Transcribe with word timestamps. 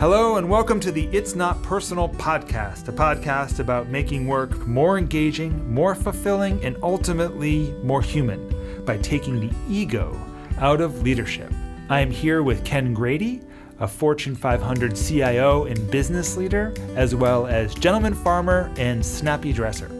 Hello, 0.00 0.36
and 0.36 0.48
welcome 0.48 0.78
to 0.78 0.92
the 0.92 1.08
It's 1.08 1.34
Not 1.34 1.60
Personal 1.64 2.08
podcast, 2.08 2.86
a 2.86 2.92
podcast 2.92 3.58
about 3.58 3.88
making 3.88 4.28
work 4.28 4.64
more 4.64 4.96
engaging, 4.96 5.74
more 5.74 5.96
fulfilling, 5.96 6.64
and 6.64 6.76
ultimately 6.84 7.72
more 7.82 8.00
human 8.00 8.84
by 8.84 8.98
taking 8.98 9.40
the 9.40 9.52
ego 9.68 10.16
out 10.58 10.80
of 10.80 11.02
leadership. 11.02 11.52
I 11.88 11.98
am 11.98 12.12
here 12.12 12.44
with 12.44 12.64
Ken 12.64 12.94
Grady, 12.94 13.40
a 13.80 13.88
Fortune 13.88 14.36
500 14.36 14.94
CIO 14.94 15.64
and 15.64 15.90
business 15.90 16.36
leader, 16.36 16.72
as 16.94 17.16
well 17.16 17.48
as 17.48 17.74
gentleman 17.74 18.14
farmer 18.14 18.72
and 18.76 19.04
snappy 19.04 19.52
dresser. 19.52 19.90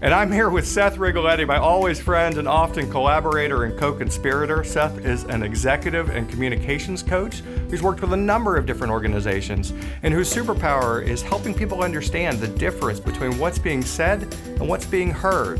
And 0.00 0.12
I'm 0.12 0.32
here 0.32 0.50
with 0.50 0.66
Seth 0.66 0.96
Rigoletti, 0.96 1.46
my 1.46 1.58
always 1.58 2.00
friend 2.00 2.38
and 2.38 2.48
often 2.48 2.90
collaborator 2.90 3.64
and 3.64 3.78
co 3.78 3.92
conspirator. 3.92 4.64
Seth 4.64 4.98
is 4.98 5.22
an 5.24 5.44
executive 5.44 6.10
and 6.10 6.28
communications 6.28 7.04
coach 7.04 7.42
who's 7.74 7.82
worked 7.82 8.00
with 8.00 8.12
a 8.12 8.16
number 8.16 8.56
of 8.56 8.66
different 8.66 8.92
organizations 8.92 9.72
and 10.04 10.14
whose 10.14 10.32
superpower 10.32 11.04
is 11.04 11.22
helping 11.22 11.52
people 11.52 11.82
understand 11.82 12.38
the 12.38 12.46
difference 12.46 13.00
between 13.00 13.36
what's 13.36 13.58
being 13.58 13.82
said 13.82 14.22
and 14.46 14.68
what's 14.68 14.86
being 14.86 15.10
heard. 15.10 15.58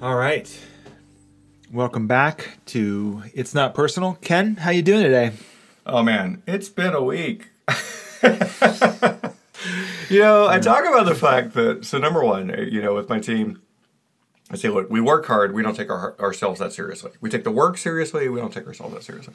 All 0.00 0.14
right. 0.14 0.48
Welcome 1.72 2.06
back 2.06 2.58
to 2.66 3.24
It's 3.34 3.56
Not 3.56 3.74
Personal. 3.74 4.16
Ken, 4.20 4.54
how 4.54 4.70
you 4.70 4.82
doing 4.82 5.02
today? 5.02 5.32
Oh 5.84 6.04
man, 6.04 6.44
it's 6.46 6.68
been 6.68 6.94
a 6.94 7.02
week. 7.02 7.48
You 10.08 10.18
know, 10.18 10.48
I 10.48 10.58
talk 10.58 10.84
about 10.84 11.06
the 11.06 11.14
fact 11.14 11.54
that 11.54 11.84
so 11.84 11.96
number 11.98 12.24
one, 12.24 12.48
you 12.68 12.82
know, 12.82 12.94
with 12.94 13.08
my 13.08 13.20
team, 13.20 13.62
I 14.50 14.56
say, 14.56 14.68
look, 14.68 14.90
we 14.90 15.00
work 15.00 15.26
hard. 15.26 15.54
We 15.54 15.62
don't 15.62 15.76
take 15.76 15.90
our, 15.90 16.14
ourselves 16.20 16.58
that 16.58 16.72
seriously. 16.72 17.12
We 17.20 17.30
take 17.30 17.44
the 17.44 17.52
work 17.52 17.78
seriously. 17.78 18.28
We 18.28 18.40
don't 18.40 18.52
take 18.52 18.66
ourselves 18.66 18.94
that 18.94 19.04
seriously. 19.04 19.34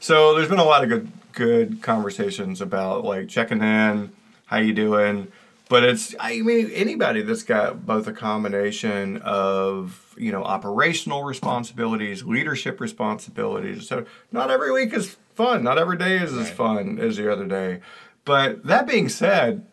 So 0.00 0.34
there's 0.34 0.48
been 0.48 0.58
a 0.58 0.64
lot 0.64 0.82
of 0.82 0.88
good 0.88 1.10
good 1.32 1.82
conversations 1.82 2.60
about 2.60 3.04
like 3.04 3.28
checking 3.28 3.62
in, 3.62 4.12
how 4.46 4.58
you 4.58 4.72
doing. 4.72 5.28
But 5.68 5.84
it's 5.84 6.14
I 6.18 6.40
mean 6.40 6.70
anybody 6.72 7.22
that's 7.22 7.42
got 7.42 7.84
both 7.84 8.06
a 8.06 8.12
combination 8.12 9.18
of 9.18 10.14
you 10.16 10.32
know 10.32 10.42
operational 10.44 11.24
responsibilities, 11.24 12.22
leadership 12.24 12.80
responsibilities. 12.80 13.88
So 13.88 14.06
not 14.32 14.50
every 14.50 14.72
week 14.72 14.94
is 14.94 15.16
fun. 15.34 15.62
Not 15.62 15.78
every 15.78 15.98
day 15.98 16.16
is 16.18 16.32
as 16.32 16.50
fun 16.50 16.98
as 16.98 17.16
the 17.16 17.30
other 17.30 17.46
day. 17.46 17.80
But 18.24 18.64
that 18.64 18.86
being 18.86 19.08
said, 19.10 19.66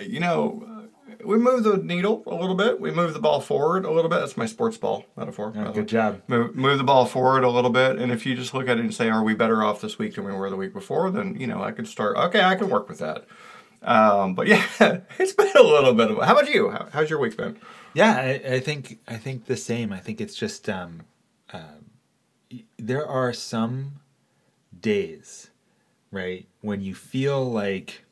you 0.00 0.20
know, 0.20 0.67
we 1.24 1.38
move 1.38 1.64
the 1.64 1.76
needle 1.78 2.22
a 2.26 2.34
little 2.34 2.54
bit. 2.54 2.80
We 2.80 2.90
move 2.90 3.12
the 3.12 3.20
ball 3.20 3.40
forward 3.40 3.84
a 3.84 3.90
little 3.90 4.10
bit. 4.10 4.20
That's 4.20 4.36
my 4.36 4.46
sports 4.46 4.76
ball 4.76 5.04
metaphor. 5.16 5.52
Oh, 5.56 5.72
good 5.72 5.88
job. 5.88 6.22
Move, 6.28 6.54
move, 6.54 6.78
the 6.78 6.84
ball 6.84 7.06
forward 7.06 7.44
a 7.44 7.50
little 7.50 7.70
bit. 7.70 7.98
And 7.98 8.12
if 8.12 8.24
you 8.24 8.34
just 8.34 8.54
look 8.54 8.68
at 8.68 8.78
it 8.78 8.80
and 8.80 8.94
say, 8.94 9.08
are 9.08 9.22
we 9.22 9.34
better 9.34 9.62
off 9.62 9.80
this 9.80 9.98
week 9.98 10.14
than 10.14 10.24
we 10.24 10.32
were 10.32 10.50
the 10.50 10.56
week 10.56 10.72
before? 10.72 11.10
Then, 11.10 11.38
you 11.38 11.46
know, 11.46 11.62
I 11.62 11.72
could 11.72 11.88
start, 11.88 12.16
okay, 12.16 12.42
I 12.42 12.54
can 12.54 12.68
work 12.68 12.88
with 12.88 12.98
that. 12.98 13.26
Um, 13.82 14.34
but 14.34 14.46
yeah, 14.46 14.64
it's 15.18 15.32
been 15.32 15.50
a 15.56 15.62
little 15.62 15.94
bit 15.94 16.10
of, 16.10 16.18
how 16.18 16.32
about 16.32 16.52
you? 16.52 16.70
How, 16.70 16.88
how's 16.92 17.10
your 17.10 17.18
week 17.18 17.36
been? 17.36 17.58
Yeah, 17.94 18.14
I, 18.14 18.54
I, 18.54 18.60
think, 18.60 18.98
I 19.08 19.16
think 19.16 19.46
the 19.46 19.56
same. 19.56 19.92
I 19.92 19.98
think 19.98 20.20
it's 20.20 20.34
just, 20.34 20.68
um, 20.68 21.02
uh, 21.52 21.78
there 22.76 23.06
are 23.06 23.32
some 23.32 24.00
days, 24.78 25.50
right, 26.10 26.46
when 26.60 26.80
you 26.80 26.94
feel 26.94 27.50
like, 27.50 28.04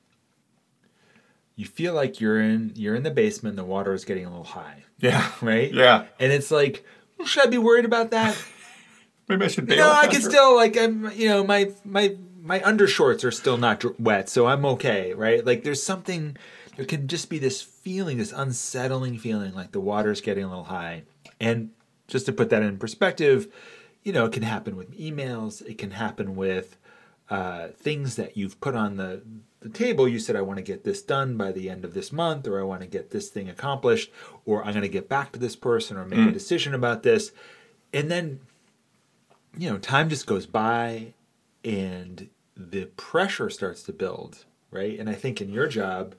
you 1.57 1.65
feel 1.65 1.95
like 1.95 2.21
you're 2.21 2.41
in 2.41 2.73
you're 2.77 2.95
in 2.95 3.03
the 3.03 3.11
basement 3.11 3.53
and 3.53 3.59
the 3.59 3.65
water 3.65 3.93
is 3.95 4.05
getting 4.05 4.25
a 4.27 4.29
little 4.29 4.45
high. 4.45 4.85
Yeah. 5.01 5.31
Right? 5.43 5.73
Yeah. 5.73 6.05
And 6.21 6.33
it's 6.33 6.51
like, 6.51 6.85
should 7.25 7.47
I 7.47 7.51
be 7.51 7.59
worried 7.59 7.85
about 7.85 8.11
that? 8.13 8.37
Maybe 9.29 9.45
I 9.45 9.48
should 9.48 9.67
bail. 9.67 9.79
no 9.79 9.91
I 9.91 10.07
can 10.07 10.23
still 10.23 10.55
like 10.55 10.77
I'm 10.77 11.11
you 11.13 11.29
know, 11.29 11.43
my 11.45 11.73
my 11.85 12.17
my 12.43 12.61
undershorts 12.61 13.25
are 13.25 13.33
still 13.33 13.57
not 13.57 14.01
wet, 14.01 14.29
so 14.29 14.47
I'm 14.47 14.65
okay, 14.67 15.15
right? 15.15 15.45
Like 15.45 15.65
there's 15.65 15.83
something 15.83 16.37
there 16.77 16.85
can 16.85 17.08
just 17.08 17.29
be 17.29 17.39
this 17.39 17.61
feeling, 17.63 18.19
this 18.19 18.33
unsettling 18.33 19.19
feeling 19.19 19.55
like 19.55 19.73
the 19.73 19.80
water's 19.80 20.20
getting 20.20 20.45
a 20.45 20.48
little 20.48 20.64
high. 20.64 21.03
And 21.41 21.70
just 22.07 22.27
to 22.27 22.33
put 22.33 22.51
that 22.51 22.63
in 22.63 22.79
perspective, 22.79 23.48
you 24.05 24.13
know, 24.13 24.27
it 24.27 24.33
can 24.33 24.42
happen 24.42 24.77
with 24.77 24.97
emails, 24.97 25.67
it 25.67 25.79
can 25.79 25.91
happen 25.91 26.36
with 26.36 26.77
uh, 27.29 27.69
things 27.69 28.17
that 28.17 28.37
you've 28.37 28.61
put 28.61 28.75
on 28.75 28.97
the 28.97 29.23
the 29.61 29.69
table, 29.70 30.07
you 30.07 30.19
said, 30.20 30.37
I 30.37 30.42
want 30.42 30.59
to 30.59 30.63
get 30.63 30.85
this 30.85 31.03
done 31.03 31.37
by 31.37 31.51
the 31.51 31.69
end 31.69 31.85
of 31.85 31.92
this 31.92 32.13
month, 32.13 32.47
or 32.47 32.61
I 32.61 32.63
want 32.63 32.83
to 32.83 32.87
get 32.87 33.11
this 33.11 33.31
thing 33.31 33.48
accomplished, 33.48 34.13
or 34.45 34.64
I'm 34.64 34.73
going 34.73 34.83
to 34.83 34.89
get 34.89 35.09
back 35.09 35.33
to 35.33 35.39
this 35.41 35.57
person 35.57 35.97
or 35.97 36.05
make 36.05 36.20
mm. 36.20 36.29
a 36.29 36.33
decision 36.33 36.73
about 36.73 37.03
this. 37.03 37.33
And 37.92 38.11
then, 38.11 38.41
you 39.59 39.69
know, 39.69 39.79
time 39.79 40.09
just 40.09 40.27
goes 40.27 40.47
by 40.47 41.15
and 41.65 42.29
the 42.57 42.86
pressure 42.97 43.51
starts 43.51 43.83
to 43.85 43.92
build, 43.92 44.45
right? 44.70 44.98
And 44.98 45.11
I 45.11 45.15
think 45.15 45.41
in 45.41 45.51
your 45.51 45.67
job, 45.67 46.15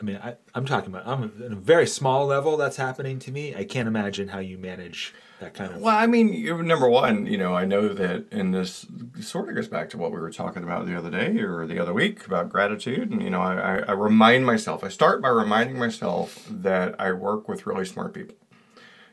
I 0.00 0.04
mean, 0.04 0.18
I, 0.22 0.36
am 0.54 0.64
talking 0.64 0.88
about, 0.88 1.06
I'm 1.06 1.24
a 1.24 1.54
very 1.54 1.86
small 1.86 2.24
level 2.24 2.56
that's 2.56 2.76
happening 2.76 3.18
to 3.20 3.30
me. 3.30 3.54
I 3.54 3.64
can't 3.64 3.86
imagine 3.86 4.28
how 4.28 4.38
you 4.38 4.56
manage 4.56 5.12
that 5.40 5.52
kind 5.52 5.74
of. 5.74 5.82
Well, 5.82 5.94
I 5.94 6.06
mean, 6.06 6.66
number 6.66 6.88
one, 6.88 7.26
you 7.26 7.36
know, 7.36 7.54
I 7.54 7.66
know 7.66 7.88
that, 7.88 8.32
and 8.32 8.54
this 8.54 8.86
sort 9.20 9.50
of 9.50 9.54
goes 9.54 9.68
back 9.68 9.90
to 9.90 9.98
what 9.98 10.10
we 10.10 10.18
were 10.18 10.30
talking 10.30 10.62
about 10.62 10.86
the 10.86 10.96
other 10.96 11.10
day 11.10 11.38
or 11.40 11.66
the 11.66 11.78
other 11.78 11.92
week 11.92 12.26
about 12.26 12.48
gratitude. 12.48 13.10
And, 13.10 13.22
you 13.22 13.28
know, 13.28 13.42
I, 13.42 13.80
I 13.80 13.92
remind 13.92 14.46
myself, 14.46 14.82
I 14.82 14.88
start 14.88 15.20
by 15.20 15.28
reminding 15.28 15.78
myself 15.78 16.46
that 16.48 16.98
I 16.98 17.12
work 17.12 17.46
with 17.46 17.66
really 17.66 17.84
smart 17.84 18.14
people 18.14 18.36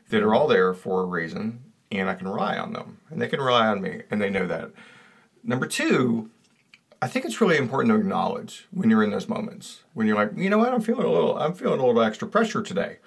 that 0.08 0.22
are 0.22 0.34
all 0.34 0.48
there 0.48 0.72
for 0.72 1.02
a 1.02 1.06
reason 1.06 1.64
and 1.92 2.08
I 2.08 2.14
can 2.14 2.28
rely 2.28 2.56
on 2.56 2.72
them 2.72 2.98
and 3.10 3.20
they 3.20 3.28
can 3.28 3.40
rely 3.40 3.66
on 3.66 3.82
me 3.82 4.02
and 4.10 4.22
they 4.22 4.30
know 4.30 4.46
that. 4.46 4.70
Number 5.44 5.66
two, 5.66 6.30
I 7.00 7.06
think 7.06 7.24
it's 7.24 7.40
really 7.40 7.56
important 7.56 7.94
to 7.94 8.00
acknowledge 8.00 8.66
when 8.72 8.90
you're 8.90 9.04
in 9.04 9.10
those 9.10 9.28
moments 9.28 9.82
when 9.94 10.06
you're 10.06 10.16
like, 10.16 10.30
you 10.36 10.50
know 10.50 10.58
what, 10.58 10.72
I'm 10.72 10.80
feeling 10.80 11.06
a 11.06 11.10
little, 11.10 11.38
I'm 11.38 11.54
feeling 11.54 11.80
a 11.80 11.86
little 11.86 12.02
extra 12.02 12.26
pressure 12.26 12.62
today 12.62 12.98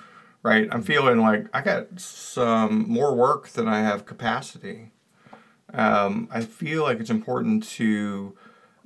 right? 0.44 0.68
I'm 0.72 0.84
feeling 0.84 1.20
like 1.20 1.48
I 1.54 1.62
got 1.62 2.00
some 2.00 2.90
more 2.90 3.16
work 3.16 3.50
than 3.50 3.68
I 3.68 3.82
have 3.82 4.06
capacity. 4.06 4.92
Um, 5.74 6.28
I 6.32 6.42
feel 6.42 6.84
like 6.84 7.00
it's 7.00 7.10
important 7.10 7.64
to. 7.72 8.36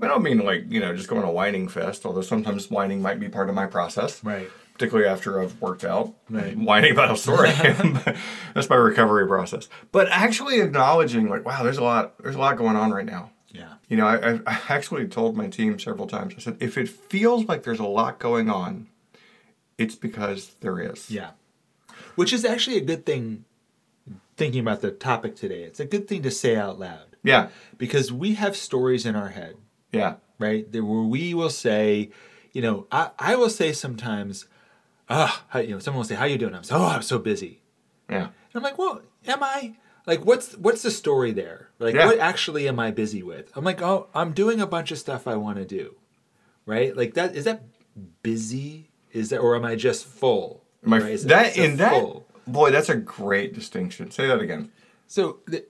I 0.02 0.08
don't 0.08 0.24
mean 0.24 0.40
like 0.40 0.66
you 0.70 0.80
know 0.80 0.96
just 0.96 1.08
going 1.08 1.24
a 1.24 1.32
whining 1.32 1.68
fest, 1.68 2.06
although 2.06 2.22
sometimes 2.22 2.70
whining 2.70 3.02
might 3.02 3.20
be 3.20 3.30
part 3.30 3.50
of 3.50 3.56
my 3.56 3.66
process. 3.66 4.24
Right. 4.24 4.50
Particularly 4.74 5.08
after 5.08 5.42
I've 5.42 5.60
worked 5.62 5.86
out, 5.86 6.14
right. 6.30 6.56
whining 6.58 6.92
about 6.92 7.12
a 7.12 7.18
story. 7.18 7.50
That's 8.54 8.70
my 8.70 8.76
recovery 8.76 9.26
process. 9.26 9.70
But 9.94 10.10
actually 10.10 10.60
acknowledging 10.60 11.30
like, 11.30 11.46
wow, 11.46 11.64
there's 11.64 11.78
a 11.78 11.84
lot, 11.84 12.22
there's 12.22 12.36
a 12.36 12.40
lot 12.40 12.58
going 12.58 12.76
on 12.76 12.92
right 12.92 13.06
now. 13.06 13.32
Yeah. 13.56 13.74
You 13.88 13.98
know, 13.98 14.08
I, 14.08 14.40
I 14.48 14.60
actually 14.70 15.08
told 15.08 15.38
my 15.38 15.48
team 15.48 15.78
several 15.80 16.08
times. 16.08 16.34
I 16.38 16.40
said, 16.40 16.58
if 16.60 16.78
it 16.78 16.90
feels 16.90 17.46
like 17.46 17.64
there's 17.64 17.80
a 17.80 17.86
lot 17.86 18.20
going 18.20 18.50
on, 18.50 18.88
it's 19.78 19.96
because 19.96 20.56
there 20.62 20.80
is. 20.80 21.10
Yeah 21.10 21.32
which 22.16 22.34
is 22.34 22.44
actually 22.44 22.78
a 22.78 22.82
good 22.82 23.06
thing 23.06 23.46
thinking 24.38 24.62
about 24.62 24.82
the 24.82 24.92
topic 24.92 25.36
today. 25.36 25.64
It's 25.64 25.80
a 25.80 25.86
good 25.86 26.08
thing 26.08 26.24
to 26.24 26.32
say 26.32 26.56
out 26.56 26.80
loud. 26.80 27.16
Yeah. 27.24 27.50
Because 27.78 28.12
we 28.12 28.36
have 28.36 28.56
stories 28.56 29.06
in 29.06 29.16
our 29.16 29.30
head. 29.30 29.56
Yeah. 29.92 30.16
Right? 30.40 30.68
Where 30.72 30.84
we 30.84 31.34
will 31.34 31.50
say, 31.50 32.12
you 32.52 32.62
know, 32.62 32.88
I, 32.92 33.12
I 33.18 33.36
will 33.36 33.50
say 33.50 33.72
sometimes, 33.72 34.48
ah, 35.10 35.44
oh, 35.54 35.60
you 35.60 35.72
know, 35.72 35.80
someone 35.80 36.00
will 36.00 36.08
say, 36.08 36.16
How 36.16 36.26
you 36.26 36.38
doing? 36.38 36.56
I'm 36.56 36.64
so 36.64 36.78
oh, 36.78 36.86
I'm 36.86 37.02
so 37.02 37.20
busy. 37.20 37.62
Yeah. 38.10 38.26
And 38.26 38.56
I'm 38.56 38.64
like, 38.64 38.78
Well, 38.78 39.02
am 39.26 39.44
I? 39.44 39.76
Like 40.06 40.26
what's 40.26 40.56
what's 40.58 40.84
the 40.84 40.92
story 40.92 41.32
there? 41.32 41.70
Like 41.80 41.96
yeah. 41.96 42.06
what 42.06 42.20
actually 42.20 42.68
am 42.68 42.80
I 42.80 42.92
busy 42.92 43.24
with? 43.24 43.52
I'm 43.56 43.64
like, 43.64 43.82
oh, 43.82 44.08
I'm 44.14 44.34
doing 44.34 44.62
a 44.62 44.68
bunch 44.68 44.92
of 44.92 44.98
stuff 44.98 45.28
I 45.28 45.36
want 45.36 45.58
to 45.58 45.66
do. 45.66 45.96
Right? 46.66 46.96
Like 46.96 47.16
that 47.16 47.36
is 47.36 47.46
that 47.46 47.64
busy? 48.22 48.92
Is 49.12 49.30
that 49.30 49.40
or 49.40 49.56
am 49.56 49.66
I 49.66 49.76
just 49.76 50.06
full? 50.06 50.64
My 50.82 51.00
right? 51.00 51.20
that 51.22 51.58
in 51.58 51.78
that 51.78 52.02
full. 52.02 52.28
boy, 52.46 52.72
that's 52.72 52.90
a 52.90 52.96
great 52.96 53.54
distinction. 53.54 54.12
Say 54.12 54.28
that 54.28 54.40
again. 54.40 54.72
So 55.08 55.40
the 55.48 55.66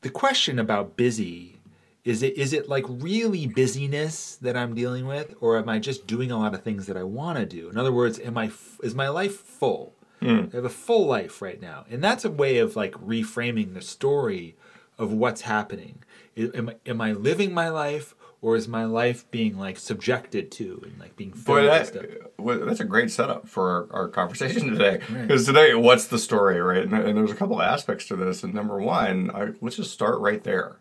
the 0.00 0.10
question 0.10 0.58
about 0.58 0.96
busy 0.96 1.60
is 2.04 2.22
it 2.22 2.36
is 2.36 2.52
it 2.52 2.68
like 2.68 2.84
really 2.88 3.46
busyness 3.46 4.36
that 4.36 4.56
I'm 4.56 4.74
dealing 4.74 5.06
with, 5.06 5.34
or 5.40 5.56
am 5.56 5.68
I 5.68 5.78
just 5.78 6.06
doing 6.06 6.32
a 6.32 6.38
lot 6.38 6.54
of 6.54 6.62
things 6.62 6.86
that 6.86 6.96
I 6.96 7.04
want 7.04 7.38
to 7.38 7.46
do? 7.46 7.68
In 7.70 7.78
other 7.78 7.92
words, 7.92 8.18
am 8.18 8.36
I 8.36 8.50
is 8.82 8.94
my 8.94 9.08
life 9.08 9.36
full? 9.36 9.94
Mm. 10.22 10.52
I 10.52 10.56
have 10.56 10.64
a 10.64 10.70
full 10.70 11.06
life 11.06 11.42
right 11.42 11.60
now, 11.60 11.84
and 11.90 12.02
that's 12.02 12.24
a 12.24 12.30
way 12.30 12.58
of 12.58 12.76
like 12.76 12.92
reframing 12.92 13.74
the 13.74 13.82
story 13.82 14.56
of 14.98 15.12
what's 15.12 15.42
happening. 15.42 16.02
Am, 16.36 16.72
am 16.86 17.00
I 17.00 17.12
living 17.12 17.52
my 17.52 17.68
life, 17.68 18.14
or 18.42 18.56
is 18.56 18.68
my 18.68 18.84
life 18.84 19.30
being 19.30 19.56
like 19.56 19.78
subjected 19.78 20.50
to 20.50 20.82
and 20.84 20.98
like 20.98 21.16
being 21.16 21.30
Boy, 21.30 21.62
that, 21.62 22.32
well, 22.38 22.66
that's 22.66 22.80
a 22.80 22.84
great 22.84 23.10
setup 23.10 23.48
for 23.48 23.88
our, 23.92 24.02
our 24.02 24.08
conversation 24.08 24.70
today 24.70 24.98
because 25.08 25.48
right. 25.48 25.54
today 25.54 25.74
what's 25.74 26.08
the 26.08 26.18
story 26.18 26.60
right 26.60 26.82
and, 26.82 26.92
and, 26.92 27.16
there's 27.16 27.30
a 27.30 27.36
couple 27.36 27.60
of 27.60 27.62
aspects 27.62 28.08
to 28.08 28.16
this 28.16 28.42
and 28.42 28.52
number 28.52 28.78
one 28.78 29.30
I, 29.30 29.52
let's 29.60 29.76
just 29.76 29.92
start 29.92 30.18
right 30.18 30.42
there 30.42 30.76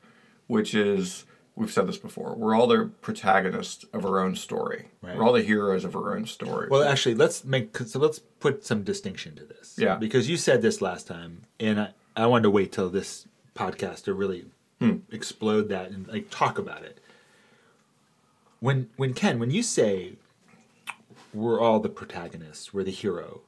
which 0.47 0.73
is 0.73 1.25
we've 1.55 1.71
said 1.71 1.87
this 1.87 1.97
before 1.97 2.33
we're 2.35 2.55
all 2.55 2.67
the 2.67 2.89
protagonists 3.01 3.85
of 3.93 4.05
our 4.05 4.19
own 4.19 4.35
story 4.35 4.87
right. 5.01 5.15
we're 5.15 5.23
all 5.23 5.33
the 5.33 5.43
heroes 5.43 5.83
of 5.83 5.95
our 5.95 6.15
own 6.15 6.25
story 6.25 6.67
well 6.69 6.83
actually 6.83 7.15
let's 7.15 7.43
make 7.43 7.75
so 7.77 7.99
let's 7.99 8.19
put 8.39 8.65
some 8.65 8.83
distinction 8.83 9.35
to 9.35 9.43
this 9.43 9.75
yeah 9.77 9.95
because 9.95 10.29
you 10.29 10.37
said 10.37 10.61
this 10.61 10.81
last 10.81 11.07
time 11.07 11.43
and 11.59 11.79
i, 11.79 11.89
I 12.15 12.25
wanted 12.27 12.43
to 12.43 12.49
wait 12.49 12.71
till 12.71 12.89
this 12.89 13.27
podcast 13.55 14.03
to 14.03 14.13
really 14.13 14.45
explode 15.11 15.69
that 15.69 15.91
and 15.91 16.07
like 16.07 16.27
talk 16.29 16.57
about 16.57 16.83
it. 16.83 16.99
When 18.59 18.89
when 18.97 19.13
Ken, 19.13 19.39
when 19.39 19.51
you 19.51 19.63
say 19.63 20.13
we're 21.33 21.59
all 21.59 21.79
the 21.79 21.89
protagonists, 21.89 22.73
we're 22.73 22.83
the 22.83 22.91
hero. 22.91 23.41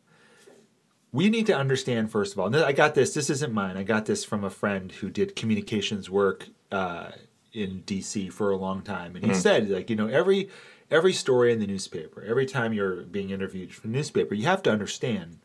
We 1.11 1.29
need 1.29 1.45
to 1.47 1.55
understand 1.55 2.11
first 2.11 2.33
of 2.33 2.39
all. 2.39 2.47
and 2.47 2.55
I 2.55 2.71
got 2.71 2.95
this. 2.95 3.13
This 3.13 3.29
isn't 3.29 3.53
mine. 3.53 3.77
I 3.77 3.83
got 3.83 4.05
this 4.05 4.23
from 4.23 4.43
a 4.43 4.49
friend 4.49 4.91
who 4.91 5.09
did 5.09 5.35
communications 5.35 6.09
work 6.09 6.47
uh, 6.71 7.11
in 7.53 7.83
DC 7.85 8.31
for 8.31 8.51
a 8.51 8.57
long 8.57 8.81
time, 8.81 9.15
and 9.15 9.23
he 9.23 9.31
mm-hmm. 9.31 9.39
said, 9.39 9.69
like, 9.69 9.89
you 9.89 9.95
know, 9.95 10.07
every 10.07 10.49
every 10.89 11.13
story 11.13 11.51
in 11.53 11.59
the 11.59 11.67
newspaper, 11.67 12.23
every 12.23 12.45
time 12.45 12.73
you're 12.73 13.03
being 13.03 13.29
interviewed 13.29 13.73
for 13.73 13.81
the 13.81 13.87
newspaper, 13.87 14.35
you 14.35 14.45
have 14.45 14.63
to 14.63 14.71
understand 14.71 15.39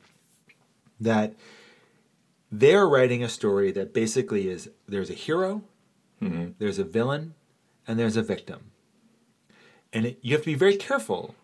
that 1.01 1.35
they're 2.51 2.89
writing 2.89 3.23
a 3.23 3.29
story 3.29 3.71
that 3.73 3.95
basically 3.95 4.49
is 4.49 4.71
there's 4.87 5.11
a 5.11 5.15
hero, 5.15 5.63
mm-hmm. 6.21 6.53
there's 6.59 6.79
a 6.79 6.85
villain, 6.85 7.35
and 7.87 7.99
there's 7.99 8.17
a 8.17 8.23
victim. 8.23 8.73
And 9.93 10.07
it, 10.07 10.19
you 10.23 10.35
have 10.35 10.43
to 10.43 10.51
be 10.51 10.55
very 10.55 10.77
careful 10.77 11.35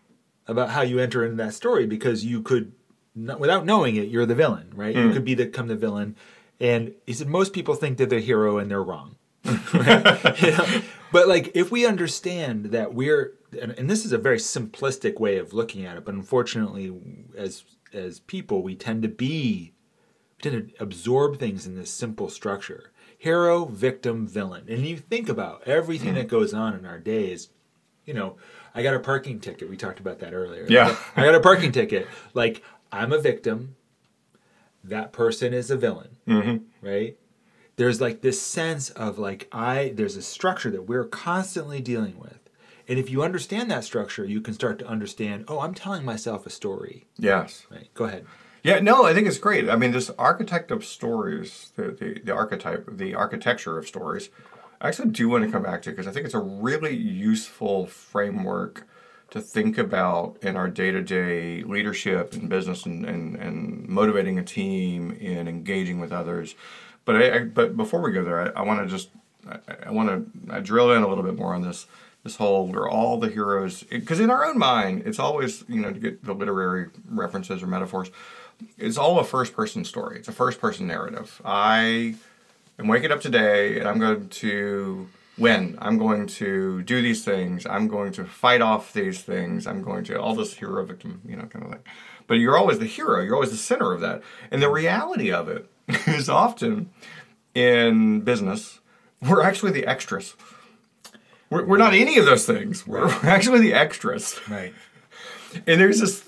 about 0.47 0.69
how 0.69 0.81
you 0.81 0.99
enter 0.99 1.23
into 1.23 1.37
that 1.37 1.53
story 1.53 1.87
because 1.87 2.23
you 2.23 2.41
could, 2.41 2.73
not, 3.15 3.39
without 3.39 3.65
knowing 3.65 3.95
it, 3.95 4.09
you're 4.09 4.25
the 4.25 4.35
villain, 4.35 4.71
right? 4.75 4.95
You 4.95 5.09
mm. 5.09 5.13
could 5.13 5.25
be 5.25 5.33
the, 5.33 5.45
become 5.45 5.67
the 5.67 5.75
villain. 5.75 6.15
And 6.59 6.93
he 7.05 7.13
said 7.13 7.27
most 7.27 7.53
people 7.53 7.75
think 7.75 7.97
that 7.97 8.09
they're 8.09 8.19
the 8.19 8.25
hero 8.25 8.57
and 8.57 8.69
they're 8.69 8.83
wrong. 8.83 9.15
Know? 9.73 10.81
But 11.11 11.27
like, 11.29 11.51
if 11.55 11.71
we 11.71 11.85
understand 11.85 12.65
that 12.65 12.93
we're, 12.93 13.35
and, 13.61 13.71
and 13.77 13.89
this 13.89 14.03
is 14.03 14.11
a 14.11 14.17
very 14.17 14.37
simplistic 14.37 15.19
way 15.19 15.37
of 15.37 15.53
looking 15.53 15.85
at 15.85 15.95
it, 15.95 16.03
but 16.03 16.13
unfortunately, 16.13 16.93
as 17.37 17.63
as 17.93 18.19
people, 18.19 18.61
we 18.61 18.75
tend 18.75 19.01
to 19.03 19.07
be 19.07 19.71
we 20.37 20.49
tend 20.49 20.69
to 20.69 20.83
absorb 20.83 21.39
things 21.39 21.65
in 21.65 21.75
this 21.75 21.89
simple 21.89 22.27
structure: 22.29 22.91
hero, 23.17 23.65
victim, 23.65 24.27
villain. 24.27 24.65
And 24.67 24.85
you 24.85 24.97
think 24.97 25.29
about 25.29 25.63
everything 25.65 26.15
that 26.15 26.27
goes 26.27 26.53
on 26.53 26.73
in 26.73 26.85
our 26.85 26.99
days. 26.99 27.49
You 28.05 28.13
know, 28.13 28.35
I 28.73 28.83
got 28.83 28.93
a 28.93 28.99
parking 28.99 29.39
ticket. 29.39 29.69
We 29.69 29.77
talked 29.77 30.01
about 30.01 30.19
that 30.19 30.33
earlier. 30.33 30.65
Yeah. 30.67 30.97
I 31.15 31.23
got 31.23 31.33
a 31.33 31.39
parking 31.39 31.71
ticket. 31.71 32.07
Like 32.33 32.61
I'm 32.91 33.13
a 33.13 33.19
victim. 33.19 33.77
That 34.83 35.13
person 35.13 35.53
is 35.53 35.71
a 35.71 35.77
villain 35.77 36.17
mm-hmm. 36.27 36.57
right 36.85 37.17
there's 37.77 37.99
like 38.01 38.21
this 38.21 38.41
sense 38.41 38.89
of 38.91 39.17
like 39.17 39.47
i 39.51 39.91
there's 39.95 40.15
a 40.15 40.21
structure 40.21 40.71
that 40.71 40.87
we're 40.87 41.05
constantly 41.05 41.81
dealing 41.81 42.19
with 42.19 42.39
and 42.87 42.99
if 42.99 43.09
you 43.09 43.23
understand 43.23 43.69
that 43.69 43.83
structure 43.83 44.25
you 44.25 44.41
can 44.41 44.53
start 44.53 44.79
to 44.79 44.87
understand 44.87 45.45
oh 45.47 45.59
i'm 45.59 45.73
telling 45.73 46.03
myself 46.05 46.45
a 46.45 46.49
story 46.49 47.05
Yes. 47.17 47.65
right 47.69 47.89
go 47.93 48.05
ahead 48.05 48.25
Yeah, 48.63 48.79
no, 48.79 49.05
I 49.05 49.13
think 49.13 49.27
it's 49.27 49.37
great. 49.37 49.69
I 49.69 49.75
mean, 49.75 49.91
this 49.91 50.09
architect 50.17 50.71
of 50.71 50.83
stories, 50.83 51.71
the, 51.75 51.91
the, 51.91 52.19
the 52.23 52.33
archetype, 52.33 52.89
the 52.97 53.13
architecture 53.13 53.77
of 53.77 53.85
stories, 53.87 54.29
I 54.81 54.87
actually 54.87 55.11
do 55.11 55.29
want 55.29 55.45
to 55.45 55.51
come 55.51 55.61
back 55.61 55.83
to 55.83 55.89
it 55.89 55.93
because 55.93 56.07
I 56.07 56.11
think 56.11 56.25
it's 56.25 56.33
a 56.33 56.39
really 56.39 56.95
useful 56.95 57.85
framework 57.85 58.87
to 59.29 59.39
think 59.39 59.77
about 59.77 60.37
in 60.41 60.55
our 60.57 60.67
day 60.67 60.89
to 60.89 61.03
day 61.03 61.61
leadership 61.61 62.33
and 62.33 62.49
business 62.49 62.87
and, 62.87 63.05
and, 63.05 63.35
and 63.35 63.87
motivating 63.87 64.39
a 64.39 64.43
team 64.43 65.15
and 65.21 65.47
engaging 65.47 65.99
with 65.99 66.11
others. 66.11 66.55
But 67.05 67.15
I, 67.15 67.35
I 67.35 67.39
but 67.43 67.77
before 67.77 68.01
we 68.01 68.11
go 68.11 68.23
there, 68.23 68.57
I, 68.57 68.61
I 68.61 68.63
want 68.63 68.81
to 68.81 68.87
just 68.87 69.09
I, 69.47 69.59
I 69.87 69.91
want 69.91 70.49
to 70.49 70.61
drill 70.61 70.91
in 70.91 71.03
a 71.03 71.07
little 71.07 71.23
bit 71.23 71.35
more 71.35 71.53
on 71.53 71.61
this 71.61 71.87
this 72.23 72.35
whole 72.37 72.67
we're 72.67 72.89
all 72.89 73.19
the 73.19 73.29
heroes 73.29 73.83
because 73.83 74.19
in 74.19 74.31
our 74.31 74.43
own 74.45 74.57
mind 74.57 75.03
it's 75.05 75.19
always 75.19 75.63
you 75.67 75.79
know 75.79 75.93
to 75.93 75.99
get 75.99 76.23
the 76.23 76.33
literary 76.33 76.87
references 77.07 77.61
or 77.61 77.67
metaphors 77.67 78.09
it's 78.77 78.97
all 78.97 79.19
a 79.19 79.23
first 79.23 79.53
person 79.53 79.83
story. 79.83 80.17
It's 80.19 80.27
a 80.27 80.33
first 80.33 80.59
person 80.59 80.87
narrative. 80.87 81.41
I 81.43 82.15
am 82.79 82.87
waking 82.87 83.11
up 83.11 83.21
today 83.21 83.79
and 83.79 83.87
i'm 83.87 83.99
going 83.99 84.29
to 84.29 85.07
win. 85.37 85.77
I'm 85.81 85.97
going 85.97 86.27
to 86.27 86.81
do 86.83 87.01
these 87.01 87.25
things. 87.25 87.65
I'm 87.65 87.87
going 87.87 88.13
to 88.13 88.23
fight 88.23 88.61
off 88.61 88.93
these 88.93 89.21
things. 89.21 89.67
I'm 89.67 89.81
going 89.81 90.05
to 90.05 90.19
all 90.19 90.35
this 90.35 90.53
hero 90.53 90.85
victim 90.85 91.21
you 91.25 91.35
know 91.35 91.45
kind 91.45 91.65
of 91.65 91.71
thing. 91.71 91.83
But 92.27 92.35
you're 92.35 92.57
always 92.57 92.79
the 92.79 92.85
hero. 92.85 93.21
You're 93.21 93.35
always 93.35 93.51
the 93.51 93.57
center 93.57 93.91
of 93.91 94.01
that. 94.01 94.21
And 94.49 94.61
the 94.61 94.69
reality 94.69 95.31
of 95.31 95.49
it 95.49 95.69
is 96.07 96.29
often 96.29 96.89
in 97.53 98.21
business 98.21 98.79
we're 99.21 99.41
actually 99.41 99.71
the 99.71 99.85
extras. 99.87 100.35
We're, 101.49 101.65
we're 101.65 101.77
not 101.77 101.93
any 101.93 102.17
of 102.17 102.25
those 102.25 102.45
things. 102.45 102.85
We're, 102.85 103.07
we're 103.07 103.29
actually 103.29 103.61
the 103.61 103.73
extras. 103.73 104.39
Right. 104.49 104.73
And 105.67 105.79
there's 105.79 106.01
this 106.01 106.25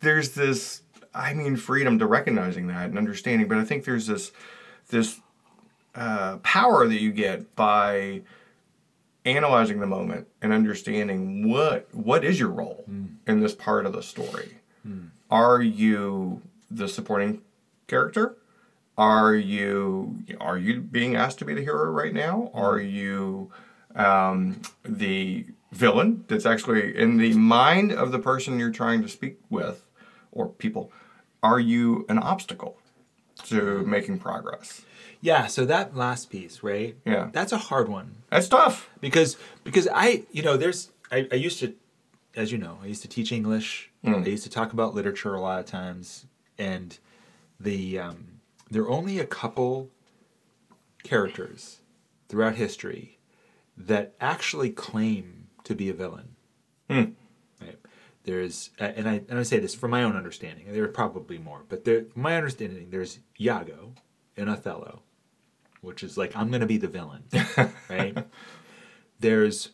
there's 0.00 0.32
this 0.32 0.82
i 1.14 1.32
mean 1.32 1.56
freedom 1.56 1.98
to 1.98 2.04
recognizing 2.04 2.66
that 2.66 2.90
and 2.90 2.98
understanding 2.98 3.48
but 3.48 3.56
i 3.56 3.64
think 3.64 3.86
there's 3.86 4.06
this 4.06 4.32
this 4.88 5.18
uh, 5.94 6.36
power 6.42 6.86
that 6.86 7.00
you 7.00 7.10
get 7.10 7.56
by 7.56 8.20
analyzing 9.24 9.80
the 9.80 9.86
moment 9.86 10.28
and 10.42 10.52
understanding 10.52 11.48
what 11.48 11.88
what 11.94 12.22
is 12.22 12.38
your 12.38 12.50
role 12.50 12.84
in 13.26 13.40
this 13.40 13.54
part 13.54 13.86
of 13.86 13.94
the 13.94 14.02
story. 14.02 14.58
Are 15.30 15.62
you 15.62 16.42
the 16.70 16.86
supporting 16.86 17.40
character 17.88 18.36
are 18.98 19.34
you 19.34 20.18
are 20.40 20.58
you 20.58 20.80
being 20.80 21.16
asked 21.16 21.38
to 21.40 21.44
be 21.44 21.54
the 21.54 21.62
hero 21.62 21.90
right 21.90 22.14
now? 22.14 22.50
Are 22.54 22.78
you 22.80 23.50
um, 23.94 24.60
the 24.84 25.46
villain 25.72 26.24
that's 26.28 26.46
actually 26.46 26.96
in 26.96 27.18
the 27.18 27.34
mind 27.34 27.92
of 27.92 28.12
the 28.12 28.18
person 28.18 28.58
you're 28.58 28.70
trying 28.70 29.02
to 29.02 29.08
speak 29.08 29.38
with 29.50 29.84
or 30.32 30.48
people? 30.48 30.90
Are 31.42 31.60
you 31.60 32.06
an 32.08 32.18
obstacle 32.18 32.78
to 33.44 33.84
making 33.86 34.18
progress? 34.18 34.82
Yeah 35.20 35.46
so 35.46 35.64
that 35.64 35.96
last 35.96 36.30
piece 36.30 36.62
right 36.62 36.96
Yeah. 37.04 37.30
that's 37.32 37.52
a 37.52 37.58
hard 37.58 37.88
one. 37.88 38.16
That's 38.30 38.48
tough. 38.48 38.88
Because 39.00 39.36
because 39.64 39.88
i 39.92 40.24
you 40.30 40.42
know 40.42 40.56
there's 40.56 40.90
i, 41.10 41.26
I 41.32 41.36
used 41.36 41.58
to 41.60 41.74
as 42.34 42.52
you 42.52 42.58
know 42.58 42.78
i 42.82 42.86
used 42.86 43.02
to 43.02 43.08
teach 43.08 43.32
english. 43.32 43.90
I 44.04 44.18
used 44.18 44.44
to 44.44 44.50
talk 44.50 44.72
about 44.72 44.94
literature 44.94 45.34
a 45.34 45.40
lot 45.40 45.58
of 45.58 45.66
times. 45.66 46.26
And 46.58 46.96
the 47.58 47.98
um, 47.98 48.35
there 48.70 48.82
are 48.82 48.90
only 48.90 49.18
a 49.18 49.26
couple 49.26 49.90
characters 51.02 51.80
throughout 52.28 52.56
history 52.56 53.18
that 53.76 54.14
actually 54.20 54.70
claim 54.70 55.48
to 55.64 55.74
be 55.74 55.88
a 55.88 55.94
villain. 55.94 56.36
Right? 57.60 57.78
There's 58.24 58.70
uh, 58.80 58.84
and 58.96 59.08
i 59.08 59.22
and 59.28 59.38
i 59.38 59.44
say 59.44 59.60
this 59.60 59.74
from 59.74 59.92
my 59.92 60.02
own 60.02 60.16
understanding 60.16 60.66
there 60.72 60.82
are 60.82 60.88
probably 60.88 61.38
more 61.38 61.62
but 61.68 61.84
there 61.84 62.06
my 62.16 62.36
understanding 62.36 62.90
there's 62.90 63.20
iago 63.40 63.94
in 64.36 64.48
othello 64.48 65.02
which 65.80 66.02
is 66.02 66.18
like 66.18 66.34
i'm 66.36 66.50
gonna 66.50 66.66
be 66.66 66.76
the 66.76 66.88
villain 66.88 67.22
right? 67.88 68.16
There's 69.18 69.70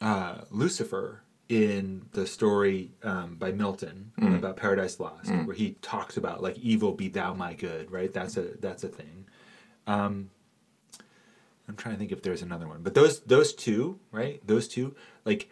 uh, 0.00 0.42
Lucifer 0.50 1.22
in 1.48 2.04
the 2.12 2.26
story 2.26 2.90
um, 3.02 3.36
by 3.36 3.52
Milton 3.52 4.12
about 4.36 4.56
Paradise 4.56 5.00
Lost, 5.00 5.30
where 5.46 5.56
he 5.56 5.76
talks 5.80 6.16
about 6.16 6.42
like 6.42 6.58
evil 6.58 6.92
be 6.92 7.08
thou 7.08 7.32
my 7.32 7.54
good, 7.54 7.90
right? 7.90 8.12
That's 8.12 8.36
a 8.36 8.42
that's 8.60 8.84
a 8.84 8.88
thing. 8.88 9.26
Um, 9.86 10.30
I'm 11.68 11.76
trying 11.76 11.94
to 11.94 11.98
think 11.98 12.12
if 12.12 12.22
there's 12.22 12.42
another 12.42 12.68
one, 12.68 12.82
but 12.82 12.94
those 12.94 13.20
those 13.20 13.52
two, 13.54 13.98
right? 14.12 14.46
Those 14.46 14.68
two, 14.68 14.94
like 15.24 15.48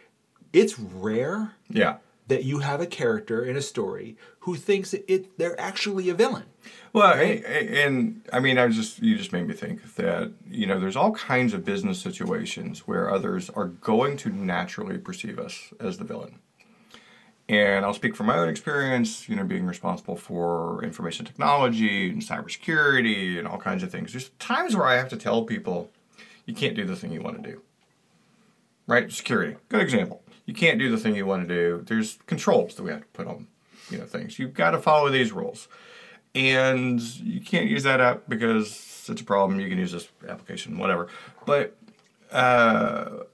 it's 0.53 0.79
rare 0.79 1.53
yeah 1.71 1.97
that 2.29 2.45
you 2.45 2.59
have 2.59 2.81
a 2.81 2.87
character 2.87 3.45
in 3.45 3.57
a 3.57 3.63
story 3.63 4.17
who 4.47 4.55
thinks 4.55 4.93
that 4.93 5.05
it 5.13 5.37
they're 5.39 5.61
actually 5.61 6.09
a 6.09 6.15
villain. 6.15 6.45
Well, 6.93 7.13
a- 7.15 7.43
a- 7.45 7.85
and 7.85 8.23
I 8.33 8.39
mean, 8.41 8.59
I 8.59 8.69
just 8.69 9.03
you 9.03 9.17
just 9.17 9.33
made 9.33 9.47
me 9.47 9.55
think 9.55 9.97
that 9.97 10.33
you 10.49 10.67
know 10.67 10.79
there's 10.81 10.97
all 10.97 11.13
kinds 11.13 11.53
of 11.53 11.65
business 11.65 12.01
situations 12.01 12.87
where 12.87 13.11
others 13.11 13.51
are 13.51 13.67
going 13.67 14.17
to 14.19 14.31
naturally 14.31 14.99
perceive 14.99 15.39
us 15.39 15.73
as 15.81 15.99
the 15.99 16.05
villain. 16.05 16.39
And 17.49 17.85
I'll 17.85 17.95
speak 17.95 18.17
from 18.17 18.27
my 18.27 18.39
own 18.39 18.49
experience, 18.49 19.29
you 19.29 19.37
know, 19.37 19.45
being 19.45 19.67
responsible 19.67 20.17
for 20.17 20.83
information 20.83 21.25
technology 21.27 22.09
and 22.11 22.21
cybersecurity 22.21 23.39
and 23.39 23.47
all 23.47 23.59
kinds 23.59 23.83
of 23.85 23.91
things. 23.93 24.13
There's 24.13 24.31
times 24.41 24.75
where 24.75 24.87
I 24.87 24.95
have 24.97 25.09
to 25.11 25.17
tell 25.17 25.45
people, 25.45 25.91
you 26.45 26.55
can't 26.55 26.75
do 26.75 26.85
the 26.85 26.97
thing 26.97 27.13
you 27.13 27.21
want 27.23 27.43
to 27.43 27.51
do. 27.53 27.63
Right? 28.89 29.13
Security. 29.13 29.57
Good 29.69 29.81
example. 29.81 30.23
You 30.45 30.55
can't 30.55 30.79
do 30.79 30.91
the 30.91 30.97
thing 30.99 31.15
you 31.17 31.27
want 31.27 31.47
to 31.49 31.55
do. 31.55 31.83
There's 31.87 32.19
controls 32.27 32.75
that 32.77 32.83
we 32.85 32.91
have 32.91 33.01
to 33.03 33.07
put 33.09 33.27
on, 33.29 33.47
you 33.91 33.99
know, 33.99 34.05
things. 34.05 34.39
You've 34.39 34.55
got 34.55 34.71
to 34.71 34.79
follow 34.79 35.11
these 35.11 35.33
rules 35.33 35.69
and 36.37 37.01
you 37.01 37.41
can't 37.41 37.67
use 37.67 37.83
that 37.85 38.01
app 38.01 38.25
because 38.29 39.07
it's 39.09 39.21
a 39.21 39.25
problem. 39.25 39.59
You 39.59 39.69
can 39.69 39.79
use 39.79 39.93
this 39.93 40.09
application, 40.29 40.79
whatever. 40.79 41.09
But 41.47 41.77
uh, 42.31 43.25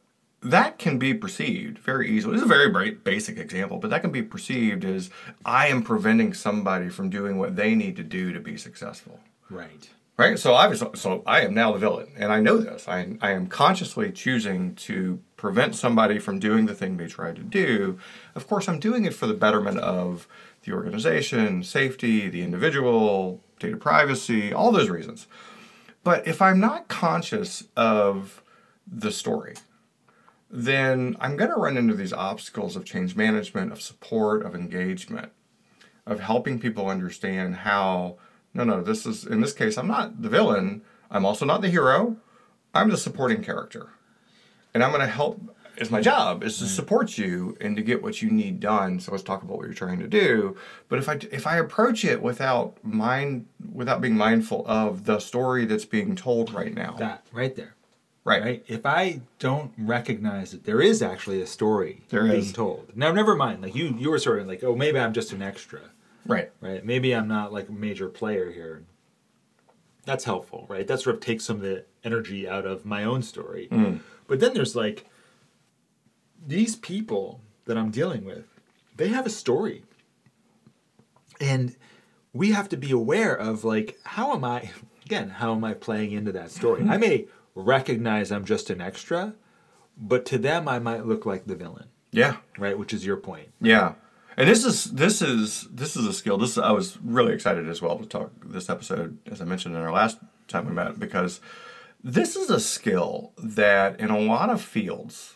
that 0.43 0.79
can 0.79 0.99
be 0.99 1.13
perceived 1.13 1.79
very 1.79 2.11
easily. 2.11 2.37
Is 2.37 2.43
a 2.43 2.47
very 2.47 2.93
basic 2.93 3.39
example, 3.39 3.79
but 3.79 3.91
that 3.91 4.03
can 4.03 4.13
be 4.13 4.23
perceived 4.23 4.85
as 4.85 5.11
I 5.45 5.67
am 5.67 5.83
preventing 5.83 6.33
somebody 6.33 6.89
from 6.89 7.11
doing 7.11 7.39
what 7.39 7.57
they 7.57 7.75
need 7.75 7.97
to 7.97 8.05
do 8.05 8.33
to 8.33 8.41
be 8.41 8.57
successful. 8.57 9.19
Right. 9.51 9.91
Right. 10.19 10.39
So 10.39 10.53
obviously, 10.53 10.91
so 10.95 11.23
I 11.27 11.41
am 11.41 11.55
now 11.55 11.73
the 11.73 11.79
villain, 11.79 12.13
and 12.17 12.31
I 12.31 12.41
know 12.41 12.59
this. 12.59 12.87
I 12.87 13.17
I 13.23 13.31
am 13.33 13.47
consciously 13.47 14.13
choosing 14.13 14.75
to 14.77 15.21
prevent 15.37 15.75
somebody 15.75 16.19
from 16.19 16.39
doing 16.39 16.67
the 16.67 16.75
thing 16.75 16.97
they 16.97 17.07
tried 17.07 17.37
to 17.37 17.43
do. 17.43 17.99
Of 18.35 18.47
course, 18.47 18.69
I'm 18.69 18.79
doing 18.79 19.07
it 19.07 19.15
for 19.15 19.27
the 19.27 19.35
betterment 19.35 19.79
of 19.79 20.29
the 20.65 20.73
organization, 20.73 21.65
safety, 21.65 22.29
the 22.29 22.43
individual, 22.43 23.41
data 23.59 23.77
privacy, 23.77 24.53
all 24.53 24.71
those 24.71 24.91
reasons. 24.91 25.27
But 26.05 26.27
if 26.27 26.43
I'm 26.43 26.61
not 26.61 26.89
conscious 26.89 27.65
of 27.77 28.43
the 28.87 29.11
story, 29.11 29.55
then 30.51 31.17
I'm 31.21 31.37
going 31.37 31.51
to 31.51 31.57
run 31.57 31.77
into 31.77 31.95
these 31.95 32.13
obstacles 32.13 32.77
of 32.77 32.85
change 32.85 33.17
management, 33.17 33.73
of 33.73 33.81
support, 33.81 34.45
of 34.45 34.55
engagement, 34.55 35.33
of 36.07 36.21
helping 36.21 36.59
people 36.59 36.89
understand 36.89 37.57
how, 37.57 38.19
no, 38.55 38.65
no, 38.65 38.83
this 38.83 39.07
is, 39.07 39.25
in 39.25 39.41
this 39.41 39.53
case, 39.53 39.77
I'm 39.79 39.89
not 39.89 40.23
the 40.23 40.29
villain. 40.29 40.83
I'm 41.11 41.25
also 41.25 41.45
not 41.45 41.61
the 41.63 41.69
hero. 41.69 42.17
I'm 42.75 42.91
the 42.91 42.97
supporting 42.97 43.43
character. 43.43 43.89
And 44.75 44.83
I'm 44.83 44.91
going 44.91 45.01
to 45.03 45.07
help, 45.07 45.41
it's 45.77 45.91
my 45.91 46.01
job, 46.01 46.43
is 46.43 46.59
to 46.59 46.67
support 46.67 47.19
you 47.19 47.57
and 47.61 47.77
to 47.77 47.83
get 47.83 48.03
what 48.03 48.23
you 48.23 48.31
need 48.31 48.61
done. 48.61 49.01
So 49.01 49.13
let's 49.13 49.23
talk 49.25 49.43
about 49.43 49.57
what 49.59 49.65
you're 49.67 49.75
trying 49.75 49.99
to 50.01 50.09
do. 50.09 50.57
But 50.89 50.99
if 50.99 51.09
I, 51.09 51.19
if 51.31 51.47
I 51.47 51.57
approach 51.59 52.05
it 52.05 52.23
without 52.23 52.83
mind, 52.83 53.47
without 53.73 54.01
being 54.01 54.17
mindful 54.17 54.65
of 54.67 55.05
the 55.05 55.19
story 55.19 55.67
that's 55.67 55.85
being 55.85 56.17
told 56.17 56.53
right 56.55 56.75
now, 56.75 56.93
That 56.99 57.27
right 57.33 57.55
there. 57.55 57.75
right, 58.25 58.43
right? 58.43 58.65
If 58.69 58.87
I 58.87 59.21
don't 59.39 59.73
recognize 59.77 60.53
that 60.53 60.65
there 60.65 60.81
is 60.81 61.03
actually 61.03 61.43
a 61.43 61.47
story 61.47 62.03
There 62.09 62.23
being 62.25 62.37
is. 62.37 62.53
told. 62.53 62.93
Now, 62.97 63.13
never 63.13 63.35
mind. 63.37 63.61
Like 63.63 63.75
you, 63.75 63.95
you 63.99 64.11
were 64.11 64.19
sort 64.19 64.41
of 64.41 64.47
like, 64.47 64.65
oh, 64.65 64.75
maybe 64.75 64.99
I'm 64.99 65.13
just 65.13 65.33
an 65.33 65.43
extra, 65.43 65.81
right, 66.27 66.51
right? 66.61 66.85
Maybe 66.85 67.15
I'm 67.15 67.29
not 67.29 67.53
like 67.53 67.69
a 67.69 67.73
major 67.73 68.09
player 68.09 68.51
here. 68.51 68.85
That's 70.05 70.25
helpful, 70.25 70.67
right? 70.69 70.87
That 70.87 71.01
sort 71.01 71.17
of 71.17 71.21
takes 71.23 71.45
some 71.45 71.57
of 71.57 71.63
the 71.63 71.85
energy 72.05 72.49
out 72.49 72.67
of 72.67 72.85
my 72.85 73.05
own 73.05 73.23
story. 73.23 73.69
Hmm. 73.69 73.97
But 74.27 74.41
then 74.41 74.55
there's 74.55 74.75
like 74.75 75.07
these 76.45 76.77
people 76.77 77.41
that 77.67 77.79
I'm 77.79 77.91
dealing 77.91 78.25
with. 78.25 78.47
They 78.97 79.09
have 79.09 79.27
a 79.27 79.31
story, 79.31 79.85
and 81.41 81.77
we 82.33 82.53
have 82.53 82.69
to 82.71 82.77
be 82.77 82.91
aware 82.91 83.35
of 83.35 83.65
like 83.65 83.99
how 84.05 84.33
am 84.33 84.45
I 84.45 84.71
again 85.05 85.31
how 85.31 85.55
am 85.55 85.65
I 85.65 85.75
playing 85.75 86.13
into 86.13 86.33
that 86.33 86.51
story? 86.51 86.83
Hmm. 86.83 86.91
I 86.91 86.97
may 86.97 87.27
recognize 87.55 88.33
I'm 88.33 88.45
just 88.45 88.71
an 88.71 88.81
extra, 88.81 89.35
but 89.97 90.27
to 90.27 90.39
them 90.39 90.69
I 90.69 90.79
might 90.79 91.07
look 91.07 91.27
like 91.27 91.47
the 91.47 91.55
villain, 91.55 91.89
yeah. 92.11 92.37
right? 92.59 92.79
Which 92.79 92.93
is 92.93 93.05
your 93.05 93.17
point. 93.17 93.49
Yeah. 93.61 93.95
And 94.37 94.49
this 94.49 94.65
is 94.65 94.85
this 94.85 95.21
is 95.21 95.69
this 95.71 95.97
is 95.97 96.07
a 96.07 96.13
skill. 96.13 96.39
This 96.39 96.57
I 96.57 96.73
was 96.73 96.99
really 97.03 97.35
excited 97.35 97.69
as 97.69 97.83
well 97.83 97.99
to 97.99 98.07
talk 98.07 98.33
this 98.45 98.71
episode, 98.71 99.19
as 99.31 99.41
I 99.41 99.45
mentioned 99.45 99.75
in 99.75 99.81
our 99.83 99.93
last 99.93 100.19
time 100.49 100.67
we 100.67 100.73
met, 100.73 100.99
because 100.99 101.41
this 102.03 102.35
is 102.37 102.51
a 102.51 102.61
skill 102.61 103.33
that 103.39 104.01
in 104.01 104.11
a 104.11 104.19
lot 104.19 104.51
of 104.51 104.61
fields, 104.61 105.35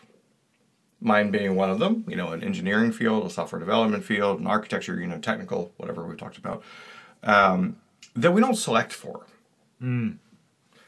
mine 1.01 1.31
being 1.31 1.55
one 1.55 1.71
of 1.71 1.79
them, 1.79 2.05
you 2.09 2.17
know, 2.17 2.33
an 2.33 2.43
engineering 2.43 2.91
field, 2.91 3.27
a 3.27 3.31
software 3.31 3.61
development 3.61 4.05
field, 4.05 4.41
an 4.41 4.47
architecture, 4.47 4.99
you 4.99 5.07
know, 5.07 5.19
technical, 5.19 5.73
whatever 5.77 6.07
we 6.07 6.17
talked 6.17 6.39
about, 6.39 6.63
um, 7.23 7.77
that 8.15 8.33
we 8.33 8.41
don't 8.41 8.57
select 8.57 8.93
for. 8.93 9.27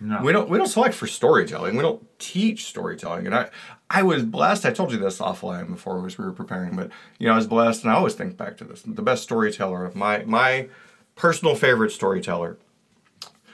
No. 0.01 0.21
We 0.23 0.33
don't 0.33 0.49
we 0.49 0.59
don't 0.59 0.69
select 0.69 0.95
for 0.95 1.07
storytelling. 1.07 1.77
We 1.77 1.83
don't 1.83 2.07
teach 2.19 2.67
storytelling. 2.67 3.27
And 3.27 3.35
I 3.35 3.51
I 3.91 4.03
was 4.03 4.23
blessed. 4.23 4.65
I 4.65 4.73
told 4.73 4.93
you 4.93 4.99
this 4.99 5.19
offline 5.19 5.69
before 5.69 6.05
as 6.07 6.19
we 6.19 6.25
were 6.25 6.33
preparing, 6.33 6.77
but 6.77 6.91
you 7.19 7.27
know 7.27 7.33
I 7.33 7.37
was 7.37 7.47
blessed, 7.47 7.83
and 7.85 7.93
I 7.93 7.97
always 7.97 8.15
think 8.15 8.37
back 8.37 8.57
to 8.59 8.65
this. 8.65 8.83
The 8.83 9.03
best 9.03 9.23
storyteller 9.23 9.85
of 9.85 9.97
my 9.97 10.25
my 10.25 10.69
personal 11.17 11.55
favorite 11.55 11.91
storyteller 11.91 12.59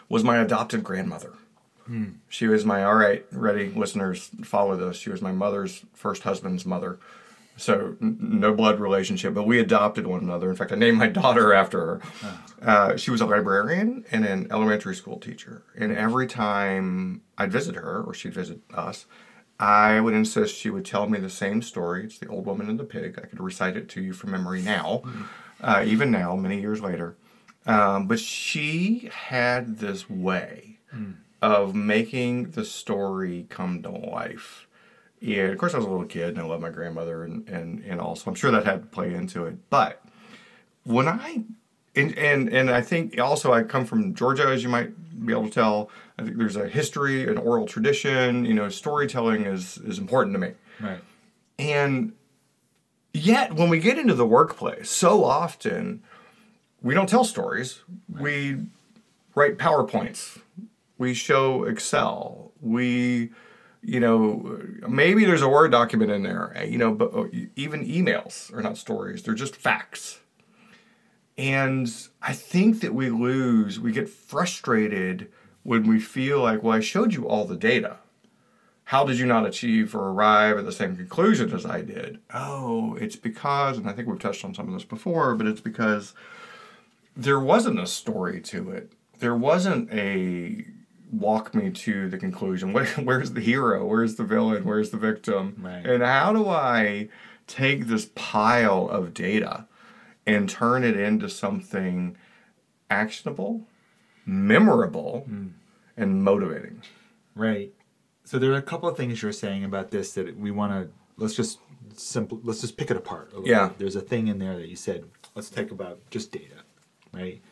was 0.08 0.22
my 0.22 0.38
adopted 0.38 0.84
grandmother. 0.84 1.32
Hmm. 1.86 2.12
She 2.28 2.46
was 2.46 2.64
my 2.64 2.84
all 2.84 2.94
right, 2.94 3.24
ready 3.30 3.70
listeners, 3.70 4.30
follow 4.42 4.76
this. 4.76 4.96
She 4.96 5.10
was 5.10 5.22
my 5.22 5.32
mother's 5.32 5.84
first 5.94 6.22
husband's 6.22 6.66
mother. 6.66 6.98
So 7.56 7.96
n- 8.02 8.18
no 8.20 8.52
blood 8.52 8.80
relationship, 8.80 9.34
but 9.34 9.46
we 9.46 9.60
adopted 9.60 10.06
one 10.06 10.20
another. 10.20 10.50
In 10.50 10.56
fact, 10.56 10.72
I 10.72 10.76
named 10.76 10.98
my 10.98 11.06
daughter 11.22 11.52
after 11.52 11.80
her. 11.80 12.00
Uh, 12.60 12.96
she 12.96 13.10
was 13.10 13.20
a 13.20 13.26
librarian 13.26 14.04
and 14.10 14.24
an 14.24 14.48
elementary 14.50 14.94
school 14.94 15.18
teacher. 15.18 15.62
And 15.76 15.92
every 15.96 16.26
time 16.26 17.22
I'd 17.38 17.52
visit 17.52 17.76
her 17.76 18.02
or 18.02 18.14
she'd 18.14 18.34
visit 18.34 18.60
us, 18.72 19.06
I 19.60 20.00
would 20.00 20.14
insist 20.14 20.56
she 20.56 20.70
would 20.70 20.84
tell 20.84 21.08
me 21.08 21.20
the 21.20 21.30
same 21.30 21.62
story. 21.62 22.04
It's 22.04 22.18
the 22.18 22.26
old 22.26 22.44
woman 22.46 22.68
and 22.68 22.78
the 22.78 22.84
pig. 22.84 23.18
I 23.22 23.26
could 23.26 23.40
recite 23.40 23.76
it 23.76 23.88
to 23.90 24.02
you 24.02 24.12
from 24.12 24.32
memory 24.32 24.62
now, 24.62 25.02
uh, 25.60 25.84
even 25.86 26.10
now, 26.10 26.34
many 26.34 26.60
years 26.60 26.80
later. 26.80 27.16
Um, 27.66 28.06
but 28.08 28.18
she 28.18 29.08
had 29.12 29.78
this 29.78 30.10
way 30.10 30.80
of 31.40 31.74
making 31.74 32.50
the 32.50 32.64
story 32.64 33.46
come 33.48 33.82
to 33.82 33.90
life. 33.90 34.63
And 35.24 35.52
of 35.52 35.58
course, 35.58 35.74
I 35.74 35.78
was 35.78 35.86
a 35.86 35.90
little 35.90 36.06
kid 36.06 36.30
and 36.30 36.38
I 36.38 36.42
love 36.42 36.60
my 36.60 36.70
grandmother 36.70 37.24
and, 37.24 37.48
and, 37.48 37.82
and 37.84 38.00
all, 38.00 38.14
so 38.14 38.30
I'm 38.30 38.34
sure 38.34 38.50
that 38.50 38.64
had 38.64 38.82
to 38.82 38.86
play 38.88 39.14
into 39.14 39.46
it. 39.46 39.56
But 39.70 40.02
when 40.84 41.08
I, 41.08 41.44
and, 41.96 42.16
and, 42.18 42.48
and 42.48 42.70
I 42.70 42.82
think 42.82 43.18
also 43.20 43.52
I 43.52 43.62
come 43.62 43.86
from 43.86 44.14
Georgia, 44.14 44.48
as 44.48 44.62
you 44.62 44.68
might 44.68 44.92
be 45.24 45.32
able 45.32 45.44
to 45.44 45.50
tell. 45.50 45.90
I 46.18 46.22
think 46.22 46.36
there's 46.36 46.56
a 46.56 46.68
history, 46.68 47.28
an 47.28 47.38
oral 47.38 47.66
tradition, 47.66 48.44
you 48.44 48.54
know, 48.54 48.68
storytelling 48.68 49.46
is, 49.46 49.78
is 49.78 49.98
important 49.98 50.34
to 50.34 50.38
me. 50.38 50.52
Right. 50.80 51.00
And 51.58 52.12
yet, 53.12 53.54
when 53.54 53.68
we 53.68 53.78
get 53.78 53.98
into 53.98 54.14
the 54.14 54.26
workplace, 54.26 54.90
so 54.90 55.24
often 55.24 56.02
we 56.82 56.94
don't 56.94 57.08
tell 57.08 57.24
stories. 57.24 57.80
We 58.08 58.58
write 59.34 59.58
PowerPoints. 59.58 60.40
We 60.98 61.14
show 61.14 61.64
Excel. 61.64 62.52
We, 62.60 63.30
you 63.84 64.00
know, 64.00 64.60
maybe 64.88 65.24
there's 65.24 65.42
a 65.42 65.48
Word 65.48 65.70
document 65.70 66.10
in 66.10 66.22
there, 66.22 66.54
you 66.66 66.78
know, 66.78 66.92
but 66.92 67.14
uh, 67.14 67.26
even 67.56 67.86
emails 67.86 68.52
are 68.54 68.62
not 68.62 68.78
stories, 68.78 69.22
they're 69.22 69.34
just 69.34 69.56
facts. 69.56 70.20
And 71.36 71.92
I 72.22 72.32
think 72.32 72.80
that 72.80 72.94
we 72.94 73.10
lose, 73.10 73.80
we 73.80 73.92
get 73.92 74.08
frustrated 74.08 75.28
when 75.64 75.88
we 75.88 75.98
feel 75.98 76.40
like, 76.40 76.62
well, 76.62 76.76
I 76.76 76.80
showed 76.80 77.12
you 77.12 77.26
all 77.26 77.44
the 77.44 77.56
data 77.56 77.98
how 78.84 79.04
did 79.04 79.18
you 79.18 79.26
not 79.26 79.46
achieve 79.46 79.94
or 79.94 80.10
arrive 80.10 80.58
at 80.58 80.66
the 80.66 80.72
same 80.72 80.96
conclusion 80.96 81.52
as 81.52 81.64
I 81.64 81.80
did? 81.80 82.18
Oh, 82.32 82.96
it's 82.96 83.16
because, 83.16 83.78
and 83.78 83.88
I 83.88 83.92
think 83.92 84.08
we've 84.08 84.18
touched 84.18 84.44
on 84.44 84.54
some 84.54 84.68
of 84.68 84.74
this 84.74 84.84
before, 84.84 85.34
but 85.34 85.46
it's 85.46 85.60
because 85.60 86.14
there 87.16 87.40
wasn't 87.40 87.80
a 87.80 87.86
story 87.86 88.40
to 88.42 88.70
it. 88.70 88.92
There 89.18 89.34
wasn't 89.34 89.90
a 89.90 90.66
walk 91.18 91.54
me 91.54 91.70
to 91.70 92.08
the 92.08 92.18
conclusion. 92.18 92.72
Where, 92.72 92.86
where's 93.02 93.32
the 93.32 93.40
hero? 93.40 93.86
Where's 93.86 94.16
the 94.16 94.24
villain? 94.24 94.64
Where's 94.64 94.90
the 94.90 94.96
victim? 94.96 95.56
Right. 95.58 95.84
And 95.84 96.02
how 96.02 96.32
do 96.32 96.48
I 96.48 97.08
take 97.46 97.86
this 97.86 98.10
pile 98.14 98.88
of 98.88 99.14
data 99.14 99.66
and 100.26 100.48
turn 100.48 100.84
it 100.84 100.98
into 100.98 101.28
something 101.28 102.16
actionable, 102.90 103.66
memorable, 104.26 105.24
hmm. 105.26 105.48
and 105.96 106.22
motivating? 106.22 106.82
Right. 107.34 107.72
So 108.24 108.38
there 108.38 108.52
are 108.52 108.58
a 108.58 108.62
couple 108.62 108.88
of 108.88 108.96
things 108.96 109.22
you're 109.22 109.32
saying 109.32 109.64
about 109.64 109.90
this 109.90 110.12
that 110.14 110.38
we 110.38 110.50
want 110.50 110.72
to 110.72 110.90
let's 111.16 111.34
just 111.34 111.58
simple 111.94 112.40
let's 112.42 112.60
just 112.60 112.76
pick 112.76 112.90
it 112.90 112.96
apart. 112.96 113.32
Yeah. 113.44 113.68
bit. 113.68 113.78
There's 113.78 113.96
a 113.96 114.00
thing 114.00 114.28
in 114.28 114.38
there 114.38 114.56
that 114.56 114.68
you 114.68 114.76
said 114.76 115.04
let's 115.34 115.50
take 115.50 115.70
about 115.70 115.98
just 116.10 116.32
data, 116.32 116.62
right? 117.12 117.42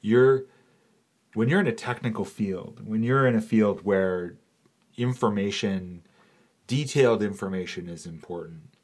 You're 0.00 0.44
when 1.34 1.48
you're 1.48 1.60
in 1.60 1.66
a 1.66 1.72
technical 1.72 2.24
field, 2.24 2.86
when 2.86 3.02
you're 3.02 3.26
in 3.26 3.34
a 3.34 3.40
field 3.40 3.84
where 3.84 4.34
information, 4.96 6.02
detailed 6.66 7.22
information 7.22 7.88
is 7.88 8.06
important, 8.06 8.74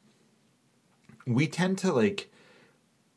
we 1.27 1.47
tend 1.47 1.77
to 1.79 1.93
like 1.93 2.31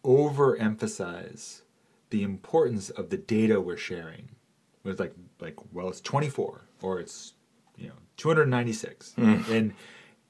overemphasize 0.05 1.63
the 2.11 2.23
importance 2.23 2.91
of 2.91 3.11
the 3.11 3.17
data 3.17 3.61
we're 3.61 3.77
sharing. 3.77 4.29
It's 4.85 5.01
like 5.01 5.15
like 5.41 5.57
well, 5.73 5.89
it's 5.89 6.01
24 6.01 6.63
or 6.83 7.01
it's 7.01 7.35
you 7.77 7.89
know 7.89 7.95
296, 8.17 9.15
mm. 9.17 9.49
and 9.49 9.73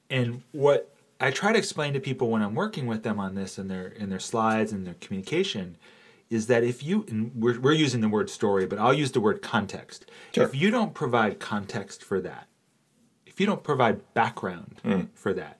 and 0.09 0.43
what 0.51 0.93
I 1.19 1.31
try 1.31 1.51
to 1.51 1.57
explain 1.57 1.93
to 1.93 1.99
people 1.99 2.29
when 2.29 2.41
I'm 2.41 2.55
working 2.55 2.85
with 2.85 3.03
them 3.03 3.19
on 3.19 3.35
this 3.35 3.57
in 3.57 3.67
their 3.67 3.87
in 3.87 4.09
their 4.09 4.19
slides 4.19 4.71
and 4.71 4.85
their 4.85 4.95
communication 4.95 5.77
is 6.33 6.47
that 6.47 6.63
if 6.63 6.83
you 6.83 7.05
and 7.09 7.31
we're, 7.35 7.59
we're 7.59 7.73
using 7.73 8.01
the 8.01 8.09
word 8.09 8.29
story, 8.29 8.65
but 8.65 8.79
I'll 8.79 8.93
use 8.93 9.11
the 9.11 9.21
word 9.21 9.41
context. 9.41 10.09
Sure. 10.33 10.43
If 10.43 10.55
you 10.55 10.71
don't 10.71 10.93
provide 10.93 11.39
context 11.39 12.03
for 12.03 12.19
that, 12.21 12.47
if 13.25 13.39
you 13.39 13.45
don't 13.45 13.63
provide 13.63 14.13
background 14.13 14.79
hmm. 14.83 15.01
for 15.13 15.33
that, 15.33 15.59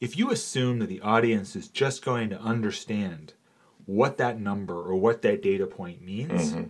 if 0.00 0.16
you 0.16 0.30
assume 0.30 0.78
that 0.80 0.88
the 0.88 1.00
audience 1.00 1.54
is 1.54 1.68
just 1.68 2.04
going 2.04 2.30
to 2.30 2.40
understand 2.40 3.34
what 3.86 4.16
that 4.16 4.40
number 4.40 4.74
or 4.74 4.96
what 4.96 5.22
that 5.22 5.42
data 5.42 5.66
point 5.66 6.02
means, 6.02 6.52
mm-hmm. 6.52 6.64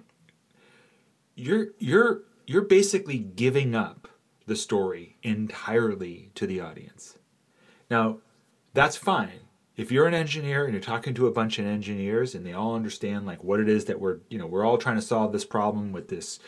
you're 1.34 1.68
you're 1.78 2.22
you're 2.46 2.62
basically 2.62 3.18
giving 3.18 3.74
up 3.74 4.08
the 4.46 4.56
story 4.56 5.16
entirely 5.22 6.30
to 6.34 6.46
the 6.46 6.60
audience. 6.60 7.18
Now, 7.90 8.18
that's 8.74 8.96
fine. 8.96 9.40
If 9.76 9.90
you're 9.90 10.06
an 10.06 10.14
engineer 10.14 10.64
and 10.64 10.74
you're 10.74 10.82
talking 10.82 11.14
to 11.14 11.26
a 11.26 11.32
bunch 11.32 11.58
of 11.58 11.66
engineers 11.66 12.34
and 12.34 12.44
they 12.44 12.52
all 12.52 12.74
understand 12.74 13.24
like 13.26 13.42
what 13.42 13.60
it 13.60 13.68
is 13.68 13.86
that 13.86 14.00
we're, 14.00 14.18
you 14.28 14.38
know, 14.38 14.46
we're 14.46 14.64
all 14.64 14.76
trying 14.76 14.96
to 14.96 15.02
solve 15.02 15.32
this 15.32 15.44
problem 15.44 15.92
with 15.92 16.08
this 16.08 16.38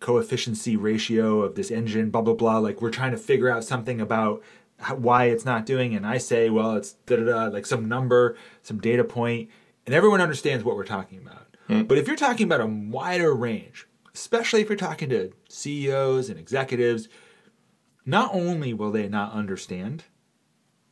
coefficiency 0.00 0.76
ratio 0.76 1.42
of 1.42 1.54
this 1.54 1.70
engine, 1.70 2.10
blah 2.10 2.22
blah 2.22 2.34
blah. 2.34 2.58
Like 2.58 2.80
we're 2.80 2.90
trying 2.90 3.12
to 3.12 3.18
figure 3.18 3.50
out 3.50 3.64
something 3.64 4.00
about 4.00 4.42
how, 4.78 4.96
why 4.96 5.26
it's 5.26 5.44
not 5.44 5.66
doing, 5.66 5.94
and 5.94 6.06
I 6.06 6.18
say, 6.18 6.50
well, 6.50 6.76
it's 6.76 6.92
da 6.92 7.16
da 7.16 7.24
da, 7.24 7.44
like 7.46 7.66
some 7.66 7.88
number, 7.88 8.36
some 8.62 8.78
data 8.78 9.04
point, 9.04 9.50
and 9.86 9.94
everyone 9.94 10.20
understands 10.20 10.64
what 10.64 10.76
we're 10.76 10.84
talking 10.84 11.18
about. 11.18 11.56
Hmm. 11.66 11.82
But 11.82 11.98
if 11.98 12.06
you're 12.06 12.16
talking 12.16 12.44
about 12.44 12.60
a 12.60 12.66
wider 12.66 13.34
range, 13.34 13.86
especially 14.14 14.60
if 14.60 14.68
you're 14.68 14.76
talking 14.76 15.08
to 15.10 15.32
CEOs 15.48 16.28
and 16.28 16.38
executives, 16.38 17.08
not 18.04 18.34
only 18.34 18.72
will 18.72 18.92
they 18.92 19.08
not 19.08 19.32
understand 19.32 20.04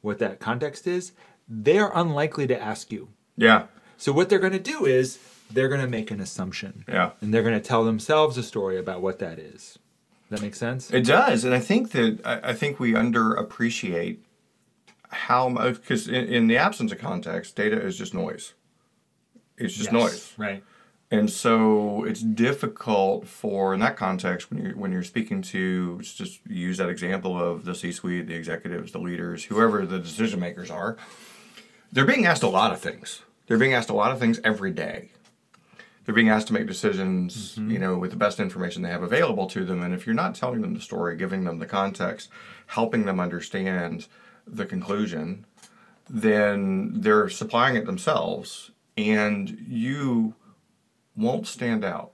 what 0.00 0.18
that 0.18 0.40
context 0.40 0.86
is, 0.86 1.12
they're 1.48 1.90
unlikely 1.94 2.46
to 2.48 2.60
ask 2.60 2.90
you. 2.92 3.08
Yeah. 3.36 3.66
So 3.96 4.12
what 4.12 4.28
they're 4.28 4.38
going 4.38 4.52
to 4.52 4.58
do 4.58 4.86
is 4.86 5.18
they're 5.50 5.68
going 5.68 5.80
to 5.80 5.86
make 5.88 6.10
an 6.10 6.20
assumption. 6.20 6.84
Yeah. 6.88 7.10
And 7.20 7.32
they're 7.32 7.42
going 7.42 7.54
to 7.54 7.60
tell 7.66 7.84
themselves 7.84 8.36
a 8.38 8.42
story 8.42 8.78
about 8.78 9.02
what 9.02 9.18
that 9.20 9.38
is. 9.38 9.78
That 10.30 10.40
makes 10.42 10.58
sense? 10.58 10.90
It 10.90 11.04
does, 11.04 11.44
and 11.44 11.54
I 11.54 11.60
think 11.60 11.90
that 11.92 12.18
I, 12.24 12.50
I 12.50 12.54
think 12.54 12.80
we 12.80 12.92
underappreciate 12.94 14.18
how 15.10 15.48
much 15.48 15.74
because 15.76 16.08
in, 16.08 16.24
in 16.24 16.46
the 16.48 16.56
absence 16.56 16.90
of 16.92 16.98
context, 16.98 17.54
data 17.54 17.80
is 17.80 17.96
just 17.96 18.14
noise. 18.14 18.54
It's 19.56 19.74
just 19.74 19.92
Yes, 19.92 20.02
noise, 20.02 20.34
Right. 20.36 20.64
and 21.10 21.30
so 21.30 22.04
it's 22.04 22.22
difficult 22.22 23.28
for 23.28 23.74
in 23.74 23.80
that 23.80 23.96
context 23.96 24.50
when 24.50 24.64
you're 24.64 24.76
when 24.76 24.90
you're 24.92 25.04
speaking 25.04 25.42
to 25.42 26.00
just 26.00 26.40
use 26.48 26.78
that 26.78 26.88
example 26.88 27.38
of 27.38 27.64
the 27.64 27.74
C-suite, 27.74 28.26
the 28.26 28.34
executives, 28.34 28.90
the 28.92 28.98
leaders, 28.98 29.44
whoever 29.44 29.86
the 29.86 29.98
decision 30.00 30.40
makers 30.40 30.70
are. 30.70 30.96
They're 31.94 32.04
being 32.04 32.26
asked 32.26 32.42
a 32.42 32.48
lot 32.48 32.72
of 32.72 32.80
things. 32.80 33.22
They're 33.46 33.58
being 33.58 33.72
asked 33.72 33.88
a 33.88 33.94
lot 33.94 34.12
of 34.12 34.18
things 34.18 34.40
every 34.44 34.72
day 34.72 35.10
they're 36.04 36.14
being 36.14 36.28
asked 36.28 36.48
to 36.48 36.52
make 36.52 36.66
decisions, 36.66 37.52
mm-hmm. 37.52 37.70
you 37.70 37.78
know, 37.78 37.96
with 37.96 38.10
the 38.10 38.16
best 38.16 38.38
information 38.38 38.82
they 38.82 38.90
have 38.90 39.02
available 39.02 39.46
to 39.48 39.64
them. 39.64 39.82
And 39.82 39.94
if 39.94 40.06
you're 40.06 40.14
not 40.14 40.34
telling 40.34 40.60
them 40.60 40.74
the 40.74 40.80
story, 40.80 41.16
giving 41.16 41.44
them 41.44 41.58
the 41.58 41.66
context, 41.66 42.28
helping 42.68 43.06
them 43.06 43.20
understand 43.20 44.06
the 44.46 44.66
conclusion, 44.66 45.46
then 46.08 46.92
they're 47.00 47.30
supplying 47.30 47.76
it 47.76 47.86
themselves, 47.86 48.70
and 48.98 49.58
you 49.66 50.34
won't 51.16 51.46
stand 51.46 51.84
out. 51.84 52.12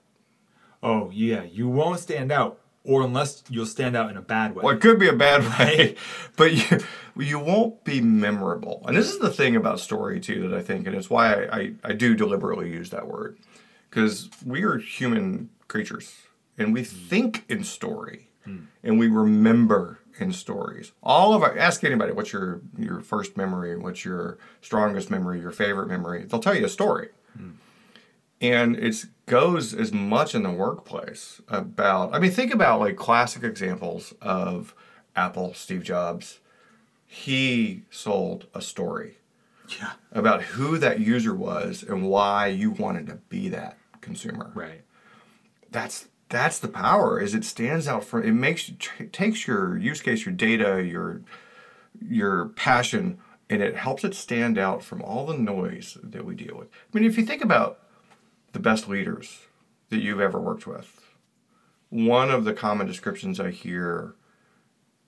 Oh, 0.83 1.11
yeah. 1.13 1.43
You 1.43 1.69
won't 1.69 1.99
stand 1.99 2.31
out, 2.31 2.61
or 2.85 3.03
unless 3.03 3.43
you'll 3.49 3.67
stand 3.67 3.97
out 3.97 4.11
in 4.11 4.17
a 4.17 4.23
bad 4.23 4.55
way. 4.55 4.63
Well, 4.65 4.75
it 4.75 4.81
could 4.81 4.99
be 4.99 5.09
a 5.09 5.15
bad 5.15 5.43
way, 5.59 5.97
but 6.37 6.53
you 6.53 6.79
you 7.17 7.39
won't 7.39 7.85
be 7.85 8.01
memorable. 8.01 8.83
And 8.87 8.97
this 8.97 9.11
is 9.11 9.19
the 9.19 9.31
thing 9.31 9.57
about 9.57 9.81
story 9.81 10.21
too 10.21 10.49
that 10.49 10.57
I 10.57 10.63
think, 10.63 10.87
and 10.87 10.97
it's 10.97 11.11
why 11.11 11.35
I, 11.35 11.57
I, 11.57 11.73
I 11.85 11.93
do 11.93 12.15
deliberately 12.15 12.71
use 12.71 12.91
that 12.91 13.07
word, 13.07 13.39
because 13.89 14.31
we 14.45 14.63
are 14.63 14.79
human 14.79 15.51
creatures 15.69 16.15
and 16.59 16.73
we 16.73 16.83
mm. 16.83 16.87
think 16.87 17.45
in 17.49 17.65
story 17.65 18.29
mm. 18.47 18.67
and 18.83 18.99
we 18.99 19.09
remember 19.09 20.01
in 20.19 20.33
stories. 20.33 20.93
All 21.03 21.35
of 21.35 21.43
our 21.43 21.57
ask 21.59 21.85
anybody 21.85 22.13
what's 22.13 22.33
your 22.33 22.61
your 22.79 23.01
first 23.01 23.37
memory, 23.37 23.77
what's 23.77 24.05
your 24.05 24.39
strongest 24.61 25.11
memory, 25.11 25.41
your 25.41 25.53
favorite 25.53 25.89
memory. 25.89 26.25
They'll 26.25 26.41
tell 26.41 26.55
you 26.55 26.67
a 26.67 26.69
story. 26.69 27.09
Mm. 27.39 27.55
And 28.41 28.77
it 28.77 29.05
goes 29.27 29.75
as 29.75 29.93
much 29.93 30.35
in 30.35 30.43
the 30.43 30.51
workplace 30.51 31.41
about, 31.49 32.15
I 32.15 32.19
mean, 32.19 32.31
think 32.31 32.55
about 32.55 32.81
like 32.81 32.97
classic 32.97 33.43
examples 33.43 34.15
of 34.21 34.75
Apple, 35.15 35.53
Steve 35.55 35.83
Jobs. 35.83 36.41
He 37.07 37.83
sold 37.91 38.47
a 38.55 38.63
story 38.63 39.19
yeah. 39.79 39.93
about 40.13 40.43
who 40.43 40.79
that 40.79 41.01
user 41.01 41.35
was 41.35 41.83
and 41.83 42.09
why 42.09 42.47
you 42.47 42.71
wanted 42.71 43.07
to 43.09 43.17
be 43.29 43.49
that 43.51 43.77
consumer. 44.01 44.51
Right. 44.55 44.83
That's 45.71 46.09
that's 46.31 46.61
the 46.61 46.69
power 46.69 47.21
is 47.21 47.35
it 47.35 47.45
stands 47.45 47.87
out 47.87 48.05
from 48.05 48.23
it 48.23 48.33
makes 48.33 48.69
you 48.69 48.77
takes 49.13 49.47
your 49.47 49.77
use 49.77 50.01
case 50.01 50.25
your 50.25 50.35
data 50.35 50.83
your 50.83 51.21
your 52.01 52.47
passion 52.51 53.19
and 53.51 53.61
it 53.61 53.77
helps 53.77 54.05
it 54.05 54.15
stand 54.15 54.57
out 54.57 54.83
from 54.83 55.03
all 55.03 55.27
the 55.27 55.37
noise 55.37 55.99
that 56.03 56.25
we 56.25 56.35
deal 56.35 56.57
with 56.57 56.69
i 56.69 56.99
mean 56.99 57.09
if 57.09 57.19
you 57.19 57.27
think 57.27 57.43
about 57.43 57.81
the 58.53 58.59
best 58.59 58.89
leaders 58.89 59.41
that 59.91 60.01
you've 60.01 60.21
ever 60.21 60.41
worked 60.41 60.67
with. 60.67 61.01
One 61.91 62.31
of 62.31 62.45
the 62.45 62.53
common 62.53 62.87
descriptions 62.87 63.41
i 63.41 63.51
hear 63.51 64.15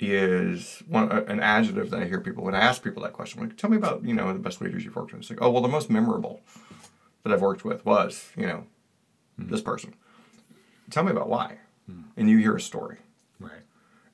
is 0.02 0.82
one 0.88 1.10
uh, 1.12 1.24
an 1.28 1.38
adjective 1.38 1.90
that 1.90 2.02
i 2.02 2.04
hear 2.04 2.20
people 2.20 2.42
when 2.42 2.56
i 2.56 2.60
ask 2.60 2.82
people 2.82 3.04
that 3.04 3.12
question 3.12 3.40
like 3.40 3.56
tell 3.56 3.70
me 3.70 3.76
about 3.76 4.04
you 4.04 4.12
know 4.12 4.32
the 4.32 4.38
best 4.40 4.60
leaders 4.60 4.84
you've 4.84 4.96
worked 4.96 5.12
with. 5.12 5.20
It's 5.20 5.30
like 5.30 5.40
oh 5.40 5.50
well 5.50 5.62
the 5.62 5.68
most 5.68 5.88
memorable 5.88 6.40
that 7.22 7.32
i've 7.32 7.40
worked 7.40 7.64
with 7.64 7.86
was 7.86 8.30
you 8.36 8.46
know 8.46 8.66
hmm. 9.38 9.48
this 9.48 9.60
person. 9.60 9.94
Tell 10.90 11.04
me 11.04 11.12
about 11.12 11.28
why. 11.28 11.58
Hmm. 11.86 12.02
And 12.16 12.28
you 12.28 12.38
hear 12.38 12.56
a 12.56 12.60
story. 12.60 12.98
Right. 13.38 13.62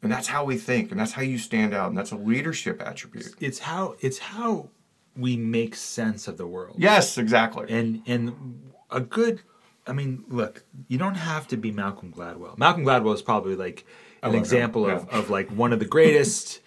and 0.03 0.12
that's 0.12 0.29
how 0.29 0.45
we 0.45 0.57
think 0.57 0.91
and 0.91 1.01
that's 1.01 1.12
how 1.12 1.23
you 1.23 1.38
stand 1.38 1.75
out 1.75 1.88
and 1.88 1.97
that's 1.97 2.12
a 2.12 2.17
leadership 2.17 2.83
attribute. 2.83 3.35
It's 3.41 3.61
how 3.61 3.97
it's 4.01 4.19
how 4.19 4.69
we 5.17 5.37
make 5.37 5.75
sense 5.75 6.29
of 6.29 6.37
the 6.37 6.47
world. 6.47 6.77
yes 6.79 7.17
exactly. 7.17 7.67
And 7.71 8.03
and 8.07 8.68
a 8.90 9.01
good 9.01 9.42
I 9.88 9.92
mean, 9.92 10.24
look, 10.29 10.64
you 10.87 10.98
don't 10.98 11.14
have 11.14 11.48
to 11.48 11.57
be 11.57 11.72
Malcolm 11.72 12.12
Gladwell. 12.12 12.59
Malcolm 12.59 12.85
Gladwell 12.85 13.14
is 13.14 13.22
probably 13.22 13.57
like 13.57 13.87
an 14.22 14.35
example 14.35 14.88
of, 14.88 15.09
of 15.09 15.31
like 15.31 15.48
one 15.48 15.72
of 15.72 15.79
the 15.79 15.87
greatest 15.87 16.61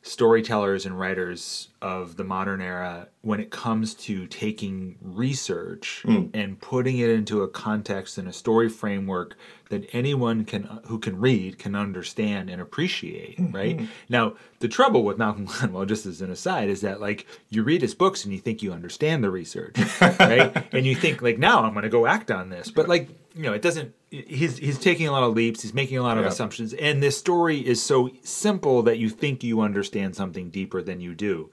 storytellers 0.00 0.86
and 0.86 0.98
writers 0.98 1.68
of 1.84 2.16
the 2.16 2.24
modern 2.24 2.62
era 2.62 3.08
when 3.20 3.40
it 3.40 3.50
comes 3.50 3.92
to 3.94 4.26
taking 4.28 4.96
research 5.02 6.00
Hmm. 6.06 6.26
and 6.32 6.58
putting 6.60 6.98
it 6.98 7.10
into 7.10 7.42
a 7.42 7.48
context 7.48 8.16
and 8.16 8.26
a 8.26 8.32
story 8.32 8.68
framework 8.70 9.36
that 9.68 9.86
anyone 9.92 10.44
can 10.46 10.62
who 10.86 10.98
can 10.98 11.18
read 11.20 11.58
can 11.58 11.74
understand 11.74 12.48
and 12.48 12.60
appreciate 12.62 13.36
Mm-hmm. 13.38 13.54
right 13.56 13.80
now 14.08 14.34
the 14.60 14.68
trouble 14.68 15.02
with 15.04 15.18
malcolm 15.18 15.46
gladwell 15.50 15.86
just 15.86 16.06
as 16.06 16.22
an 16.22 16.30
aside 16.30 16.68
is 16.70 16.80
that 16.80 17.00
like 17.02 17.26
you 17.50 17.62
read 17.62 17.82
his 17.82 17.94
books 17.94 18.24
and 18.24 18.32
you 18.32 18.40
think 18.40 18.62
you 18.62 18.72
understand 18.72 19.22
the 19.22 19.30
research 19.30 19.76
right 20.00 20.66
and 20.72 20.86
you 20.86 20.94
think 20.94 21.20
like 21.20 21.38
now 21.38 21.64
i'm 21.64 21.72
going 21.74 21.82
to 21.82 21.88
go 21.90 22.06
act 22.06 22.30
on 22.30 22.48
this 22.48 22.70
but 22.70 22.88
like 22.88 23.08
you 23.34 23.42
know 23.42 23.52
it 23.52 23.60
doesn't 23.62 23.92
he's 24.10 24.56
he's 24.58 24.78
taking 24.78 25.06
a 25.08 25.12
lot 25.12 25.22
of 25.24 25.34
leaps 25.34 25.60
he's 25.62 25.74
making 25.74 25.98
a 25.98 26.02
lot 26.02 26.16
of 26.16 26.22
Yeah. 26.24 26.30
assumptions 26.30 26.72
and 26.74 27.02
this 27.02 27.18
story 27.18 27.58
is 27.58 27.82
so 27.82 28.10
simple 28.22 28.82
that 28.84 28.98
you 28.98 29.08
think 29.10 29.42
you 29.44 29.60
understand 29.60 30.14
something 30.16 30.48
deeper 30.50 30.80
than 30.82 31.00
you 31.00 31.14
do 31.14 31.50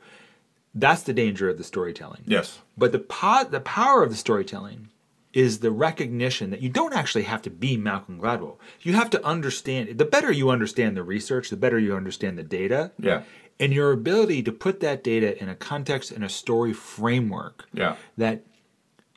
that's 0.73 1.03
the 1.03 1.13
danger 1.13 1.49
of 1.49 1.57
the 1.57 1.63
storytelling 1.63 2.23
yes 2.25 2.59
but 2.77 2.91
the 2.91 2.99
po- 2.99 3.43
the 3.43 3.59
power 3.59 4.03
of 4.03 4.09
the 4.09 4.15
storytelling 4.15 4.87
is 5.33 5.59
the 5.59 5.71
recognition 5.71 6.49
that 6.49 6.61
you 6.61 6.67
don't 6.69 6.93
actually 6.93 7.23
have 7.23 7.41
to 7.41 7.49
be 7.49 7.77
Malcolm 7.77 8.19
Gladwell. 8.19 8.57
You 8.81 8.91
have 8.95 9.09
to 9.11 9.25
understand 9.25 9.97
the 9.97 10.03
better 10.03 10.29
you 10.29 10.49
understand 10.49 10.97
the 10.97 11.03
research, 11.03 11.49
the 11.49 11.55
better 11.55 11.79
you 11.79 11.95
understand 11.95 12.37
the 12.37 12.43
data. 12.43 12.91
Yeah. 12.99 13.23
And 13.57 13.71
your 13.71 13.93
ability 13.93 14.43
to 14.43 14.51
put 14.51 14.81
that 14.81 15.05
data 15.05 15.41
in 15.41 15.47
a 15.47 15.55
context 15.55 16.11
and 16.11 16.21
a 16.25 16.27
story 16.27 16.73
framework 16.73 17.63
Yeah. 17.71 17.95
that 18.17 18.41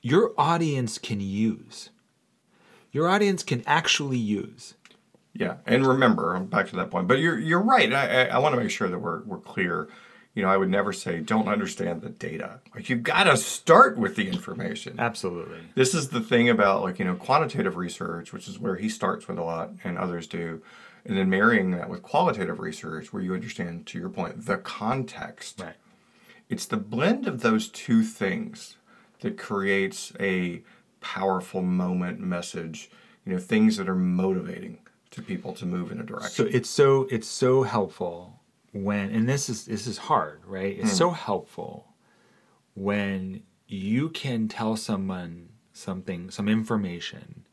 your 0.02 0.32
audience 0.38 0.98
can 0.98 1.20
use. 1.20 1.90
Your 2.92 3.08
audience 3.08 3.42
can 3.42 3.64
actually 3.66 4.18
use. 4.18 4.74
Yeah, 5.32 5.56
and 5.66 5.84
remember, 5.84 6.36
I'm 6.36 6.46
back 6.46 6.68
to 6.68 6.76
that 6.76 6.92
point. 6.92 7.08
But 7.08 7.18
you're 7.18 7.40
you're 7.40 7.60
right. 7.60 7.92
I, 7.92 8.26
I, 8.26 8.36
I 8.36 8.38
want 8.38 8.54
to 8.54 8.60
make 8.60 8.70
sure 8.70 8.88
that 8.88 9.00
we're 9.00 9.22
we're 9.24 9.38
clear. 9.38 9.88
You 10.34 10.42
know, 10.42 10.48
I 10.48 10.56
would 10.56 10.70
never 10.70 10.92
say 10.92 11.20
don't 11.20 11.48
understand 11.48 12.02
the 12.02 12.08
data. 12.08 12.60
Like 12.74 12.90
you've 12.90 13.04
got 13.04 13.24
to 13.24 13.36
start 13.36 13.96
with 13.96 14.16
the 14.16 14.28
information. 14.28 14.96
Absolutely. 14.98 15.60
This 15.76 15.94
is 15.94 16.08
the 16.08 16.20
thing 16.20 16.48
about 16.48 16.82
like 16.82 16.98
you 16.98 17.04
know 17.04 17.14
quantitative 17.14 17.76
research, 17.76 18.32
which 18.32 18.48
is 18.48 18.58
where 18.58 18.76
he 18.76 18.88
starts 18.88 19.28
with 19.28 19.38
a 19.38 19.44
lot, 19.44 19.70
and 19.84 19.96
others 19.96 20.26
do, 20.26 20.60
and 21.04 21.16
then 21.16 21.30
marrying 21.30 21.70
that 21.70 21.88
with 21.88 22.02
qualitative 22.02 22.58
research, 22.58 23.12
where 23.12 23.22
you 23.22 23.32
understand, 23.32 23.86
to 23.86 23.98
your 23.98 24.08
point, 24.08 24.46
the 24.46 24.56
context. 24.56 25.60
Right. 25.60 25.74
It's 26.48 26.66
the 26.66 26.76
blend 26.76 27.26
of 27.26 27.40
those 27.40 27.68
two 27.68 28.02
things 28.02 28.76
that 29.20 29.38
creates 29.38 30.12
a 30.18 30.62
powerful 31.00 31.62
moment 31.62 32.18
message. 32.18 32.90
You 33.24 33.34
know, 33.34 33.38
things 33.38 33.76
that 33.76 33.88
are 33.88 33.94
motivating 33.94 34.80
to 35.12 35.22
people 35.22 35.52
to 35.54 35.64
move 35.64 35.92
in 35.92 36.00
a 36.00 36.02
direction. 36.02 36.30
So 36.30 36.44
it's 36.44 36.68
so 36.68 37.06
it's 37.08 37.28
so 37.28 37.62
helpful 37.62 38.33
when 38.74 39.10
and 39.10 39.28
this 39.28 39.48
is 39.48 39.64
this 39.66 39.86
is 39.86 39.96
hard, 39.96 40.42
right? 40.44 40.76
It's 40.78 40.90
hmm. 40.90 40.96
so 40.96 41.10
helpful 41.10 41.94
when 42.74 43.42
you 43.68 44.08
can 44.10 44.48
tell 44.48 44.76
someone 44.76 45.48
something, 45.72 46.30
some 46.30 46.48
information 46.48 47.44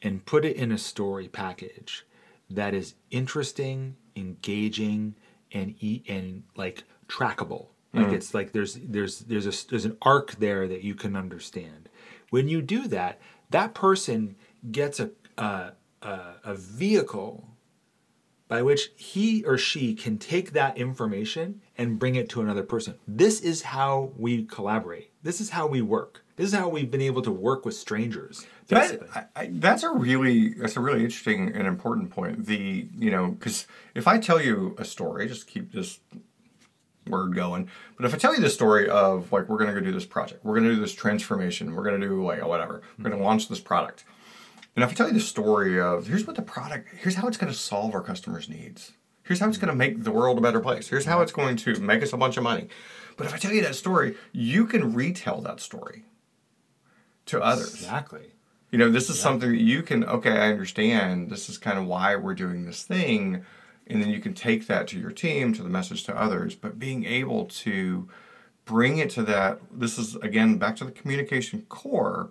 and 0.00 0.24
put 0.24 0.44
it 0.44 0.56
in 0.56 0.72
a 0.72 0.78
story 0.78 1.28
package 1.28 2.06
that 2.48 2.74
is 2.74 2.94
interesting, 3.10 3.96
engaging 4.14 5.16
and 5.52 5.74
e- 5.80 6.04
and 6.08 6.44
like 6.56 6.84
trackable. 7.08 7.66
Like 7.92 8.08
hmm. 8.08 8.14
it's 8.14 8.32
like 8.32 8.52
there's 8.52 8.74
there's 8.74 9.20
there's 9.20 9.46
a 9.46 9.68
there's 9.68 9.84
an 9.84 9.96
arc 10.00 10.36
there 10.36 10.68
that 10.68 10.82
you 10.82 10.94
can 10.94 11.16
understand. 11.16 11.88
When 12.30 12.48
you 12.48 12.62
do 12.62 12.86
that, 12.88 13.20
that 13.50 13.74
person 13.74 14.36
gets 14.70 15.00
a 15.00 15.10
a, 15.36 15.72
a, 16.02 16.20
a 16.44 16.54
vehicle 16.54 17.51
by 18.52 18.60
which 18.60 18.90
he 18.96 19.42
or 19.44 19.56
she 19.56 19.94
can 19.94 20.18
take 20.18 20.52
that 20.52 20.76
information 20.76 21.62
and 21.78 21.98
bring 21.98 22.16
it 22.16 22.28
to 22.28 22.42
another 22.42 22.62
person. 22.62 22.94
This 23.08 23.40
is 23.40 23.62
how 23.62 24.12
we 24.18 24.44
collaborate. 24.44 25.10
This 25.22 25.40
is 25.40 25.48
how 25.48 25.66
we 25.66 25.80
work. 25.80 26.22
This 26.36 26.48
is 26.48 26.58
how 26.58 26.68
we've 26.68 26.90
been 26.90 27.00
able 27.00 27.22
to 27.22 27.30
work 27.30 27.64
with 27.64 27.74
strangers. 27.74 28.46
That, 28.66 29.00
I, 29.14 29.24
I, 29.34 29.48
that's 29.52 29.84
a 29.84 29.90
really 29.90 30.52
that's 30.52 30.76
a 30.76 30.80
really 30.80 31.02
interesting 31.02 31.50
and 31.54 31.66
important 31.66 32.10
point. 32.10 32.44
The 32.44 32.86
you 32.94 33.10
know 33.10 33.28
because 33.28 33.66
if 33.94 34.06
I 34.06 34.18
tell 34.18 34.38
you 34.38 34.76
a 34.76 34.84
story, 34.84 35.26
just 35.28 35.46
keep 35.46 35.72
this 35.72 36.00
word 37.06 37.34
going. 37.34 37.70
But 37.96 38.04
if 38.04 38.12
I 38.12 38.18
tell 38.18 38.34
you 38.34 38.42
the 38.42 38.50
story 38.50 38.86
of 38.86 39.32
like 39.32 39.48
we're 39.48 39.56
gonna 39.56 39.72
go 39.72 39.80
do 39.80 39.92
this 39.92 40.04
project, 40.04 40.44
we're 40.44 40.56
gonna 40.56 40.74
do 40.74 40.80
this 40.80 40.92
transformation, 40.92 41.74
we're 41.74 41.84
gonna 41.84 42.06
do 42.06 42.22
like 42.22 42.46
whatever, 42.46 42.82
we're 42.98 43.08
gonna 43.08 43.22
launch 43.22 43.48
this 43.48 43.60
product, 43.60 44.04
And 44.74 44.82
if 44.84 44.90
I 44.90 44.94
tell 44.94 45.08
you 45.08 45.14
the 45.14 45.20
story 45.20 45.80
of 45.80 46.06
here's 46.06 46.26
what 46.26 46.36
the 46.36 46.42
product, 46.42 46.88
here's 46.96 47.16
how 47.16 47.28
it's 47.28 47.36
going 47.36 47.52
to 47.52 47.58
solve 47.58 47.94
our 47.94 48.02
customers' 48.02 48.48
needs. 48.48 48.92
Here's 49.22 49.38
how 49.38 49.48
it's 49.48 49.58
going 49.58 49.70
to 49.70 49.76
make 49.76 50.02
the 50.02 50.10
world 50.10 50.38
a 50.38 50.40
better 50.40 50.60
place. 50.60 50.88
Here's 50.88 51.04
how 51.04 51.20
it's 51.20 51.32
going 51.32 51.56
to 51.56 51.78
make 51.78 52.02
us 52.02 52.12
a 52.12 52.16
bunch 52.16 52.36
of 52.36 52.42
money. 52.42 52.68
But 53.16 53.26
if 53.26 53.34
I 53.34 53.36
tell 53.36 53.52
you 53.52 53.62
that 53.62 53.74
story, 53.74 54.16
you 54.32 54.66
can 54.66 54.94
retell 54.94 55.40
that 55.42 55.60
story 55.60 56.04
to 57.26 57.40
others. 57.40 57.74
Exactly. 57.74 58.32
You 58.70 58.78
know, 58.78 58.90
this 58.90 59.10
is 59.10 59.20
something 59.20 59.50
that 59.50 59.60
you 59.60 59.82
can, 59.82 60.02
okay, 60.04 60.30
I 60.30 60.50
understand. 60.50 61.30
This 61.30 61.48
is 61.48 61.58
kind 61.58 61.78
of 61.78 61.86
why 61.86 62.16
we're 62.16 62.34
doing 62.34 62.64
this 62.64 62.82
thing. 62.82 63.44
And 63.86 64.02
then 64.02 64.08
you 64.08 64.20
can 64.20 64.32
take 64.32 64.66
that 64.66 64.88
to 64.88 64.98
your 64.98 65.10
team, 65.10 65.52
to 65.52 65.62
the 65.62 65.68
message 65.68 66.04
to 66.04 66.18
others. 66.18 66.54
But 66.54 66.78
being 66.78 67.04
able 67.04 67.44
to 67.44 68.08
bring 68.64 68.98
it 68.98 69.10
to 69.10 69.22
that, 69.24 69.60
this 69.70 69.98
is 69.98 70.16
again 70.16 70.56
back 70.56 70.76
to 70.76 70.84
the 70.84 70.90
communication 70.90 71.66
core. 71.68 72.30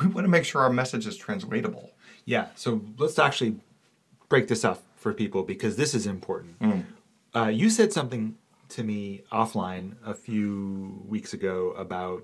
We 0.00 0.06
want 0.06 0.24
to 0.24 0.28
make 0.28 0.44
sure 0.44 0.62
our 0.62 0.72
message 0.72 1.06
is 1.06 1.16
translatable. 1.16 1.90
Yeah. 2.24 2.46
So 2.54 2.80
let's 2.98 3.18
actually 3.18 3.56
break 4.28 4.46
this 4.48 4.64
up 4.64 4.82
for 4.96 5.12
people 5.12 5.42
because 5.42 5.76
this 5.76 5.94
is 5.94 6.06
important. 6.06 6.84
Uh, 7.34 7.46
you 7.46 7.70
said 7.70 7.92
something 7.92 8.36
to 8.70 8.82
me 8.84 9.22
offline 9.32 9.94
a 10.04 10.14
few 10.14 11.02
weeks 11.08 11.32
ago 11.32 11.72
about 11.76 12.22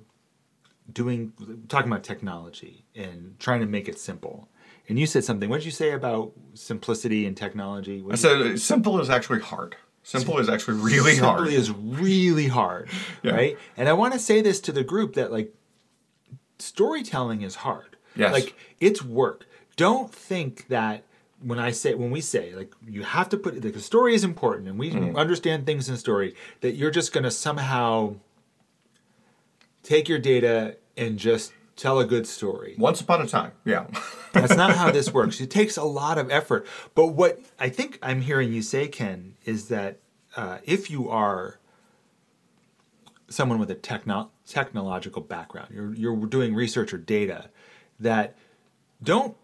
doing 0.93 1.33
talking 1.69 1.91
about 1.91 2.05
technology 2.05 2.85
and 2.95 3.35
trying 3.41 3.61
to 3.61 3.67
make 3.67 3.89
it 3.89 3.99
simple. 3.99 4.49
And 4.89 4.99
you 4.99 5.07
said 5.07 5.25
something. 5.25 5.51
What 5.51 5.57
did 5.57 5.65
you 5.65 5.73
say 5.73 5.91
about 5.93 6.33
simplicity 6.55 7.27
and 7.27 7.37
technology? 7.37 8.03
What 8.03 8.13
I 8.13 8.17
said 8.17 8.61
simple 8.61 9.01
is 9.01 9.11
actually 9.11 9.41
hard. 9.41 9.75
Simple 10.05 10.39
is 10.39 10.49
actually 10.49 10.79
really 10.79 11.15
simply 11.15 11.17
hard. 11.27 11.49
is 11.49 11.73
really 11.73 12.47
hard, 12.47 12.89
Yeah. 13.25 13.33
right? 13.33 13.59
And 13.77 13.89
I 13.89 13.93
want 13.95 14.13
to 14.13 14.21
say 14.21 14.41
this 14.41 14.61
to 14.61 14.73
the 14.73 14.85
group 14.85 15.15
that 15.15 15.33
like 15.33 15.53
storytelling 16.59 17.43
is 17.43 17.57
hard. 17.57 17.97
Yes. 18.15 18.33
Like 18.33 18.55
it's 18.81 19.03
work. 19.03 19.47
Don't 19.77 20.13
think 20.13 20.69
that 20.69 21.03
when 21.43 21.59
I 21.59 21.71
say 21.71 21.95
when 21.95 22.11
we 22.11 22.21
say 22.23 22.55
like 22.55 22.73
you 22.89 23.03
have 23.03 23.29
to 23.29 23.37
put 23.37 23.63
like 23.63 23.75
the 23.75 23.81
story 23.81 24.15
is 24.15 24.25
important 24.25 24.69
and 24.69 24.79
we 24.79 24.91
Mm. 24.91 25.17
understand 25.17 25.67
things 25.67 25.89
in 25.89 25.97
story 25.99 26.35
that 26.63 26.73
you're 26.77 26.91
just 26.91 27.13
going 27.13 27.25
to 27.25 27.31
somehow 27.31 28.15
take 29.83 30.09
your 30.09 30.19
data 30.19 30.77
and 30.97 31.19
just 31.19 31.53
tell 31.77 31.99
a 31.99 32.07
good 32.07 32.27
story. 32.27 32.75
Once 32.79 33.01
upon 33.01 33.21
a 33.21 33.27
time, 33.27 33.53
yeah. 33.65 33.87
That's 34.33 34.57
not 34.57 34.77
how 34.77 34.91
this 34.91 35.13
works. 35.13 35.41
It 35.41 35.51
takes 35.51 35.77
a 35.77 35.85
lot 35.85 36.19
of 36.19 36.31
effort. 36.31 36.67
But 36.95 37.09
what 37.09 37.41
I 37.59 37.69
think 37.69 37.99
I'm 38.03 38.23
hearing 38.23 38.53
you 38.53 38.63
say, 38.63 38.89
Ken, 38.89 39.35
is 39.45 39.69
that 39.69 39.99
uh, 40.37 40.59
if 40.65 40.91
you 40.91 41.09
are 41.09 41.59
someone 43.29 43.59
with 43.59 43.71
a 43.71 43.75
techno- 43.75 44.31
technological 44.47 45.23
background, 45.23 45.69
you're, 45.73 45.95
you're 45.95 46.27
doing 46.27 46.55
research 46.55 46.93
or 46.95 46.99
data, 46.99 47.51
that 47.99 48.37
don't 49.03 49.37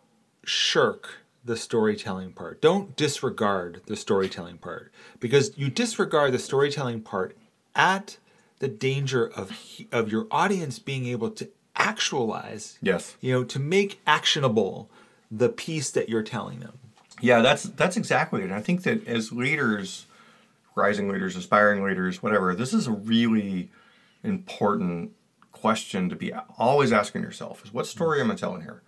shirk 0.45 1.19
the 1.45 1.57
storytelling 1.57 2.33
part. 2.33 2.61
Don't 2.61 2.97
disregard 2.97 3.83
the 3.87 3.97
storytelling 3.97 4.59
part 4.59 4.93
because 5.19 5.57
you 5.57 5.69
disregard 5.69 6.33
the 6.33 6.39
storytelling 6.39 7.01
part 7.01 7.37
at 7.75 8.19
the 8.61 8.69
danger 8.69 9.27
of 9.27 9.51
of 9.91 10.13
your 10.13 10.29
audience 10.31 10.79
being 10.79 11.07
able 11.07 11.31
to 11.31 11.49
actualize 11.75 12.79
yes. 12.81 13.17
you 13.21 13.33
know, 13.33 13.43
to 13.43 13.59
make 13.59 14.01
actionable 14.07 14.89
the 15.31 15.49
piece 15.49 15.91
that 15.91 16.09
you're 16.09 16.23
telling 16.23 16.61
them. 16.61 16.79
Yeah, 17.21 17.41
that's 17.41 17.65
that's 17.65 17.97
exactly 17.97 18.43
it. 18.43 18.51
I 18.51 18.61
think 18.61 18.83
that 18.83 19.07
as 19.07 19.33
leaders, 19.33 20.07
rising 20.75 21.09
leaders, 21.09 21.37
aspiring 21.37 21.85
leaders, 21.85 22.23
whatever, 22.23 22.55
this 22.55 22.73
is 22.73 22.87
a 22.87 22.93
really 22.93 23.71
important 24.23 25.13
question 25.53 26.09
to 26.09 26.17
be 26.17 26.33
always 26.59 26.93
asking 26.93 27.23
yourself 27.23 27.65
is 27.65 27.73
what 27.73 27.87
story 27.87 28.21
am 28.21 28.31
I 28.31 28.35
telling 28.35 28.63
here? 28.63 28.83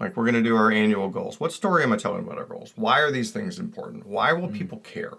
Like 0.00 0.16
we're 0.16 0.24
going 0.24 0.34
to 0.34 0.42
do 0.42 0.56
our 0.56 0.70
annual 0.70 1.08
goals. 1.08 1.40
What 1.40 1.52
story 1.52 1.82
am 1.82 1.92
I 1.92 1.96
telling 1.96 2.24
about 2.24 2.38
our 2.38 2.44
goals? 2.44 2.72
Why 2.76 3.00
are 3.00 3.10
these 3.10 3.30
things 3.30 3.58
important? 3.58 4.06
Why 4.06 4.32
will 4.32 4.48
hmm. 4.48 4.56
people 4.56 4.78
care? 4.78 5.14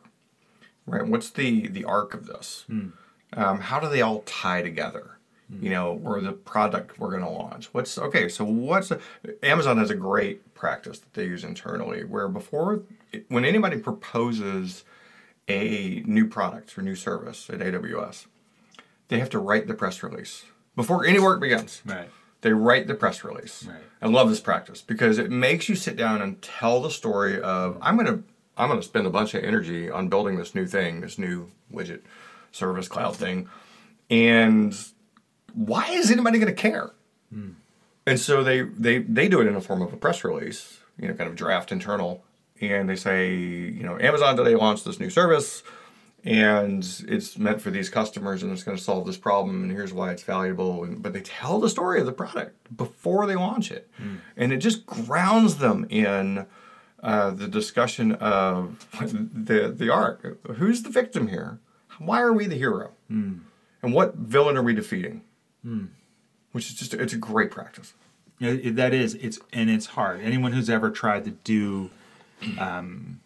Right? 0.86 1.06
What's 1.06 1.30
the 1.30 1.68
the 1.68 1.84
arc 1.86 2.14
of 2.14 2.28
this? 2.28 2.66
Hmm. 2.68 2.90
Um, 3.34 3.60
how 3.60 3.80
do 3.80 3.90
they 3.90 4.02
all 4.02 4.22
tie 4.22 4.62
together? 4.62 5.18
Hmm. 5.50 5.64
You 5.64 5.70
know, 5.72 6.02
or 6.04 6.22
the 6.22 6.34
product 6.34 7.00
we're 7.00 7.10
going 7.10 7.24
to 7.24 7.30
launch. 7.30 7.74
What's 7.74 7.98
okay? 7.98 8.30
So 8.30 8.46
what's 8.46 8.92
Amazon 9.42 9.78
has 9.78 9.90
a 9.90 9.96
great 9.96 10.54
practice 10.54 11.00
that 11.00 11.14
they 11.14 11.26
use 11.26 11.44
internally, 11.44 12.04
where 12.04 12.28
before 12.28 12.84
when 13.30 13.46
anybody 13.46 13.78
proposes 13.78 14.84
a 15.48 16.04
new 16.06 16.28
product 16.28 16.78
or 16.78 16.82
new 16.82 16.96
service 16.96 17.50
at 17.50 17.60
AWS, 17.60 18.26
they 19.08 19.20
have 19.20 19.30
to 19.32 19.40
write 19.40 19.68
the 19.68 19.74
press 19.74 20.04
release 20.04 20.46
before 20.76 21.06
any 21.06 21.20
work 21.20 21.40
begins. 21.42 21.82
Right. 21.86 22.10
They 22.42 22.54
write 22.54 22.88
the 22.88 22.94
press 22.94 23.24
release. 23.24 23.66
Right. 23.66 23.82
I 24.02 24.08
love 24.08 24.30
this 24.30 24.40
practice 24.40 24.82
because 24.82 25.18
it 25.18 25.32
makes 25.32 25.68
you 25.68 25.76
sit 25.76 25.96
down 25.96 26.22
and 26.22 26.42
tell 26.42 26.82
the 26.82 26.92
story 26.92 27.42
of 27.42 27.78
I'm 27.82 27.98
gonna 27.98 28.24
I'm 28.56 28.70
gonna 28.70 28.84
spend 28.84 29.08
a 29.08 29.10
bunch 29.10 29.34
of 29.34 29.44
energy 29.44 29.90
on 29.90 30.08
building 30.08 30.38
this 30.38 30.54
new 30.54 30.68
thing, 30.68 31.02
this 31.02 31.18
new 31.18 31.50
widget 31.74 32.02
service 32.52 32.88
cloud 32.88 33.16
thing, 33.16 33.50
and 34.10 34.78
why 35.54 35.90
is 35.90 36.12
anybody 36.12 36.40
gonna 36.40 36.54
care? 36.54 36.92
Hmm. 37.32 37.52
And 38.06 38.20
so 38.20 38.44
they 38.44 38.62
they 38.62 39.00
they 39.00 39.28
do 39.28 39.42
it 39.42 39.48
in 39.48 39.54
the 39.54 39.62
form 39.62 39.82
of 39.82 39.92
a 39.92 39.98
press 39.98 40.24
release, 40.24 40.80
you 41.00 41.08
know, 41.08 41.14
kind 41.16 41.30
of 41.30 41.36
draft 41.36 41.72
internal, 41.72 42.24
and 42.62 42.90
they 42.90 42.96
say, 42.96 43.34
you 43.36 43.84
know, 43.84 43.98
Amazon 44.00 44.36
today 44.38 44.56
launched 44.56 44.86
this 44.86 45.00
new 45.00 45.10
service, 45.10 45.64
and 46.24 46.84
it's 47.08 47.38
meant 47.38 47.62
for 47.62 47.70
these 47.72 47.90
customers, 47.90 48.44
and 48.44 48.52
it's 48.52 48.64
going 48.64 48.78
to 48.78 48.84
solve 48.84 49.06
this 49.06 49.18
problem, 49.18 49.64
and 49.64 49.72
here's 49.72 49.94
why 49.94 50.12
it's 50.12 50.24
valuable. 50.24 50.84
And, 50.84 51.02
but 51.02 51.14
they 51.14 51.22
tell 51.22 51.60
the 51.60 51.70
story 51.70 52.00
of 52.00 52.06
the 52.06 52.12
product 52.12 52.56
before 52.76 53.26
they 53.28 53.36
launch 53.36 53.72
it, 53.72 53.90
hmm. 53.98 54.16
and 54.36 54.52
it 54.52 54.58
just 54.58 54.86
grounds 54.86 55.58
them 55.58 55.86
in 55.90 56.46
uh, 57.04 57.30
the 57.32 57.48
discussion 57.48 58.14
of 58.14 58.86
the 59.02 59.74
the 59.76 59.90
arc. 59.90 60.38
Who's 60.56 60.84
the 60.84 60.90
victim 60.90 61.28
here? 61.28 61.60
Why 62.00 62.22
are 62.22 62.34
we 62.34 62.46
the 62.46 62.56
hero? 62.58 62.92
Hmm. 63.08 63.40
And 63.82 63.94
what 63.94 64.16
villain 64.16 64.58
are 64.58 64.64
we 64.64 64.74
defeating? 64.74 65.22
Hmm. 65.64 65.86
Which 66.52 66.68
is 66.70 66.76
just 66.76 66.94
it's 66.94 67.14
a 67.14 67.18
great 67.18 67.52
practice. 67.52 67.94
It- 68.40 68.66
it- 68.66 68.76
that 68.76 68.94
is, 68.94 69.14
it's 69.16 69.40
and 69.54 69.70
it's 69.70 69.88
hard. 69.88 70.20
Anyone 70.22 70.52
who's 70.54 70.70
ever 70.70 70.90
tried 70.92 71.24
to 71.26 71.32
do, 71.32 71.90
um, 72.60 73.22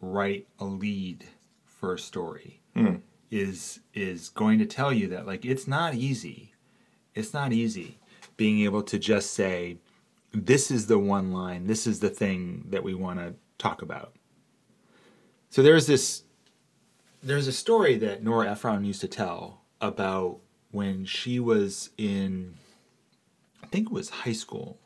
write 0.00 0.46
a 0.58 0.64
lead 0.64 1.26
for 1.64 1.94
a 1.94 1.98
story 1.98 2.60
is 3.30 3.80
is 3.94 4.28
going 4.28 4.58
to 4.58 4.66
tell 4.66 4.92
you 4.92 5.08
that 5.08 5.26
like 5.26 5.44
it's 5.44 5.66
not 5.68 5.94
easy. 5.94 6.54
It's 7.14 7.32
not 7.34 7.52
easy 7.52 7.98
being 8.36 8.60
able 8.60 8.82
to 8.82 8.98
just 8.98 9.32
say, 9.34 9.78
"This 10.32 10.70
is 10.70 10.86
the 10.86 10.98
one 10.98 11.32
line. 11.32 11.66
This 11.66 11.86
is 11.86 12.00
the 12.00 12.10
thing 12.10 12.66
that 12.70 12.82
we 12.82 12.94
want 12.94 13.18
to 13.18 13.34
talk 13.58 13.82
about." 13.82 14.14
So 15.50 15.62
there's 15.62 15.86
this 15.86 16.24
there's 17.22 17.46
a 17.46 17.52
story 17.52 17.96
that 17.98 18.22
Nora 18.22 18.50
Ephron 18.50 18.84
used 18.84 19.00
to 19.02 19.08
tell 19.08 19.62
about 19.80 20.38
when 20.70 21.04
she 21.04 21.38
was 21.40 21.90
in 21.98 22.54
I 23.62 23.66
think 23.66 23.88
it 23.88 23.92
was 23.92 24.10
high 24.10 24.32
school. 24.32 24.78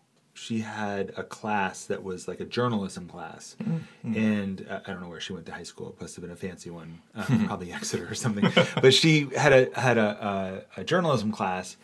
She 0.44 0.60
had 0.60 1.14
a 1.16 1.22
class 1.22 1.86
that 1.86 2.02
was 2.04 2.28
like 2.28 2.38
a 2.38 2.44
journalism 2.44 3.08
class, 3.08 3.56
and 4.02 4.66
uh, 4.68 4.80
I 4.86 4.92
don't 4.92 5.00
know 5.00 5.08
where 5.08 5.18
she 5.18 5.32
went 5.32 5.46
to 5.46 5.52
high 5.52 5.62
school. 5.62 5.94
It 5.96 6.02
must 6.02 6.16
have 6.16 6.22
been 6.22 6.30
a 6.30 6.36
fancy 6.36 6.68
one, 6.68 7.00
uh, 7.14 7.24
probably 7.46 7.72
Exeter 7.72 8.06
or 8.06 8.14
something. 8.14 8.52
but 8.82 8.92
she 8.92 9.26
had 9.34 9.54
a 9.54 9.80
had 9.80 9.96
a, 9.96 10.62
a, 10.76 10.80
a 10.82 10.84
journalism 10.84 11.32
class, 11.32 11.78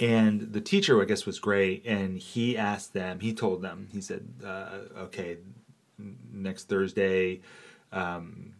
and 0.00 0.52
the 0.52 0.60
teacher, 0.60 1.00
I 1.00 1.04
guess, 1.04 1.24
was 1.24 1.38
great. 1.38 1.86
And 1.86 2.18
he 2.18 2.58
asked 2.58 2.94
them. 2.94 3.20
He 3.20 3.32
told 3.32 3.62
them. 3.62 3.86
He 3.92 4.00
said, 4.00 4.26
uh, 4.44 4.78
"Okay, 5.02 5.36
next 6.32 6.68
Thursday, 6.68 7.42
um, 7.92 8.54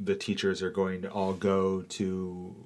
the 0.00 0.14
teachers 0.14 0.62
are 0.62 0.70
going 0.70 1.02
to 1.02 1.10
all 1.10 1.34
go 1.34 1.82
to 1.82 2.56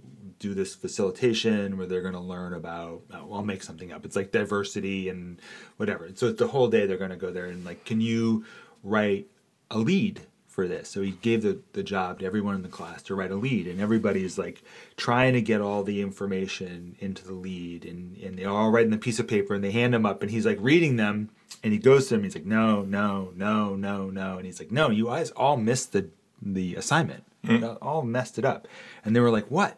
do 0.40 0.54
this 0.54 0.74
facilitation 0.74 1.76
where 1.76 1.86
they're 1.86 2.00
going 2.00 2.14
to 2.14 2.20
learn 2.20 2.54
about 2.54 3.02
oh, 3.12 3.32
I'll 3.32 3.44
make 3.44 3.62
something 3.62 3.92
up. 3.92 4.04
It's 4.04 4.16
like 4.16 4.32
diversity 4.32 5.08
and 5.08 5.40
whatever. 5.76 6.10
So 6.14 6.28
it's 6.28 6.38
the 6.38 6.48
whole 6.48 6.68
day 6.68 6.86
they're 6.86 6.96
going 6.96 7.10
to 7.10 7.16
go 7.16 7.30
there 7.30 7.46
and 7.46 7.64
like, 7.64 7.84
can 7.84 8.00
you 8.00 8.44
write 8.82 9.28
a 9.70 9.78
lead 9.78 10.22
for 10.48 10.66
this? 10.66 10.88
So 10.88 11.02
he 11.02 11.12
gave 11.12 11.42
the, 11.42 11.60
the 11.74 11.82
job 11.82 12.18
to 12.18 12.24
everyone 12.24 12.54
in 12.54 12.62
the 12.62 12.68
class 12.68 13.02
to 13.02 13.14
write 13.14 13.30
a 13.30 13.36
lead, 13.36 13.66
and 13.68 13.80
everybody's 13.80 14.38
like 14.38 14.62
trying 14.96 15.34
to 15.34 15.42
get 15.42 15.60
all 15.60 15.84
the 15.84 16.00
information 16.00 16.96
into 16.98 17.24
the 17.24 17.34
lead, 17.34 17.84
and 17.84 18.16
and 18.16 18.38
they're 18.38 18.48
all 18.48 18.70
write 18.70 18.86
in 18.86 18.92
a 18.94 18.98
piece 18.98 19.20
of 19.20 19.28
paper 19.28 19.54
and 19.54 19.62
they 19.62 19.70
hand 19.70 19.94
him 19.94 20.06
up, 20.06 20.22
and 20.22 20.30
he's 20.30 20.46
like 20.46 20.58
reading 20.60 20.96
them, 20.96 21.28
and 21.62 21.72
he 21.74 21.78
goes 21.78 22.08
to 22.08 22.14
them, 22.14 22.24
he's 22.24 22.34
like, 22.34 22.46
no, 22.46 22.82
no, 22.82 23.32
no, 23.36 23.76
no, 23.76 24.08
no, 24.08 24.38
and 24.38 24.46
he's 24.46 24.58
like, 24.58 24.72
no, 24.72 24.90
you 24.90 25.04
guys 25.04 25.30
all 25.32 25.58
missed 25.58 25.92
the 25.92 26.08
the 26.42 26.74
assignment, 26.76 27.24
hmm. 27.44 27.56
You 27.56 27.66
all 27.82 28.02
messed 28.02 28.38
it 28.38 28.44
up, 28.46 28.66
and 29.04 29.14
they 29.14 29.20
were 29.20 29.30
like, 29.30 29.50
what? 29.50 29.76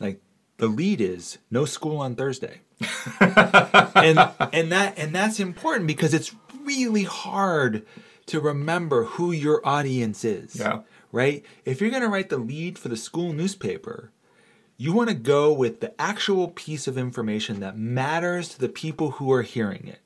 Like 0.00 0.20
the 0.58 0.66
lead 0.66 1.00
is 1.00 1.38
no 1.50 1.64
school 1.64 1.98
on 1.98 2.14
Thursday. 2.14 2.60
and 3.20 4.18
and 4.52 4.72
that 4.72 4.94
and 4.96 5.14
that's 5.14 5.40
important 5.40 5.86
because 5.86 6.14
it's 6.14 6.34
really 6.64 7.04
hard 7.04 7.86
to 8.26 8.40
remember 8.40 9.04
who 9.04 9.32
your 9.32 9.66
audience 9.66 10.24
is. 10.24 10.56
Yeah. 10.56 10.80
Right? 11.12 11.44
If 11.64 11.80
you're 11.80 11.90
going 11.90 12.02
to 12.02 12.08
write 12.08 12.28
the 12.28 12.38
lead 12.38 12.76
for 12.76 12.88
the 12.88 12.96
school 12.96 13.32
newspaper, 13.32 14.10
you 14.76 14.92
want 14.92 15.10
to 15.10 15.14
go 15.14 15.52
with 15.52 15.80
the 15.80 16.00
actual 16.00 16.48
piece 16.48 16.88
of 16.88 16.98
information 16.98 17.60
that 17.60 17.78
matters 17.78 18.48
to 18.50 18.60
the 18.60 18.68
people 18.68 19.12
who 19.12 19.32
are 19.32 19.42
hearing 19.42 19.86
it. 19.86 20.00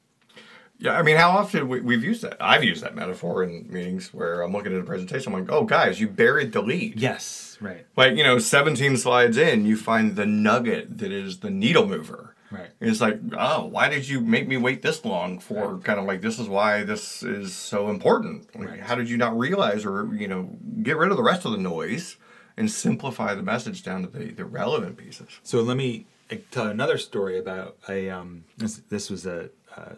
Yeah, 0.78 0.96
I 0.96 1.02
mean, 1.02 1.16
how 1.16 1.30
often 1.30 1.68
we, 1.68 1.80
we've 1.80 2.04
used 2.04 2.22
that? 2.22 2.36
I've 2.40 2.62
used 2.62 2.82
that 2.84 2.94
metaphor 2.94 3.42
in 3.42 3.66
meetings 3.68 4.14
where 4.14 4.42
I'm 4.42 4.52
looking 4.52 4.72
at 4.74 4.80
a 4.80 4.84
presentation. 4.84 5.32
I'm 5.34 5.40
like, 5.40 5.50
"Oh, 5.50 5.64
guys, 5.64 6.00
you 6.00 6.08
buried 6.08 6.52
the 6.52 6.62
lead." 6.62 7.00
Yes, 7.00 7.58
right. 7.60 7.84
Like 7.96 8.16
you 8.16 8.22
know, 8.22 8.38
17 8.38 8.96
slides 8.96 9.36
in, 9.36 9.66
you 9.66 9.76
find 9.76 10.14
the 10.14 10.26
nugget 10.26 10.98
that 10.98 11.10
is 11.10 11.40
the 11.40 11.50
needle 11.50 11.86
mover. 11.86 12.34
Right. 12.50 12.70
And 12.80 12.88
it's 12.88 13.00
like, 13.00 13.20
oh, 13.36 13.66
why 13.66 13.90
did 13.90 14.08
you 14.08 14.20
make 14.22 14.48
me 14.48 14.56
wait 14.56 14.80
this 14.80 15.04
long 15.04 15.38
for 15.38 15.78
kind 15.80 15.98
of 15.98 16.06
like 16.06 16.22
this 16.22 16.38
is 16.38 16.48
why 16.48 16.82
this 16.82 17.22
is 17.22 17.54
so 17.54 17.90
important? 17.90 18.54
Like, 18.58 18.68
Right. 18.70 18.80
How 18.80 18.94
did 18.94 19.10
you 19.10 19.18
not 19.18 19.36
realize 19.38 19.84
or 19.84 20.08
you 20.14 20.28
know 20.28 20.48
get 20.82 20.96
rid 20.96 21.10
of 21.10 21.16
the 21.16 21.22
rest 21.22 21.44
of 21.44 21.52
the 21.52 21.58
noise 21.58 22.16
and 22.56 22.70
simplify 22.70 23.34
the 23.34 23.42
message 23.42 23.82
down 23.82 24.02
to 24.02 24.08
the, 24.08 24.30
the 24.30 24.44
relevant 24.46 24.96
pieces? 24.96 25.28
So 25.42 25.60
let 25.60 25.76
me 25.76 26.06
uh, 26.30 26.36
tell 26.50 26.68
another 26.68 26.96
story 26.98 27.38
about 27.38 27.76
a 27.88 28.08
um 28.08 28.44
this, 28.56 28.80
this 28.88 29.10
was 29.10 29.26
a 29.26 29.50
uh, 29.76 29.96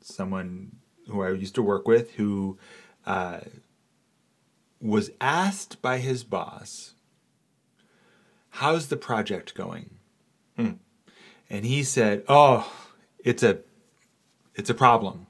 someone 0.00 0.76
who 1.08 1.22
I 1.22 1.30
used 1.30 1.54
to 1.56 1.62
work 1.62 1.86
with 1.88 2.12
who 2.12 2.58
uh, 3.06 3.40
was 4.80 5.10
asked 5.20 5.82
by 5.82 5.98
his 5.98 6.24
boss, 6.24 6.94
"How's 8.50 8.88
the 8.88 8.96
project 8.96 9.54
going?" 9.54 9.90
And 11.48 11.64
he 11.64 11.82
said, 11.82 12.24
"Oh, 12.28 12.70
it's 13.24 13.42
a 13.42 13.58
it's 14.54 14.70
a 14.70 14.74
problem." 14.74 15.26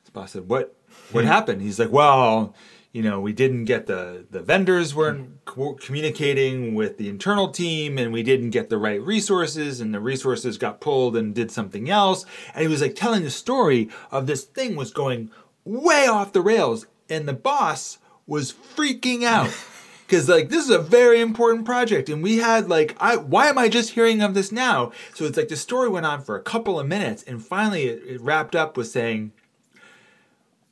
His 0.00 0.10
boss 0.10 0.32
said, 0.32 0.48
"What 0.48 0.76
what 1.12 1.24
happened?" 1.24 1.62
He's 1.62 1.78
like, 1.78 1.92
"Well, 1.92 2.54
you 2.94 3.02
know, 3.02 3.20
we 3.20 3.32
didn't 3.32 3.64
get 3.64 3.86
the 3.86 4.24
the 4.30 4.40
vendors 4.40 4.94
weren't 4.94 5.44
mm-hmm. 5.44 5.62
co- 5.62 5.74
communicating 5.74 6.76
with 6.76 6.96
the 6.96 7.08
internal 7.08 7.48
team, 7.50 7.98
and 7.98 8.12
we 8.12 8.22
didn't 8.22 8.50
get 8.50 8.70
the 8.70 8.78
right 8.78 9.02
resources, 9.02 9.80
and 9.80 9.92
the 9.92 9.98
resources 9.98 10.56
got 10.58 10.80
pulled 10.80 11.16
and 11.16 11.34
did 11.34 11.50
something 11.50 11.90
else." 11.90 12.24
And 12.54 12.62
he 12.62 12.68
was 12.68 12.80
like 12.80 12.94
telling 12.94 13.24
the 13.24 13.30
story 13.30 13.90
of 14.12 14.28
this 14.28 14.44
thing 14.44 14.76
was 14.76 14.92
going 14.92 15.32
way 15.64 16.06
off 16.06 16.32
the 16.32 16.40
rails, 16.40 16.86
and 17.10 17.26
the 17.26 17.32
boss 17.32 17.98
was 18.26 18.52
freaking 18.52 19.24
out. 19.24 19.50
Because 20.06 20.28
like 20.28 20.50
this 20.50 20.62
is 20.62 20.70
a 20.70 20.78
very 20.78 21.22
important 21.22 21.64
project, 21.64 22.10
and 22.10 22.22
we 22.22 22.36
had 22.36 22.68
like, 22.68 22.94
I 23.00 23.16
why 23.16 23.48
am 23.48 23.56
I 23.56 23.70
just 23.70 23.92
hearing 23.92 24.20
of 24.20 24.34
this 24.34 24.52
now? 24.52 24.92
So 25.14 25.24
it's 25.24 25.38
like 25.38 25.48
the 25.48 25.56
story 25.56 25.88
went 25.88 26.04
on 26.04 26.20
for 26.20 26.36
a 26.36 26.42
couple 26.42 26.78
of 26.78 26.86
minutes, 26.86 27.22
and 27.22 27.44
finally 27.44 27.84
it, 27.84 28.02
it 28.06 28.20
wrapped 28.20 28.54
up 28.54 28.76
with 28.76 28.86
saying, 28.86 29.32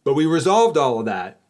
"But 0.04 0.12
we 0.12 0.26
resolved 0.26 0.76
all 0.76 1.00
of 1.00 1.06
that, 1.06 1.40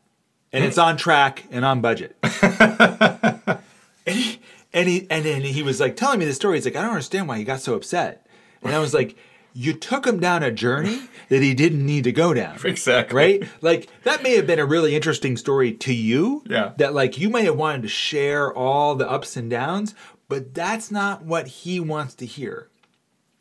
and 0.53 0.65
it's 0.65 0.79
on 0.79 0.97
track 0.97 1.45
and 1.51 1.65
on 1.65 1.81
budget." 1.81 2.17
and 2.23 3.61
he, 4.07 4.41
and 4.73 4.89
he 4.89 5.07
and 5.11 5.25
then 5.25 5.43
he 5.43 5.63
was 5.63 5.81
like 5.81 5.97
telling 5.97 6.19
me 6.19 6.25
the 6.25 6.35
story. 6.35 6.57
He's 6.57 6.65
like, 6.65 6.77
"I 6.77 6.83
don't 6.83 6.91
understand 6.91 7.29
why 7.29 7.39
he 7.39 7.45
got 7.45 7.61
so 7.61 7.75
upset," 7.75 8.27
and 8.63 8.75
I 8.75 8.79
was 8.79 8.95
like. 8.95 9.17
You 9.55 9.75
took 9.75 10.07
him 10.07 10.19
down 10.19 10.43
a 10.43 10.51
journey 10.51 10.99
that 11.29 11.43
he 11.43 11.53
didn't 11.53 11.85
need 11.85 12.05
to 12.05 12.13
go 12.13 12.33
down. 12.33 12.59
Exactly. 12.65 13.15
Right? 13.15 13.49
Like 13.61 13.91
that 14.03 14.23
may 14.23 14.35
have 14.37 14.47
been 14.47 14.59
a 14.59 14.65
really 14.65 14.97
interesting 14.97 15.37
story 15.37 15.75
to 15.75 15.93
you. 15.93 16.43
Yeah. 16.47 16.73
That 16.79 16.95
like 16.95 17.19
you 17.19 17.29
may 17.29 17.45
have 17.45 17.59
wanted 17.59 17.83
to 17.83 17.89
share 17.89 18.51
all 18.51 18.95
the 18.95 19.07
ups 19.07 19.37
and 19.37 19.51
downs, 19.51 19.95
but 20.27 20.55
that's 20.55 20.91
not 20.91 21.23
what 21.27 21.49
he 21.49 21.81
wants 21.81 22.15
to 22.15 22.25
hear. 22.25 22.71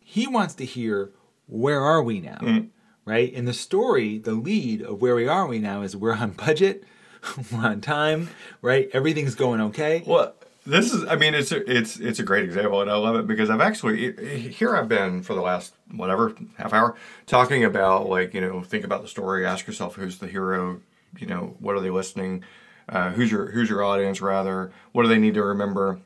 He 0.01 0.27
wants 0.27 0.53
to 0.55 0.65
hear 0.65 1.11
where 1.47 1.81
are 1.81 2.03
we 2.03 2.19
now? 2.19 2.39
Mm. 2.41 2.67
Right? 3.05 3.31
In 3.31 3.45
the 3.45 3.53
story, 3.53 4.17
the 4.17 4.33
lead 4.33 4.81
of 4.81 5.01
where 5.01 5.15
we 5.15 5.27
are 5.27 5.47
we 5.47 5.59
now 5.59 5.81
is 5.81 5.95
we're 5.95 6.13
on 6.13 6.31
budget, 6.31 6.83
we're 7.51 7.59
on 7.59 7.81
time, 7.81 8.29
right? 8.61 8.89
Everything's 8.93 9.35
going 9.35 9.61
okay. 9.61 10.03
Well, 10.05 10.33
this 10.65 10.93
is, 10.93 11.05
I 11.07 11.15
mean, 11.15 11.33
it's 11.33 11.51
a, 11.51 11.69
it's 11.71 11.97
it's 11.99 12.19
a 12.19 12.23
great 12.23 12.43
example, 12.43 12.81
and 12.81 12.91
I 12.91 12.95
love 12.95 13.15
it 13.15 13.25
because 13.25 13.49
I've 13.49 13.61
actually 13.61 14.49
here 14.51 14.75
I've 14.75 14.87
been 14.87 15.23
for 15.23 15.33
the 15.33 15.41
last 15.41 15.73
whatever 15.91 16.35
half 16.57 16.71
hour 16.71 16.95
talking 17.25 17.63
about 17.63 18.07
like 18.07 18.33
you 18.33 18.41
know 18.41 18.61
think 18.61 18.85
about 18.85 19.01
the 19.01 19.07
story, 19.07 19.45
ask 19.45 19.65
yourself 19.65 19.95
who's 19.95 20.19
the 20.19 20.27
hero, 20.27 20.81
you 21.17 21.25
know 21.25 21.55
what 21.59 21.75
are 21.75 21.79
they 21.79 21.89
listening, 21.89 22.43
uh, 22.89 23.09
who's 23.11 23.31
your 23.31 23.47
who's 23.51 23.69
your 23.69 23.83
audience 23.83 24.21
rather, 24.21 24.71
what 24.91 25.03
do 25.03 25.09
they 25.09 25.17
need 25.17 25.33
to 25.33 25.43
remember. 25.43 25.99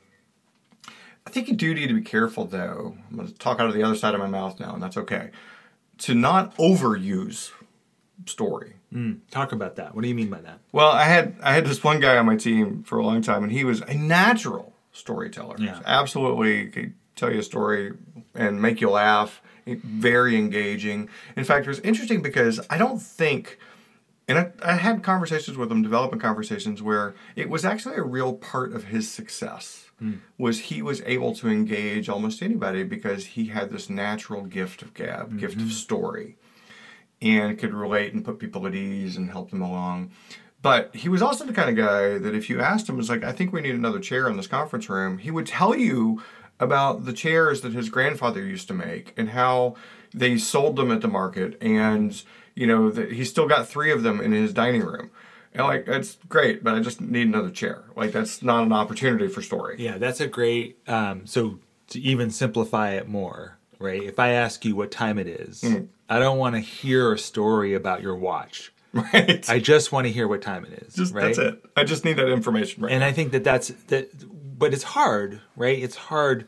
I 1.26 1.30
think 1.30 1.48
you 1.48 1.56
do 1.56 1.74
need 1.74 1.88
to 1.88 1.94
be 1.94 2.02
careful 2.02 2.46
though. 2.46 2.96
I'm 3.10 3.16
going 3.16 3.28
to 3.28 3.34
talk 3.34 3.60
out 3.60 3.68
of 3.68 3.74
the 3.74 3.82
other 3.82 3.96
side 3.96 4.14
of 4.14 4.20
my 4.20 4.28
mouth 4.28 4.58
now, 4.58 4.72
and 4.72 4.82
that's 4.82 4.96
okay. 4.96 5.30
To 5.98 6.14
not 6.14 6.56
overuse 6.56 7.50
story. 8.26 8.75
Mm, 8.94 9.18
talk 9.30 9.52
about 9.52 9.76
that. 9.76 9.94
What 9.94 10.02
do 10.02 10.08
you 10.08 10.14
mean 10.14 10.30
by 10.30 10.40
that? 10.40 10.60
Well, 10.72 10.90
I 10.90 11.04
had 11.04 11.36
I 11.42 11.54
had 11.54 11.66
this 11.66 11.82
one 11.82 12.00
guy 12.00 12.16
on 12.16 12.26
my 12.26 12.36
team 12.36 12.82
for 12.84 12.98
a 12.98 13.04
long 13.04 13.20
time, 13.20 13.42
and 13.42 13.52
he 13.52 13.64
was 13.64 13.80
a 13.82 13.94
natural 13.94 14.72
storyteller. 14.92 15.56
Yeah. 15.58 15.80
Absolutely, 15.84 16.68
could 16.68 16.94
tell 17.16 17.32
you 17.32 17.40
a 17.40 17.42
story 17.42 17.92
and 18.34 18.62
make 18.62 18.80
you 18.80 18.90
laugh. 18.90 19.42
Eh, 19.66 19.76
very 19.82 20.36
engaging. 20.36 21.08
In 21.36 21.44
fact, 21.44 21.66
it 21.66 21.68
was 21.68 21.80
interesting 21.80 22.22
because 22.22 22.60
I 22.70 22.78
don't 22.78 23.02
think, 23.02 23.58
and 24.28 24.38
I, 24.38 24.52
I 24.62 24.74
had 24.74 25.02
conversations 25.02 25.56
with 25.56 25.70
him, 25.72 25.82
development 25.82 26.22
conversations, 26.22 26.80
where 26.80 27.14
it 27.34 27.50
was 27.50 27.64
actually 27.64 27.96
a 27.96 28.02
real 28.02 28.34
part 28.34 28.72
of 28.72 28.84
his 28.84 29.10
success. 29.10 29.90
Hmm. 29.98 30.14
Was 30.38 30.60
he 30.60 30.82
was 30.82 31.00
able 31.06 31.34
to 31.36 31.48
engage 31.48 32.08
almost 32.08 32.42
anybody 32.42 32.84
because 32.84 33.24
he 33.26 33.46
had 33.46 33.70
this 33.70 33.90
natural 33.90 34.42
gift 34.42 34.82
of 34.82 34.94
gab, 34.94 35.38
gift 35.38 35.56
of 35.56 35.62
mm-hmm. 35.62 35.70
story 35.70 36.36
and 37.22 37.58
could 37.58 37.74
relate 37.74 38.12
and 38.12 38.24
put 38.24 38.38
people 38.38 38.66
at 38.66 38.74
ease 38.74 39.16
and 39.16 39.30
help 39.30 39.50
them 39.50 39.62
along. 39.62 40.10
But 40.62 40.94
he 40.96 41.08
was 41.08 41.22
also 41.22 41.44
the 41.44 41.52
kind 41.52 41.70
of 41.70 41.76
guy 41.76 42.18
that 42.18 42.34
if 42.34 42.50
you 42.50 42.60
asked 42.60 42.88
him, 42.88 42.96
was 42.96 43.08
like, 43.08 43.22
I 43.22 43.32
think 43.32 43.52
we 43.52 43.60
need 43.60 43.74
another 43.74 44.00
chair 44.00 44.28
in 44.28 44.36
this 44.36 44.46
conference 44.46 44.88
room, 44.88 45.18
he 45.18 45.30
would 45.30 45.46
tell 45.46 45.76
you 45.76 46.22
about 46.58 47.04
the 47.04 47.12
chairs 47.12 47.60
that 47.60 47.72
his 47.72 47.88
grandfather 47.88 48.42
used 48.42 48.66
to 48.68 48.74
make 48.74 49.12
and 49.16 49.30
how 49.30 49.76
they 50.14 50.38
sold 50.38 50.76
them 50.76 50.90
at 50.90 51.02
the 51.02 51.08
market 51.08 51.56
and 51.60 52.22
you 52.54 52.66
know 52.66 52.90
that 52.90 53.12
he 53.12 53.24
still 53.24 53.46
got 53.46 53.68
three 53.68 53.92
of 53.92 54.02
them 54.02 54.20
in 54.20 54.32
his 54.32 54.54
dining 54.54 54.82
room. 54.82 55.10
And 55.52 55.66
like 55.66 55.86
that's 55.86 56.16
great, 56.28 56.64
but 56.64 56.74
I 56.74 56.80
just 56.80 57.00
need 57.00 57.28
another 57.28 57.50
chair. 57.50 57.84
Like 57.94 58.12
that's 58.12 58.42
not 58.42 58.64
an 58.64 58.72
opportunity 58.72 59.28
for 59.28 59.42
story. 59.42 59.76
Yeah, 59.78 59.98
that's 59.98 60.20
a 60.20 60.26
great. 60.26 60.78
Um, 60.88 61.26
so 61.26 61.58
to 61.88 62.00
even 62.00 62.30
simplify 62.30 62.92
it 62.92 63.08
more, 63.08 63.58
right? 63.78 64.02
If 64.02 64.18
I 64.18 64.30
ask 64.30 64.64
you 64.64 64.74
what 64.74 64.90
time 64.90 65.18
it 65.18 65.26
is, 65.26 65.62
Mm. 65.62 65.88
I 66.08 66.18
don't 66.18 66.38
want 66.38 66.54
to 66.54 66.60
hear 66.60 67.12
a 67.12 67.18
story 67.18 67.74
about 67.74 68.02
your 68.02 68.16
watch. 68.16 68.72
Right. 68.92 69.46
I 69.50 69.58
just 69.58 69.92
want 69.92 70.06
to 70.06 70.12
hear 70.12 70.26
what 70.26 70.40
time 70.40 70.64
it 70.64 70.72
is. 70.84 70.94
just 70.94 71.12
right? 71.12 71.24
that's 71.24 71.36
it. 71.36 71.62
I 71.76 71.84
just 71.84 72.02
need 72.06 72.14
that 72.14 72.30
information 72.30 72.84
right. 72.84 72.92
And 72.92 73.04
I 73.04 73.12
think 73.12 73.32
that 73.32 73.44
that's 73.44 73.68
that. 73.88 74.08
But 74.58 74.72
it's 74.72 74.84
hard, 74.84 75.42
right? 75.54 75.78
It's 75.78 75.96
hard 75.96 76.46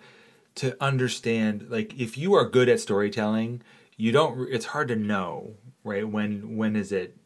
to 0.55 0.75
understand. 0.83 1.67
Like 1.69 2.01
if 2.01 2.17
you 2.17 2.33
are 2.33 2.49
good 2.49 2.71
at 2.71 2.81
storytelling, 2.81 3.61
you 3.99 4.13
don't. 4.13 4.49
It's 4.51 4.67
hard 4.67 4.89
to 4.89 4.97
know, 4.97 5.57
right? 5.85 6.09
When 6.09 6.57
when 6.57 6.75
is 6.75 6.91
it? 6.91 7.19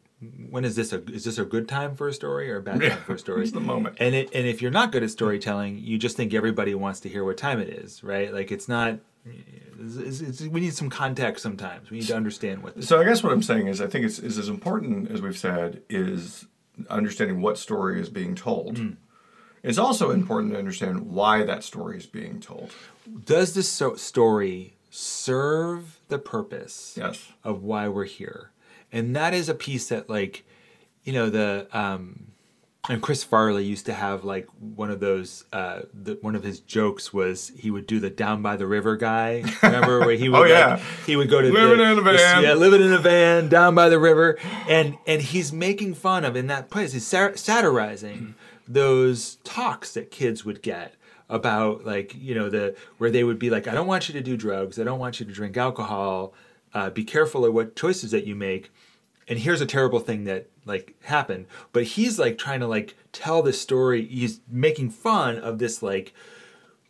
When 0.49 0.65
is 0.65 0.75
this 0.75 0.91
a 0.91 1.01
is 1.05 1.23
this 1.23 1.37
a 1.37 1.45
good 1.45 1.69
time 1.69 1.95
for 1.95 2.09
a 2.09 2.13
story 2.13 2.51
or 2.51 2.57
a 2.57 2.61
bad 2.61 2.81
time 2.81 2.97
for 3.05 3.13
a 3.13 3.19
story? 3.19 3.41
it's 3.43 3.53
the 3.53 3.61
moment. 3.61 3.95
And 4.01 4.13
it 4.13 4.29
and 4.33 4.45
if 4.45 4.61
you're 4.61 4.71
not 4.71 4.91
good 4.91 5.03
at 5.03 5.09
storytelling, 5.11 5.79
you 5.79 5.97
just 5.97 6.17
think 6.17 6.33
everybody 6.33 6.75
wants 6.75 6.99
to 7.01 7.09
hear 7.09 7.23
what 7.23 7.37
time 7.37 7.59
it 7.61 7.69
is, 7.69 8.03
right? 8.03 8.33
Like 8.33 8.51
it's 8.51 8.67
not. 8.67 8.99
It's, 9.25 9.95
it's, 9.97 10.21
it's, 10.21 10.41
we 10.41 10.61
need 10.61 10.73
some 10.73 10.89
context 10.89 11.43
sometimes. 11.43 11.89
We 11.89 11.99
need 11.99 12.07
to 12.07 12.15
understand 12.15 12.63
what. 12.63 12.83
So 12.83 12.99
I 12.99 13.03
guess 13.03 13.23
what 13.23 13.31
I'm 13.31 13.41
saying 13.43 13.67
is 13.67 13.81
I 13.81 13.87
think 13.87 14.05
it's 14.05 14.19
is 14.19 14.37
as 14.37 14.49
important 14.49 15.11
as 15.11 15.21
we've 15.21 15.37
said 15.37 15.81
is 15.89 16.45
understanding 16.89 17.41
what 17.41 17.57
story 17.57 18.01
is 18.01 18.09
being 18.09 18.35
told. 18.35 18.79
It's 19.61 19.77
also 19.77 20.11
important 20.11 20.51
to 20.53 20.59
understand 20.59 21.09
why 21.09 21.43
that 21.43 21.63
story 21.63 21.97
is 21.97 22.05
being 22.05 22.41
told. 22.41 22.71
Does 23.25 23.53
this 23.53 23.69
so- 23.69 23.95
story 23.95 24.73
serve 24.89 25.99
the 26.09 26.19
purpose? 26.19 26.95
Yes. 26.97 27.31
of 27.43 27.63
why 27.63 27.87
we're 27.87 28.03
here. 28.05 28.51
And 28.91 29.15
that 29.15 29.33
is 29.33 29.47
a 29.49 29.55
piece 29.55 29.87
that 29.87 30.09
like, 30.09 30.43
you 31.03 31.13
know, 31.13 31.29
the 31.29 31.67
um 31.71 32.32
and 32.89 33.01
Chris 33.01 33.23
Farley 33.23 33.63
used 33.63 33.85
to 33.85 33.93
have 33.93 34.23
like 34.25 34.47
one 34.59 34.91
of 34.91 34.99
those 34.99 35.45
uh 35.53 35.83
the, 35.93 36.17
one 36.21 36.35
of 36.35 36.43
his 36.43 36.59
jokes 36.59 37.13
was 37.13 37.51
he 37.57 37.71
would 37.71 37.87
do 37.87 37.99
the 37.99 38.09
down 38.09 38.41
by 38.41 38.55
the 38.57 38.67
river 38.67 38.97
guy. 38.97 39.43
Remember 39.63 39.99
where 40.01 40.15
he 40.15 40.27
would 40.29 40.39
Oh, 40.39 40.43
yeah. 40.43 40.67
like, 40.75 40.81
he 41.05 41.15
would 41.15 41.29
go 41.29 41.41
to 41.41 41.49
Living 41.51 41.77
the, 41.77 41.83
in 41.83 41.91
a 41.91 41.95
the- 41.95 42.01
van. 42.01 42.43
yeah, 42.43 42.53
living 42.53 42.81
in 42.81 42.91
a 42.91 42.97
van 42.99 43.47
down 43.47 43.73
by 43.73 43.87
the 43.89 43.99
river 43.99 44.37
and 44.67 44.97
and 45.07 45.21
he's 45.21 45.53
making 45.53 45.93
fun 45.93 46.25
of 46.25 46.35
in 46.35 46.47
that 46.47 46.69
place 46.69 46.91
he's 46.93 47.07
sar- 47.07 47.37
satirizing 47.37 48.35
those 48.67 49.35
talks 49.43 49.93
that 49.93 50.11
kids 50.11 50.43
would 50.45 50.61
get 50.61 50.95
about 51.29 51.85
like 51.85 52.13
you 52.15 52.35
know 52.35 52.49
the 52.49 52.75
where 52.97 53.09
they 53.09 53.23
would 53.23 53.39
be 53.39 53.49
like 53.49 53.67
I 53.67 53.73
don't 53.73 53.87
want 53.87 54.09
you 54.09 54.13
to 54.13 54.21
do 54.21 54.35
drugs 54.35 54.77
I 54.79 54.83
don't 54.83 54.99
want 54.99 55.19
you 55.19 55.25
to 55.25 55.31
drink 55.31 55.55
alcohol 55.57 56.33
uh, 56.73 56.89
be 56.89 57.03
careful 57.03 57.45
of 57.45 57.53
what 57.53 57.75
choices 57.75 58.11
that 58.11 58.25
you 58.25 58.35
make 58.35 58.71
and 59.27 59.39
here's 59.39 59.61
a 59.61 59.65
terrible 59.65 59.99
thing 59.99 60.23
that 60.25 60.49
like 60.65 60.95
happened 61.03 61.45
but 61.71 61.83
he's 61.83 62.17
like 62.19 62.37
trying 62.37 62.59
to 62.59 62.67
like 62.67 62.95
tell 63.11 63.41
this 63.43 63.59
story. 63.61 64.05
He's 64.05 64.39
making 64.49 64.89
fun 64.91 65.37
of 65.37 65.59
this 65.59 65.81
like 65.83 66.13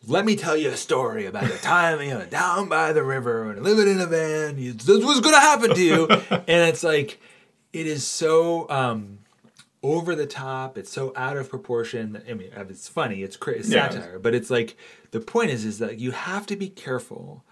let 0.06 0.24
me 0.26 0.36
tell 0.36 0.56
you 0.56 0.68
a 0.68 0.76
story 0.76 1.24
about 1.26 1.44
the 1.50 1.56
time 1.58 2.00
you 2.02 2.10
know 2.10 2.26
down 2.26 2.68
by 2.68 2.92
the 2.92 3.02
river 3.02 3.50
and 3.50 3.62
living 3.62 3.88
in 3.88 4.00
a 4.00 4.06
van. 4.06 4.58
You, 4.58 4.72
this 4.72 4.86
was 5.04 5.20
going 5.20 5.34
to 5.34 5.40
happen 5.40 5.74
to 5.74 5.82
you. 5.82 6.06
And 6.30 6.68
it's 6.68 6.84
like 6.84 7.20
it 7.72 7.86
is 7.86 8.06
so 8.06 8.68
um 8.70 9.18
over 9.82 10.14
the 10.14 10.26
top. 10.26 10.78
It's 10.78 10.90
so 10.90 11.12
out 11.16 11.36
of 11.36 11.48
proportion. 11.50 12.22
I 12.28 12.34
mean 12.34 12.50
it's 12.54 12.88
funny. 12.88 13.22
It's, 13.22 13.36
cra- 13.36 13.54
it's 13.54 13.68
Yeah. 13.70 13.88
satire 13.90 14.18
but 14.18 14.34
it's 14.34 14.50
like 14.50 14.76
the 15.10 15.20
point 15.20 15.50
is 15.50 15.64
is 15.64 15.78
that 15.78 15.98
you 15.98 16.10
have 16.10 16.46
to 16.46 16.56
be 16.56 16.68
careful 16.68 17.44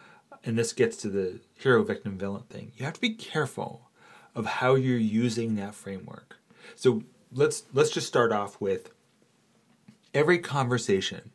and 0.44 0.58
this 0.58 0.72
gets 0.72 0.96
to 0.98 1.08
the 1.08 1.40
hero 1.54 1.82
victim 1.84 2.18
villain 2.18 2.42
thing. 2.50 2.72
You 2.76 2.84
have 2.84 2.94
to 2.94 3.00
be 3.00 3.14
careful 3.14 3.88
of 4.34 4.46
how 4.46 4.74
you're 4.74 4.96
using 4.98 5.56
that 5.56 5.74
framework 5.74 6.36
so 6.74 7.02
let's 7.32 7.64
let's 7.72 7.90
just 7.90 8.06
start 8.06 8.32
off 8.32 8.60
with 8.60 8.92
every 10.14 10.38
conversation 10.38 11.30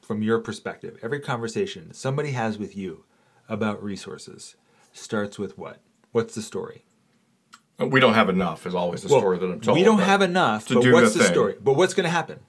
from 0.00 0.22
your 0.22 0.38
perspective 0.38 0.98
every 1.02 1.20
conversation 1.20 1.92
somebody 1.94 2.32
has 2.32 2.58
with 2.58 2.76
you 2.76 3.04
about 3.48 3.82
resources 3.82 4.56
starts 4.92 5.38
with 5.38 5.56
what 5.58 5.78
what's 6.12 6.34
the 6.34 6.42
story 6.42 6.84
uh, 7.80 7.86
We 7.86 8.00
don't 8.00 8.14
have 8.14 8.28
enough 8.28 8.66
is 8.66 8.74
always 8.74 9.02
the 9.02 9.08
Well, 9.08 9.20
story 9.20 9.38
that 9.38 9.46
I'm 9.46 9.60
told. 9.60 9.78
we 9.78 9.84
don't 9.84 10.00
have 10.00 10.22
enough 10.22 10.68
to 10.68 10.74
but 10.74 10.92
what's 10.92 11.12
the 11.14 11.20
the, 11.20 11.24
story 11.24 11.54
but 11.62 11.74
what's 11.76 11.94
going 11.94 12.04
to 12.04 12.10
happen 12.10 12.40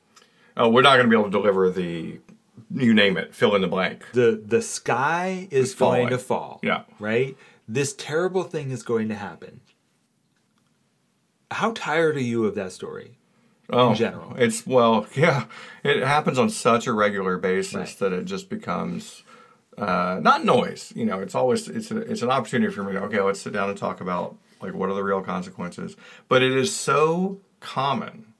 Oh, 0.55 0.69
we're 0.69 0.83
not 0.83 0.97
going 0.97 1.05
to 1.05 1.09
be 1.09 1.15
able 1.15 1.31
to 1.31 1.31
deliver 1.31 1.71
the, 1.71 2.19
you 2.75 2.93
name 2.93 3.17
it, 3.17 3.33
fill 3.33 3.55
in 3.55 3.61
the 3.63 3.67
blank. 3.67 4.05
the 4.13 4.39
the 4.45 4.61
sky 4.61 5.47
is 5.49 5.73
going 5.73 6.01
falling. 6.01 6.09
to 6.09 6.19
fall. 6.19 6.59
Yeah. 6.61 6.83
Right? 6.99 7.35
This 7.67 7.93
terrible 7.93 8.43
thing 8.43 8.71
is 8.71 8.83
going 8.83 9.07
to 9.09 9.15
happen. 9.15 9.61
How 11.51 11.71
tired 11.71 12.15
are 12.17 12.21
you 12.21 12.45
of 12.45 12.55
that 12.55 12.71
story? 12.71 13.17
Oh, 13.69 13.93
general. 13.93 14.35
It's 14.37 14.65
well, 14.67 15.07
yeah. 15.15 15.45
It 15.83 16.03
happens 16.03 16.37
on 16.37 16.49
such 16.49 16.87
a 16.87 16.93
regular 16.93 17.37
basis 17.37 17.73
Right. 17.75 17.99
that 17.99 18.13
it 18.13 18.25
just 18.25 18.49
becomes 18.49 19.23
uh, 19.77 20.19
not 20.21 20.43
noise. 20.45 20.91
You 20.95 21.05
know, 21.05 21.19
it's 21.21 21.35
always 21.35 21.67
it's 21.67 21.89
a, 21.91 21.97
it's 21.97 22.21
an 22.21 22.29
opportunity 22.29 22.73
for 22.73 22.83
me 22.83 22.93
to 22.93 23.03
okay, 23.03 23.21
let's 23.21 23.39
sit 23.39 23.53
down 23.53 23.69
and 23.69 23.77
talk 23.77 24.01
about 24.01 24.35
like 24.61 24.73
what 24.73 24.89
are 24.89 24.95
the 24.95 25.03
real 25.03 25.21
consequences. 25.21 25.95
But 26.27 26.41
it 26.43 26.51
is 26.51 26.75
so 26.75 27.39
common, 27.59 28.32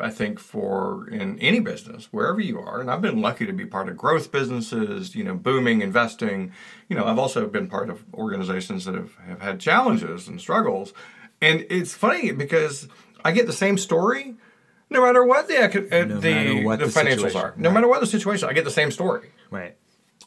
I 0.00 0.10
think, 0.10 0.40
for 0.40 1.08
in 1.08 1.38
any 1.38 1.60
business 1.60 2.08
wherever 2.10 2.40
you 2.40 2.58
are, 2.58 2.80
and 2.80 2.90
I've 2.90 3.02
been 3.02 3.20
lucky 3.20 3.46
to 3.46 3.52
be 3.52 3.66
part 3.66 3.88
of 3.88 3.96
growth 3.96 4.32
businesses. 4.32 5.14
You 5.14 5.24
know, 5.24 5.34
booming, 5.34 5.82
investing. 5.82 6.52
You 6.88 6.96
know, 6.96 7.04
I've 7.04 7.18
also 7.18 7.46
been 7.46 7.68
part 7.68 7.90
of 7.90 8.04
organizations 8.14 8.84
that 8.84 8.94
have, 8.94 9.16
have 9.26 9.40
had 9.40 9.60
challenges 9.60 10.28
and 10.28 10.40
struggles. 10.40 10.92
And 11.40 11.66
it's 11.68 11.94
funny 11.94 12.32
because 12.32 12.88
I 13.24 13.32
get 13.32 13.46
the 13.46 13.52
same 13.52 13.76
story 13.76 14.36
no 14.90 15.02
matter 15.02 15.24
what 15.24 15.48
the 15.48 15.64
uh, 15.64 16.04
No 16.04 16.20
the, 16.20 16.62
what 16.64 16.78
the, 16.78 16.86
the 16.86 16.92
financials 16.92 17.34
are. 17.34 17.54
No 17.56 17.68
right. 17.68 17.74
matter 17.74 17.88
what 17.88 18.00
the 18.00 18.06
situation, 18.06 18.48
I 18.48 18.52
get 18.52 18.64
the 18.64 18.70
same 18.70 18.90
story. 18.90 19.30
Right. 19.50 19.76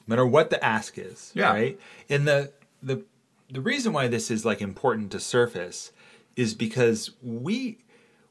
No 0.08 0.13
matter 0.13 0.25
what 0.25 0.49
the 0.49 0.63
ask 0.63 0.97
is. 0.97 1.32
Yeah. 1.34 1.51
Right. 1.51 1.80
And 2.10 2.27
the 2.27 2.51
the 2.82 3.03
the 3.49 3.62
reason 3.62 3.93
why 3.93 4.08
this 4.08 4.30
is 4.30 4.45
like 4.45 4.62
important 4.62 5.12
to 5.12 5.19
surface 5.19 5.91
is 6.36 6.53
because 6.53 7.12
we 7.21 7.80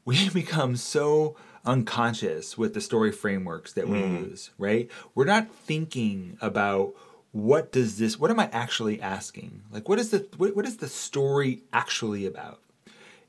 we 0.06 0.28
become 0.30 0.76
so 0.76 1.36
unconscious 1.66 2.56
with 2.56 2.72
the 2.72 2.80
story 2.80 3.12
frameworks 3.12 3.74
that 3.74 3.88
we 3.88 3.98
use, 3.98 4.50
right? 4.56 4.88
We're 5.14 5.24
not 5.24 5.52
thinking 5.52 6.38
about 6.40 6.94
what 7.32 7.70
does 7.72 7.98
this 7.98 8.18
what 8.18 8.30
am 8.30 8.40
I 8.40 8.48
actually 8.52 9.02
asking? 9.02 9.64
Like 9.70 9.90
what 9.90 9.98
is 9.98 10.10
the 10.10 10.26
what, 10.38 10.56
what 10.56 10.64
is 10.64 10.78
the 10.78 10.88
story 10.88 11.64
actually 11.74 12.24
about? 12.24 12.62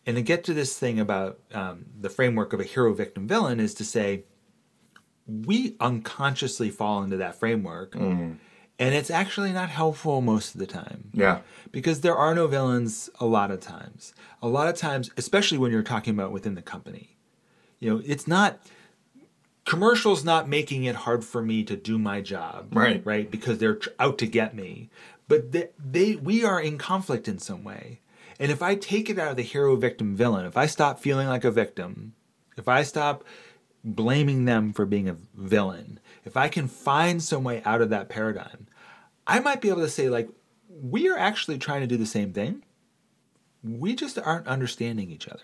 And 0.05 0.15
to 0.15 0.21
get 0.21 0.45
to 0.45 0.53
this 0.53 0.77
thing 0.79 1.01
about 1.01 1.39
um, 1.53 1.87
the 1.99 2.09
framework 2.09 2.53
of 2.53 2.61
a 2.61 2.63
hero 2.63 2.93
victim 2.93 3.27
villain 3.27 3.59
is 3.59 3.73
to 3.73 3.83
say 3.83 4.23
we 5.27 5.75
unconsciously 5.81 6.69
fall 6.69 7.03
into 7.03 7.17
that 7.17 7.35
framework 7.35 7.95
and 8.79 8.93
it's 8.93 9.09
actually 9.09 9.51
not 9.51 9.69
helpful 9.69 10.21
most 10.21 10.53
of 10.53 10.59
the 10.59 10.67
time. 10.67 11.09
Yeah. 11.13 11.39
because 11.71 12.01
there 12.01 12.15
are 12.15 12.33
no 12.35 12.47
villains 12.47 13.09
a 13.19 13.25
lot 13.25 13.51
of 13.51 13.59
times. 13.59 14.13
A 14.41 14.47
lot 14.47 14.67
of 14.67 14.75
times 14.75 15.09
especially 15.17 15.57
when 15.57 15.71
you're 15.71 15.83
talking 15.83 16.13
about 16.13 16.31
within 16.31 16.55
the 16.55 16.61
company. 16.61 17.17
You 17.79 17.89
know 17.95 18.01
it's 18.05 18.27
not 18.27 18.59
commercials 19.65 20.23
not 20.23 20.47
making 20.47 20.83
it 20.85 20.95
hard 20.95 21.23
for 21.25 21.41
me 21.41 21.63
to 21.63 21.75
do 21.75 21.97
my 21.99 22.21
job 22.21 22.69
Right. 22.71 23.01
right? 23.05 23.29
Because 23.29 23.57
they're 23.57 23.79
out 23.99 24.17
to 24.19 24.27
get 24.27 24.55
me. 24.55 24.89
But 25.27 25.51
they, 25.51 25.69
they 25.77 26.15
we 26.15 26.43
are 26.45 26.59
in 26.61 26.77
conflict 26.77 27.27
in 27.27 27.37
some 27.39 27.63
way. 27.63 27.99
And 28.39 28.51
if 28.51 28.61
i 28.61 28.75
take 28.75 29.09
it 29.09 29.17
out 29.19 29.31
of 29.31 29.35
the 29.37 29.41
hero 29.43 29.75
victim 29.75 30.15
villain 30.15 30.45
if 30.45 30.55
i 30.57 30.67
stop 30.67 30.99
feeling 30.99 31.27
like 31.27 31.43
a 31.43 31.49
victim 31.51 32.13
if 32.55 32.67
i 32.67 32.83
stop 32.83 33.23
blaming 33.83 34.45
them 34.45 34.71
for 34.73 34.85
being 34.85 35.09
a 35.09 35.17
villain 35.33 35.99
if 36.23 36.37
i 36.37 36.47
can 36.47 36.67
find 36.67 37.23
some 37.23 37.43
way 37.43 37.63
out 37.65 37.81
of 37.81 37.89
that 37.89 38.09
paradigm 38.09 38.66
i 39.27 39.39
might 39.39 39.61
be 39.61 39.69
able 39.69 39.81
to 39.81 39.89
say 39.89 40.09
like 40.09 40.29
we 40.69 41.07
are 41.09 41.17
actually 41.17 41.57
trying 41.57 41.81
to 41.81 41.87
do 41.87 41.97
the 41.97 42.05
same 42.05 42.33
thing 42.33 42.63
we 43.63 43.95
just 43.95 44.17
aren't 44.19 44.47
understanding 44.47 45.11
each 45.11 45.27
other 45.27 45.43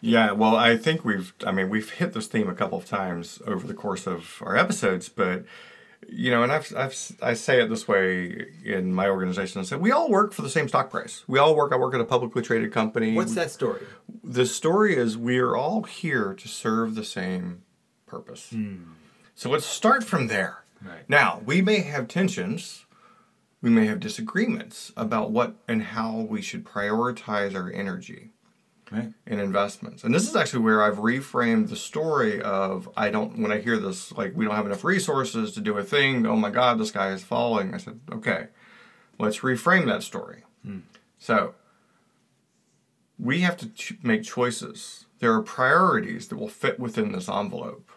Yeah, 0.00 0.32
well, 0.32 0.56
I 0.56 0.76
think 0.76 1.04
we've, 1.04 1.34
I 1.44 1.52
mean, 1.52 1.68
we've 1.68 1.90
hit 1.90 2.12
this 2.12 2.26
theme 2.28 2.48
a 2.48 2.54
couple 2.54 2.78
of 2.78 2.86
times 2.86 3.42
over 3.46 3.66
the 3.66 3.74
course 3.74 4.06
of 4.06 4.40
our 4.40 4.56
episodes, 4.56 5.08
but, 5.08 5.44
you 6.08 6.30
know, 6.30 6.42
and 6.42 6.50
I've, 6.52 6.72
I've, 6.76 6.96
I 7.22 7.34
say 7.34 7.60
it 7.60 7.68
this 7.68 7.86
way 7.86 8.46
in 8.64 8.92
my 8.94 9.08
organization. 9.08 9.60
I 9.60 9.64
say, 9.64 9.76
we 9.76 9.90
all 9.92 10.08
work 10.08 10.32
for 10.32 10.42
the 10.42 10.48
same 10.48 10.68
stock 10.68 10.90
price. 10.90 11.24
We 11.26 11.38
all 11.38 11.54
work, 11.56 11.72
I 11.72 11.76
work 11.76 11.94
at 11.94 12.00
a 12.00 12.04
publicly 12.04 12.42
traded 12.42 12.72
company. 12.72 13.14
what's 13.14 13.34
that 13.34 13.50
story 13.50 13.82
The 14.24 14.46
story 14.46 14.96
is 14.96 15.18
we 15.18 15.38
are 15.38 15.56
all 15.56 15.82
here 15.82 16.32
to 16.34 16.48
serve 16.48 16.94
the 16.94 17.04
same 17.04 17.62
purpose. 18.06 18.50
Hmm. 18.50 18.76
So 19.34 19.50
let's 19.50 19.66
start 19.66 20.04
from 20.04 20.28
there. 20.28 20.64
Right. 20.82 21.08
Now, 21.08 21.42
we 21.44 21.60
may 21.60 21.80
have 21.80 22.08
tensions, 22.08 22.86
we 23.66 23.72
may 23.72 23.86
have 23.86 23.98
disagreements 23.98 24.92
about 24.96 25.32
what 25.32 25.56
and 25.66 25.82
how 25.82 26.18
we 26.30 26.40
should 26.40 26.64
prioritize 26.64 27.56
our 27.56 27.68
energy 27.68 28.30
right 28.92 29.12
in 29.26 29.40
investments. 29.40 30.04
And 30.04 30.14
this 30.14 30.28
is 30.28 30.36
actually 30.36 30.62
where 30.62 30.84
I've 30.84 30.98
reframed 30.98 31.68
the 31.68 31.74
story 31.74 32.40
of 32.40 32.88
I 32.96 33.10
don't 33.10 33.40
when 33.40 33.50
I 33.50 33.58
hear 33.58 33.76
this 33.76 34.12
like 34.12 34.36
we 34.36 34.44
don't 34.44 34.54
have 34.54 34.66
enough 34.66 34.84
resources 34.84 35.52
to 35.54 35.60
do 35.60 35.76
a 35.78 35.82
thing, 35.82 36.24
oh 36.28 36.36
my 36.36 36.50
god, 36.50 36.78
the 36.78 36.86
sky 36.86 37.10
is 37.10 37.24
falling. 37.24 37.74
I 37.74 37.78
said, 37.78 37.98
okay, 38.12 38.46
let's 39.18 39.40
reframe 39.40 39.86
that 39.86 40.04
story. 40.04 40.44
Hmm. 40.62 40.78
So 41.18 41.56
we 43.18 43.40
have 43.40 43.56
to 43.56 43.68
ch- 43.70 43.98
make 44.00 44.22
choices. 44.22 45.06
There 45.18 45.32
are 45.32 45.42
priorities 45.42 46.28
that 46.28 46.36
will 46.36 46.46
fit 46.46 46.78
within 46.78 47.10
this 47.10 47.28
envelope. 47.28 47.90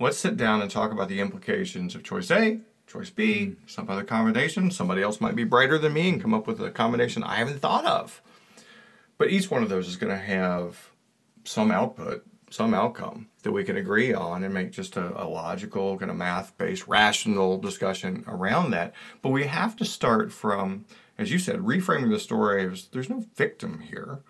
Let's 0.00 0.18
sit 0.18 0.36
down 0.36 0.60
and 0.60 0.68
talk 0.68 0.90
about 0.90 1.08
the 1.08 1.20
implications 1.20 1.94
of 1.94 2.02
choice 2.02 2.32
A, 2.32 2.62
choice 2.94 3.10
B, 3.10 3.46
hmm. 3.46 3.52
some 3.66 3.90
other 3.90 4.04
combination. 4.04 4.70
Somebody 4.70 5.02
else 5.02 5.20
might 5.20 5.34
be 5.34 5.44
brighter 5.44 5.78
than 5.78 5.92
me 5.92 6.08
and 6.10 6.22
come 6.22 6.34
up 6.34 6.46
with 6.46 6.60
a 6.60 6.70
combination 6.70 7.22
I 7.22 7.36
haven't 7.36 7.60
thought 7.60 7.84
of. 7.84 8.22
But 9.18 9.30
each 9.30 9.50
one 9.50 9.62
of 9.62 9.68
those 9.68 9.88
is 9.88 9.96
going 9.96 10.12
to 10.12 10.24
have 10.24 10.90
some 11.44 11.70
output, 11.70 12.24
some 12.50 12.72
outcome 12.72 13.28
that 13.42 13.52
we 13.52 13.64
can 13.64 13.76
agree 13.76 14.14
on 14.14 14.42
and 14.42 14.54
make 14.54 14.72
just 14.72 14.96
a, 14.96 15.22
a 15.22 15.26
logical, 15.26 15.98
kind 15.98 16.10
of 16.10 16.16
math 16.16 16.56
based, 16.56 16.86
rational 16.86 17.58
discussion 17.58 18.24
around 18.26 18.70
that. 18.70 18.92
But 19.22 19.30
we 19.30 19.44
have 19.44 19.76
to 19.76 19.84
start 19.84 20.32
from, 20.32 20.84
as 21.18 21.30
you 21.30 21.38
said, 21.38 21.56
reframing 21.60 22.10
the 22.10 22.20
story 22.20 22.70
as 22.70 22.86
there's 22.86 23.10
no 23.10 23.24
victim 23.34 23.80
here. 23.80 24.20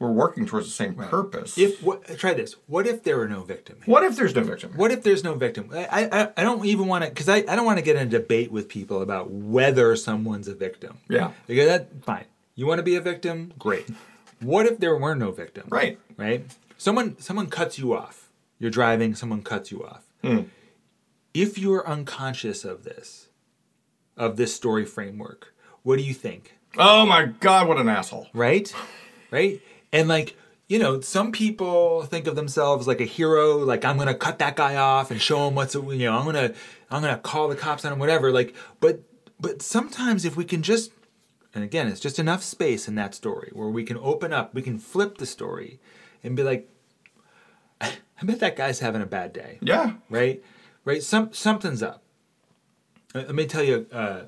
We're 0.00 0.10
working 0.10 0.46
towards 0.46 0.66
the 0.66 0.72
same 0.72 0.94
purpose. 0.94 1.56
if 1.58 1.80
what 1.82 2.04
try 2.18 2.32
this 2.34 2.56
what 2.66 2.86
if 2.86 3.04
there 3.04 3.16
were 3.18 3.28
no 3.28 3.42
victim 3.42 3.76
what 3.84 4.02
if 4.02 4.16
there's 4.16 4.34
no 4.34 4.42
victim? 4.42 4.72
What 4.74 4.90
if 4.90 5.02
there's 5.04 5.22
no 5.22 5.34
victim? 5.34 5.70
I 5.72 6.08
I, 6.10 6.28
I 6.38 6.42
don't 6.42 6.64
even 6.64 6.86
want 6.88 7.04
to 7.04 7.10
because 7.10 7.28
I, 7.28 7.38
I 7.46 7.54
don't 7.54 7.66
want 7.66 7.78
to 7.78 7.84
get 7.84 7.96
in 7.96 8.08
a 8.08 8.10
debate 8.10 8.50
with 8.50 8.68
people 8.68 9.02
about 9.02 9.30
whether 9.30 9.94
someone's 9.96 10.48
a 10.48 10.54
victim. 10.54 10.98
Yeah. 11.08 11.32
Because 11.46 11.68
that 11.68 11.82
fine. 12.02 12.24
You 12.56 12.66
want 12.66 12.78
to 12.78 12.82
be 12.82 12.96
a 12.96 13.00
victim? 13.00 13.52
Great. 13.58 13.86
What 14.40 14.64
if 14.66 14.78
there 14.80 14.96
were 14.96 15.14
no 15.14 15.30
victim? 15.32 15.66
Right. 15.68 15.98
Right? 16.16 16.46
Someone 16.78 17.18
someone 17.20 17.48
cuts 17.48 17.78
you 17.78 17.94
off. 17.94 18.30
You're 18.58 18.70
driving, 18.70 19.14
someone 19.14 19.42
cuts 19.42 19.70
you 19.70 19.84
off. 19.84 20.04
Hmm. 20.22 20.42
If 21.32 21.58
you're 21.58 21.86
unconscious 21.86 22.64
of 22.64 22.84
this, 22.84 23.28
of 24.16 24.36
this 24.36 24.54
story 24.54 24.84
framework, 24.84 25.54
what 25.82 25.96
do 25.96 26.02
you 26.02 26.14
think? 26.14 26.56
Oh 26.76 27.06
my 27.06 27.26
God, 27.26 27.68
what 27.68 27.78
an 27.78 27.88
asshole. 27.88 28.28
right? 28.32 28.72
Right? 29.30 29.60
And 29.92 30.08
like, 30.08 30.36
you 30.68 30.78
know, 30.78 31.00
some 31.00 31.32
people 31.32 32.02
think 32.02 32.26
of 32.26 32.36
themselves 32.36 32.86
like 32.86 33.00
a 33.00 33.04
hero, 33.04 33.58
like 33.58 33.84
I'm 33.84 33.98
gonna 33.98 34.14
cut 34.14 34.38
that 34.38 34.56
guy 34.56 34.76
off 34.76 35.10
and 35.10 35.20
show 35.20 35.48
him 35.48 35.54
what's 35.54 35.74
you 35.74 35.98
know, 35.98 36.16
I'm 36.18 36.24
gonna 36.24 36.54
I'm 36.90 37.02
gonna 37.02 37.18
call 37.18 37.48
the 37.48 37.56
cops 37.56 37.84
on 37.84 37.92
him, 37.92 37.98
whatever. 37.98 38.30
Like, 38.32 38.54
but 38.80 39.02
but 39.40 39.62
sometimes 39.62 40.24
if 40.24 40.36
we 40.36 40.44
can 40.44 40.62
just 40.62 40.92
and 41.54 41.64
again, 41.64 41.88
it's 41.88 41.98
just 42.00 42.18
enough 42.20 42.42
space 42.44 42.86
in 42.86 42.94
that 42.94 43.14
story 43.14 43.50
where 43.52 43.68
we 43.68 43.82
can 43.82 43.96
open 43.98 44.32
up, 44.32 44.54
we 44.54 44.62
can 44.62 44.78
flip 44.78 45.18
the 45.18 45.26
story 45.26 45.80
and 46.22 46.36
be 46.36 46.44
like, 46.44 46.68
I 47.80 47.90
bet 48.22 48.38
that 48.40 48.54
guy's 48.56 48.78
having 48.80 49.02
a 49.02 49.06
bad 49.06 49.32
day 49.32 49.58
Yeah. 49.60 49.94
right? 50.08 50.42
Right? 50.84 51.02
Some 51.02 51.32
something's 51.32 51.82
up. 51.82 52.02
Let 53.12 53.34
me 53.34 53.46
tell 53.46 53.64
you 53.64 53.86
uh, 53.92 54.22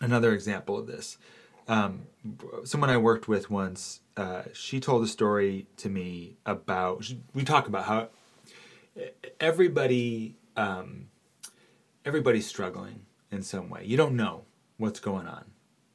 another 0.00 0.32
example 0.32 0.78
of 0.78 0.86
this. 0.86 1.18
Um, 1.66 2.02
someone 2.64 2.90
I 2.90 2.96
worked 2.98 3.26
with 3.28 3.50
once, 3.50 4.00
uh, 4.16 4.42
she 4.52 4.80
told 4.80 5.02
a 5.02 5.06
story 5.06 5.66
to 5.78 5.88
me 5.88 6.36
about. 6.44 7.10
We 7.34 7.42
talk 7.44 7.68
about 7.68 7.84
how 7.84 8.08
everybody 9.40 10.36
um, 10.56 11.06
everybody's 12.04 12.46
struggling 12.46 13.06
in 13.30 13.42
some 13.42 13.68
way. 13.68 13.84
You 13.84 13.96
don't 13.96 14.14
know 14.16 14.44
what's 14.76 15.00
going 15.00 15.26
on. 15.26 15.44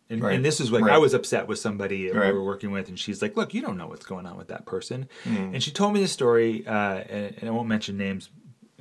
And, 0.09 0.22
Right. 0.24 0.36
and 0.36 0.43
this 0.43 0.59
is 0.59 0.72
like 0.72 0.84
Right. 0.84 0.95
I 0.95 0.97
was 0.97 1.13
upset 1.13 1.47
with 1.47 1.59
somebody 1.59 2.09
Right. 2.11 2.34
we 2.34 2.39
were 2.39 2.43
working 2.43 2.72
with, 2.72 2.89
and 2.89 2.99
she's 2.99 3.22
like, 3.22 3.38
"Look, 3.38 3.53
you 3.53 3.61
don't 3.61 3.78
know 3.78 3.88
what's 3.88 4.05
going 4.05 4.26
on 4.26 4.38
with 4.38 4.47
that 4.47 4.65
person." 4.65 5.07
Mm. 5.24 5.53
And 5.53 5.63
she 5.63 5.70
told 5.72 5.93
me 5.93 6.01
the 6.01 6.07
story, 6.07 6.65
uh, 6.65 6.72
and, 7.07 7.36
and 7.39 7.47
I 7.47 7.51
won't 7.51 7.67
mention 7.70 7.95
names, 7.95 8.32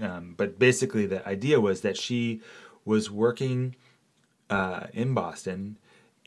um, 0.01 0.35
but 0.37 0.59
basically 0.59 1.05
the 1.07 1.27
idea 1.29 1.61
was 1.61 1.83
that 1.83 1.97
she 1.99 2.41
was 2.85 3.11
working 3.11 3.77
uh, 4.49 4.87
in 4.95 5.13
Boston, 5.13 5.77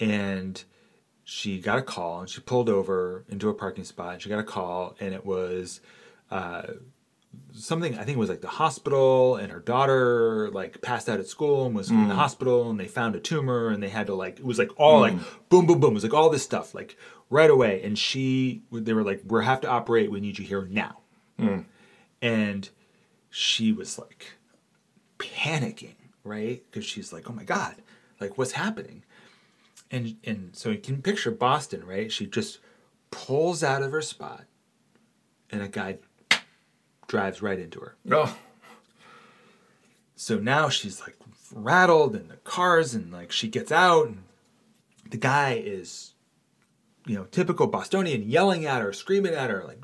and 0.01 0.61
she 1.23 1.59
got 1.59 1.77
a 1.77 1.81
call 1.81 2.21
and 2.21 2.29
she 2.29 2.41
pulled 2.41 2.67
over 2.67 3.23
into 3.29 3.47
a 3.47 3.53
parking 3.53 3.85
spot. 3.85 4.13
And 4.13 4.21
she 4.21 4.27
got 4.27 4.39
a 4.39 4.43
call, 4.43 4.95
and 4.99 5.13
it 5.13 5.25
was 5.25 5.79
uh, 6.29 6.63
something 7.53 7.93
I 7.97 8.03
think 8.03 8.17
it 8.17 8.19
was 8.19 8.29
like 8.29 8.41
the 8.41 8.47
hospital, 8.47 9.35
and 9.35 9.51
her 9.51 9.59
daughter 9.59 10.49
like 10.51 10.81
passed 10.81 11.07
out 11.07 11.19
at 11.19 11.27
school 11.27 11.67
and 11.67 11.75
was 11.75 11.91
in 11.91 12.07
the 12.07 12.13
mm. 12.13 12.17
hospital, 12.17 12.69
and 12.69 12.79
they 12.79 12.87
found 12.87 13.15
a 13.15 13.19
tumor, 13.19 13.69
and 13.69 13.81
they 13.81 13.89
had 13.89 14.07
to 14.07 14.15
like 14.15 14.39
it 14.39 14.45
was 14.45 14.57
like 14.57 14.71
all 14.77 14.99
like 14.99 15.13
mm. 15.13 15.23
boom, 15.49 15.67
boom, 15.67 15.79
boom. 15.79 15.91
It 15.91 15.95
was 15.95 16.03
like 16.03 16.13
all 16.13 16.29
this 16.29 16.43
stuff 16.43 16.73
like 16.73 16.97
right 17.29 17.49
away, 17.49 17.81
and 17.83 17.97
she 17.97 18.63
they 18.71 18.93
were 18.93 19.03
like, 19.03 19.21
"We 19.25 19.45
have 19.45 19.61
to 19.61 19.69
operate. 19.69 20.11
We 20.11 20.19
need 20.19 20.39
you 20.39 20.45
here 20.45 20.67
now," 20.69 21.01
mm. 21.39 21.65
and 22.21 22.69
she 23.29 23.71
was 23.71 23.99
like 23.99 24.33
panicking, 25.19 25.95
right? 26.23 26.63
Because 26.69 26.85
she's 26.85 27.13
like, 27.13 27.29
"Oh 27.29 27.33
my 27.33 27.43
god, 27.43 27.75
like 28.19 28.37
what's 28.37 28.53
happening?" 28.53 29.03
And 29.91 30.15
and 30.23 30.55
so 30.55 30.69
you 30.69 30.79
can 30.79 31.01
picture 31.01 31.31
Boston, 31.31 31.85
right? 31.85 32.11
She 32.11 32.25
just 32.25 32.59
pulls 33.11 33.61
out 33.61 33.83
of 33.83 33.91
her 33.91 34.01
spot, 34.01 34.45
and 35.49 35.61
a 35.61 35.67
guy 35.67 35.97
drives 37.07 37.41
right 37.41 37.59
into 37.59 37.79
her. 37.81 37.95
Oh, 38.09 38.37
So 40.21 40.37
now 40.37 40.69
she's 40.69 41.01
like 41.01 41.15
rattled 41.51 42.15
in 42.15 42.27
the 42.27 42.37
cars, 42.37 42.93
and 42.93 43.11
like 43.11 43.31
she 43.31 43.47
gets 43.47 43.71
out, 43.71 44.07
and 44.07 44.23
the 45.09 45.17
guy 45.17 45.53
is, 45.53 46.13
you 47.07 47.15
know, 47.15 47.25
typical 47.25 47.65
Bostonian, 47.65 48.29
yelling 48.29 48.65
at 48.65 48.83
her, 48.83 48.93
screaming 48.93 49.33
at 49.33 49.49
her, 49.49 49.63
like, 49.67 49.83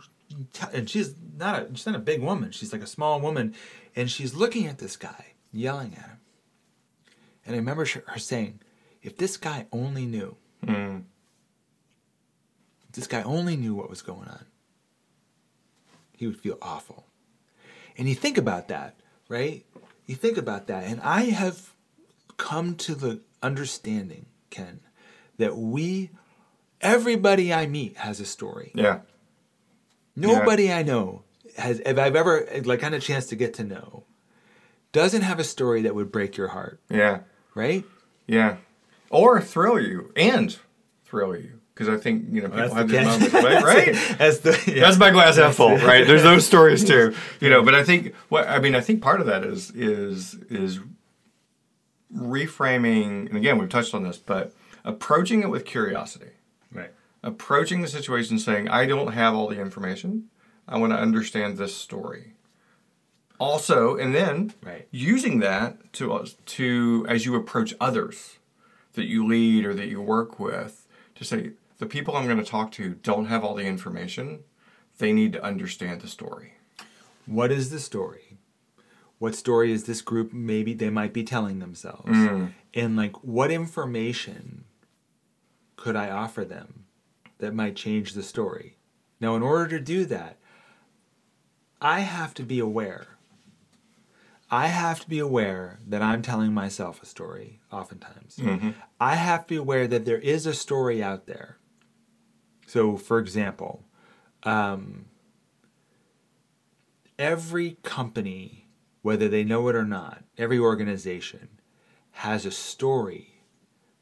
and 0.72 0.88
she's 0.88 1.16
not 1.36 1.60
a 1.60 1.68
she's 1.74 1.88
not 1.88 1.95
a 1.95 1.99
big 1.99 2.22
woman. 2.22 2.51
She's 2.51 2.72
like 2.72 2.84
a 2.84 2.88
small 2.88 3.20
woman, 3.20 3.55
and 3.95 4.12
she's 4.12 4.36
looking 4.36 4.68
at 4.68 4.78
this 4.78 4.95
guy, 4.95 5.34
yelling 5.51 5.95
at 5.95 6.05
him. 6.05 6.20
And 7.43 7.55
I 7.55 7.58
remember 7.58 7.86
her 7.86 8.20
saying, 8.20 8.60
"If 9.08 9.18
this 9.18 9.38
guy 9.38 9.68
only 9.72 10.05
knew, 10.05 10.36
Mm. 10.66 11.03
if 12.88 12.91
this 12.91 13.08
guy 13.08 13.22
only 13.24 13.55
knew 13.55 13.74
what 13.74 13.89
was 13.89 14.01
going 14.01 14.28
on, 14.28 14.45
he 16.16 16.28
would 16.28 16.39
feel 16.39 16.58
awful." 16.62 17.05
And 17.97 18.08
you 18.10 18.16
think 18.16 18.38
about 18.38 18.68
that, 18.68 18.99
right? 19.30 19.66
You 20.05 20.16
think 20.16 20.38
about 20.38 20.68
that, 20.68 20.84
and 20.84 20.99
I 21.01 21.24
have 21.26 21.74
come 22.38 22.76
to 22.76 22.95
the 22.95 23.22
understanding, 23.41 24.26
Ken, 24.49 24.80
that 25.38 25.58
we, 25.58 26.12
everybody 26.82 27.53
I 27.53 27.66
meet 27.66 27.97
has 27.97 28.20
a 28.20 28.26
story. 28.26 28.72
yeah. 28.76 29.01
Nobody 30.16 30.72
I 30.74 30.82
know 30.84 31.24
has, 31.58 31.80
if 31.86 31.97
I've 31.97 32.16
ever 32.16 32.47
like 32.66 32.82
had 32.82 32.93
a 32.93 32.99
chance 32.99 33.28
to 33.28 33.36
get 33.36 33.53
to 33.55 33.64
know, 33.64 34.03
doesn't 34.91 35.22
have 35.22 35.38
a 35.39 35.43
story 35.43 35.84
that 35.84 35.93
would 35.93 36.12
break 36.12 36.38
your 36.38 36.47
heart, 36.49 36.80
Yeah. 36.89 37.22
right? 37.53 37.86
Yeah. 38.28 38.58
Or 39.10 39.41
thrill 39.41 39.80
you 39.80 40.12
and 40.16 40.58
thrill 41.05 41.36
you. 41.36 41.60
Because 41.74 41.89
I 41.89 41.97
think, 42.01 42.26
you 42.32 42.41
know, 42.41 42.49
people 42.49 42.74
have 42.74 42.89
these 42.89 43.05
moments, 43.05 43.34
right? 43.34 43.64
right? 43.64 44.16
That's 44.18 44.39
the 44.39 44.60
yeah. 44.68 44.82
That's 44.82 44.97
my 44.97 45.12
glass 45.12 45.38
half 45.38 45.55
full, 45.55 45.78
right? 45.78 46.08
There's 46.08 46.24
those 46.24 46.43
stories 46.45 46.84
too, 46.84 47.14
you 47.39 47.51
know. 47.51 47.62
But 47.62 47.76
I 47.76 47.84
think 47.84 48.16
what 48.30 48.47
I 48.47 48.60
mean, 48.60 48.74
I 48.74 48.82
think 48.82 49.01
part 49.03 49.22
of 49.22 49.28
that 49.28 49.43
is 49.43 49.70
is 49.72 50.34
is 50.49 50.80
reframing, 52.16 53.28
and 53.28 53.38
again, 53.38 53.58
we've 53.58 53.70
touched 53.70 53.93
on 53.93 54.03
this, 54.03 54.18
but 54.18 54.53
approaching 54.84 55.41
it 55.43 55.49
with 55.49 55.66
curiosity, 55.66 56.32
right. 56.72 56.91
approaching 57.24 57.82
the 57.82 57.88
situation 57.88 58.39
saying, 58.39 58.68
"I 58.70 58.86
don't 58.86 59.14
have 59.14 59.36
all 59.36 59.47
the 59.47 59.60
information. 59.60 60.30
I 60.68 60.78
want 60.78 60.93
to 60.93 60.97
understand 60.99 61.58
this 61.58 61.76
story." 61.76 62.34
Also, 63.39 63.95
and 63.95 64.16
then 64.16 64.53
Right. 64.64 64.88
using 64.89 65.39
that 65.41 65.93
to 65.93 66.26
to 66.26 67.05
as 67.08 67.26
you 67.26 67.36
approach 67.36 67.76
others 67.80 68.37
that 68.98 69.06
you 69.06 69.26
lead 69.26 69.64
or 69.64 69.74
that 69.74 69.88
you 69.88 70.02
work 70.02 70.39
with 70.39 70.86
to 71.16 71.24
say 71.24 71.52
the 71.78 71.86
people 71.86 72.18
I'm 72.18 72.26
going 72.26 72.38
to 72.38 72.43
talk 72.43 72.72
to 72.74 72.95
don't 73.04 73.28
have 73.28 73.43
all 73.43 73.56
the 73.56 73.64
information. 73.64 74.43
They 74.98 75.14
need 75.14 75.34
to 75.34 75.43
understand 75.43 76.02
the 76.02 76.08
story. 76.08 76.56
What 77.28 77.52
is 77.52 77.70
the 77.70 77.80
story? 77.80 78.38
What 79.20 79.36
story 79.36 79.72
is 79.72 79.84
this 79.84 80.02
group 80.02 80.34
maybe 80.34 80.74
they 80.74 80.89
might 80.89 81.14
be 81.14 81.24
telling 81.24 81.60
themselves? 81.60 82.10
Mm. 82.10 82.54
And 82.74 82.95
like 82.98 83.16
what 83.24 83.52
information 83.52 84.66
could 85.76 85.95
I 85.95 86.10
offer 86.10 86.43
them 86.43 86.86
that 87.38 87.54
might 87.54 87.76
change 87.76 88.14
the 88.14 88.24
story? 88.24 88.78
Now 89.20 89.36
in 89.36 89.43
order 89.43 89.68
to 89.78 89.80
do 89.80 90.06
that, 90.06 90.38
I 91.80 92.00
have 92.00 92.34
to 92.36 92.43
be 92.43 92.60
aware. 92.60 93.16
I 94.50 94.68
have 94.68 95.02
to 95.02 95.10
be 95.10 95.20
aware 95.20 95.80
that 95.86 96.02
I'm 96.02 96.22
telling 96.22 96.54
myself 96.54 97.04
a 97.04 97.06
story 97.06 97.60
oftentimes. 97.72 98.38
Mm-hmm. 98.38 98.72
I 99.00 99.16
have 99.16 99.41
to 99.48 99.48
be 99.48 99.56
aware 99.58 99.88
that 99.88 100.06
there 100.06 100.20
is 100.20 100.45
a 100.45 100.54
story 100.54 101.04
out 101.04 101.26
there. 101.28 101.58
So 102.66 102.95
for 102.98 103.20
example, 103.20 103.84
um, 104.43 105.06
every 107.20 107.78
company, 107.84 108.68
whether 109.02 109.28
they 109.28 109.43
know 109.43 109.68
it 109.68 109.76
or 109.76 109.86
not, 109.86 110.24
every 110.38 110.60
organization 110.60 111.50
has 112.12 112.45
a 112.45 112.52
story 112.52 113.43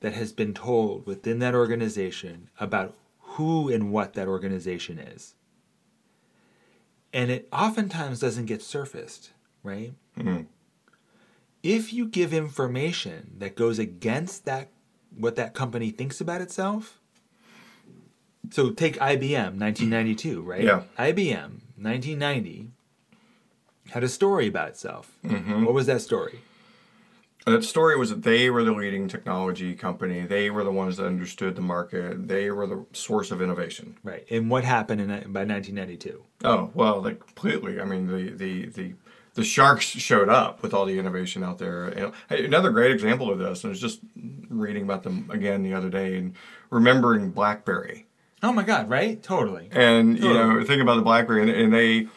that 0.01 0.13
has 0.13 0.31
been 0.31 0.53
told 0.53 1.05
within 1.07 1.39
that 1.39 1.55
organization 1.55 2.49
about 2.59 2.95
who 3.19 3.69
and 3.69 3.91
what 3.91 4.13
that 4.13 4.27
organization 4.27 4.99
is. 4.99 5.33
And 7.11 7.31
it 7.31 7.47
oftentimes 7.51 8.19
doesn't 8.19 8.45
get 8.45 8.61
surfaced, 8.61 9.31
right? 9.65 9.93
Mm-hmm. 10.17 10.43
If 11.63 11.91
you 11.91 12.07
give 12.07 12.33
information 12.33 13.35
that 13.39 13.55
goes 13.55 13.79
against 13.79 14.45
that 14.45 14.69
what 15.17 15.35
that 15.35 15.53
company 15.53 15.91
thinks 15.91 16.21
about 16.21 16.41
itself, 16.41 16.99
so 18.51 18.69
take 18.69 18.97
IBM 18.97 19.57
1992, 19.57 20.41
right? 20.41 20.63
Yeah. 20.63 20.83
IBM 20.99 21.61
1990 21.77 22.71
had 23.91 24.03
a 24.03 24.09
story 24.09 24.47
about 24.47 24.69
itself. 24.69 25.17
Mm-hmm. 25.23 25.65
What 25.65 25.73
was 25.73 25.87
that 25.87 26.01
story? 26.01 26.41
That 27.45 27.63
story 27.63 27.95
was 27.95 28.09
that 28.09 28.23
they 28.23 28.49
were 28.49 28.63
the 28.63 28.71
leading 28.71 29.07
technology 29.07 29.75
company. 29.75 30.25
They 30.25 30.49
were 30.49 30.63
the 30.63 30.71
ones 30.71 30.97
that 30.97 31.05
understood 31.05 31.55
the 31.55 31.61
market. 31.61 32.27
They 32.27 32.49
were 32.49 32.65
the 32.65 32.85
source 32.91 33.29
of 33.29 33.39
innovation. 33.39 33.97
Right. 34.03 34.25
And 34.31 34.49
what 34.49 34.63
happened 34.63 35.01
in 35.01 35.07
by 35.07 35.45
1992? 35.45 36.23
Oh 36.43 36.71
well, 36.73 37.01
like 37.03 37.19
completely. 37.19 37.79
I 37.79 37.85
mean, 37.85 38.07
the 38.07 38.31
the 38.31 38.65
the 38.65 38.93
the 39.35 39.43
sharks 39.43 39.85
showed 39.85 40.29
up 40.29 40.63
with 40.63 40.73
all 40.73 40.85
the 40.85 40.97
innovation 40.97 41.43
out 41.43 41.59
there. 41.59 41.85
And, 41.85 42.13
another 42.29 42.71
great 42.71 42.91
example 42.91 43.29
of 43.31 43.37
this, 43.37 43.63
and 43.63 43.69
I 43.69 43.71
was 43.71 43.81
just 43.81 43.99
reading 44.49 44.83
about 44.83 45.03
them 45.03 45.29
again 45.31 45.61
the 45.61 45.73
other 45.73 45.89
day 45.89 46.17
and 46.17 46.35
remembering 46.69 47.31
BlackBerry. 47.31 48.07
Oh 48.41 48.51
my 48.51 48.63
God! 48.63 48.89
Right? 48.89 49.21
Totally. 49.21 49.69
And 49.71 50.17
you 50.17 50.33
know, 50.33 50.63
think 50.63 50.81
about 50.81 50.95
the 50.95 51.01
BlackBerry, 51.01 51.41
and, 51.41 51.51
and 51.51 51.73
they 51.73 52.07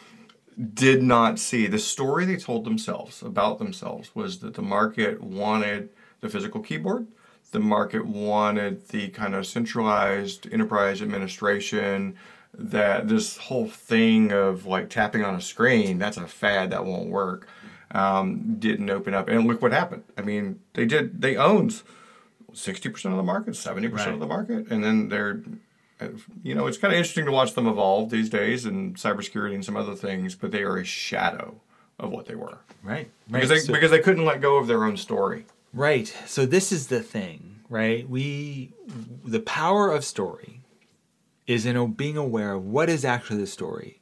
did 0.73 1.01
not 1.01 1.39
see 1.39 1.67
the 1.67 1.79
story 1.79 2.25
they 2.25 2.35
told 2.35 2.65
themselves 2.65 3.21
about 3.21 3.59
themselves 3.59 4.13
was 4.13 4.39
that 4.39 4.55
the 4.55 4.61
market 4.61 5.21
wanted 5.21 5.89
the 6.19 6.29
physical 6.29 6.61
keyboard. 6.61 7.07
The 7.51 7.59
market 7.59 8.05
wanted 8.05 8.89
the 8.89 9.07
kind 9.09 9.33
of 9.33 9.47
centralized 9.47 10.51
enterprise 10.51 11.01
administration. 11.01 12.15
That 12.57 13.07
this 13.07 13.37
whole 13.37 13.67
thing 13.67 14.31
of 14.31 14.65
like 14.65 14.89
tapping 14.89 15.23
on 15.23 15.35
a 15.35 15.41
screen, 15.41 15.97
that's 15.99 16.17
a 16.17 16.27
fad 16.27 16.71
that 16.71 16.85
won't 16.85 17.09
work. 17.09 17.47
Um, 17.91 18.55
didn't 18.59 18.89
open 18.89 19.13
up, 19.13 19.29
and 19.29 19.47
look 19.47 19.61
what 19.61 19.71
happened. 19.71 20.03
I 20.17 20.21
mean, 20.21 20.59
they 20.73 20.85
did. 20.85 21.21
They 21.21 21.35
owned 21.37 21.81
sixty 22.53 22.89
percent 22.89 23.13
of 23.13 23.17
the 23.17 23.23
market, 23.23 23.55
seventy 23.55 23.87
percent 23.87 24.13
of 24.13 24.19
the 24.19 24.27
market, 24.27 24.67
and 24.71 24.83
then 24.83 25.09
they're 25.09 25.41
you 26.43 26.55
know, 26.55 26.65
it's 26.65 26.77
kind 26.77 26.93
of 26.93 26.97
interesting 26.97 27.25
to 27.25 27.31
watch 27.31 27.53
them 27.55 27.67
evolve 27.67 28.09
these 28.09 28.29
days 28.29 28.65
in 28.65 28.93
cybersecurity 28.93 29.53
and 29.53 29.65
some 29.65 29.75
other 29.75 29.95
things, 29.95 30.33
but 30.33 30.49
they 30.49 30.63
are 30.63 30.77
a 30.77 30.85
shadow 30.85 31.59
of 31.99 32.09
what 32.11 32.25
they 32.25 32.35
were 32.35 32.59
Right. 32.81 33.09
Right. 33.29 33.41
because 33.41 33.49
they 33.49 33.59
So- 33.59 33.73
because 33.73 33.91
they 33.91 33.99
couldn't 33.99 34.23
let 34.23 34.39
go 34.39 34.55
of 34.57 34.67
their 34.67 34.85
own 34.85 34.95
story. 34.95 35.45
Right. 35.73 36.07
So 36.25 36.45
this 36.45 36.71
is 36.71 36.87
the 36.87 37.01
thing, 37.01 37.59
right? 37.69 38.09
We 38.09 38.71
the 39.25 39.41
power 39.41 39.91
of 39.91 40.05
story 40.05 40.61
is 41.49 41.65
in 41.65 41.93
being 41.93 42.15
aware 42.15 42.53
of 42.53 42.63
what 42.63 42.89
is 42.89 43.03
actually 43.03 43.39
the 43.39 43.47
story. 43.47 43.99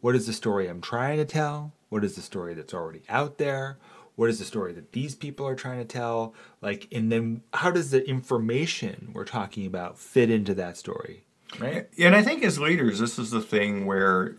What 0.00 0.16
is 0.16 0.26
the 0.26 0.32
story 0.32 0.66
I'm 0.66 0.80
trying 0.80 1.18
to 1.18 1.24
tell? 1.24 1.72
What 1.90 2.04
is 2.04 2.16
the 2.16 2.22
story 2.22 2.54
that's 2.54 2.74
already 2.74 3.02
out 3.08 3.38
there? 3.38 3.78
What 4.16 4.28
is 4.28 4.40
the 4.40 4.44
story 4.44 4.72
that 4.72 4.90
these 4.90 5.14
people 5.14 5.46
are 5.46 5.54
trying 5.54 5.78
to 5.78 5.84
tell? 5.84 6.34
Like 6.60 6.88
and 6.90 7.12
then 7.12 7.42
how 7.54 7.70
does 7.70 7.92
the 7.92 8.04
information 8.08 9.12
we're 9.14 9.24
talking 9.24 9.64
about 9.64 9.96
fit 9.96 10.28
into 10.28 10.54
that 10.54 10.76
story? 10.76 11.22
Right? 11.60 11.88
And 12.00 12.16
I 12.16 12.22
think 12.22 12.42
as 12.42 12.58
leaders, 12.58 12.98
this 12.98 13.16
is 13.16 13.30
the 13.30 13.40
thing 13.40 13.86
where 13.86 14.34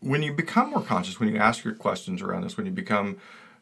when 0.00 0.22
you 0.22 0.34
become 0.34 0.72
more 0.72 0.82
conscious, 0.82 1.18
when 1.18 1.30
you 1.30 1.38
ask 1.38 1.64
your 1.64 1.74
questions 1.74 2.20
around 2.20 2.42
this, 2.42 2.58
when 2.58 2.66
you 2.66 2.72
become 2.72 3.16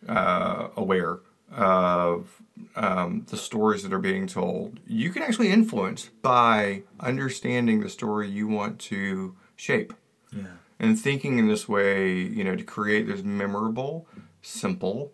uh, 0.09 0.71
aware 0.77 1.21
of 1.55 2.43
um, 2.77 3.27
the 3.31 3.37
stories 3.37 3.83
that 3.83 3.93
are 3.93 3.99
being 3.99 4.27
told, 4.27 4.81
you 4.87 5.11
can 5.11 5.23
actually 5.23 5.51
influence 5.51 6.11
by 6.23 6.83
understanding 7.01 7.81
the 7.81 7.89
story 7.89 8.29
you 8.29 8.47
want 8.49 8.79
to 8.81 9.37
shape. 9.57 9.93
Yeah. 10.33 10.47
and 10.81 10.99
thinking 10.99 11.39
in 11.39 11.47
this 11.47 11.69
way, 11.69 12.13
you 12.13 12.43
know, 12.43 12.57
to 12.57 12.65
create 12.65 13.07
this 13.07 13.23
memorable, 13.23 14.09
simple, 14.43 15.13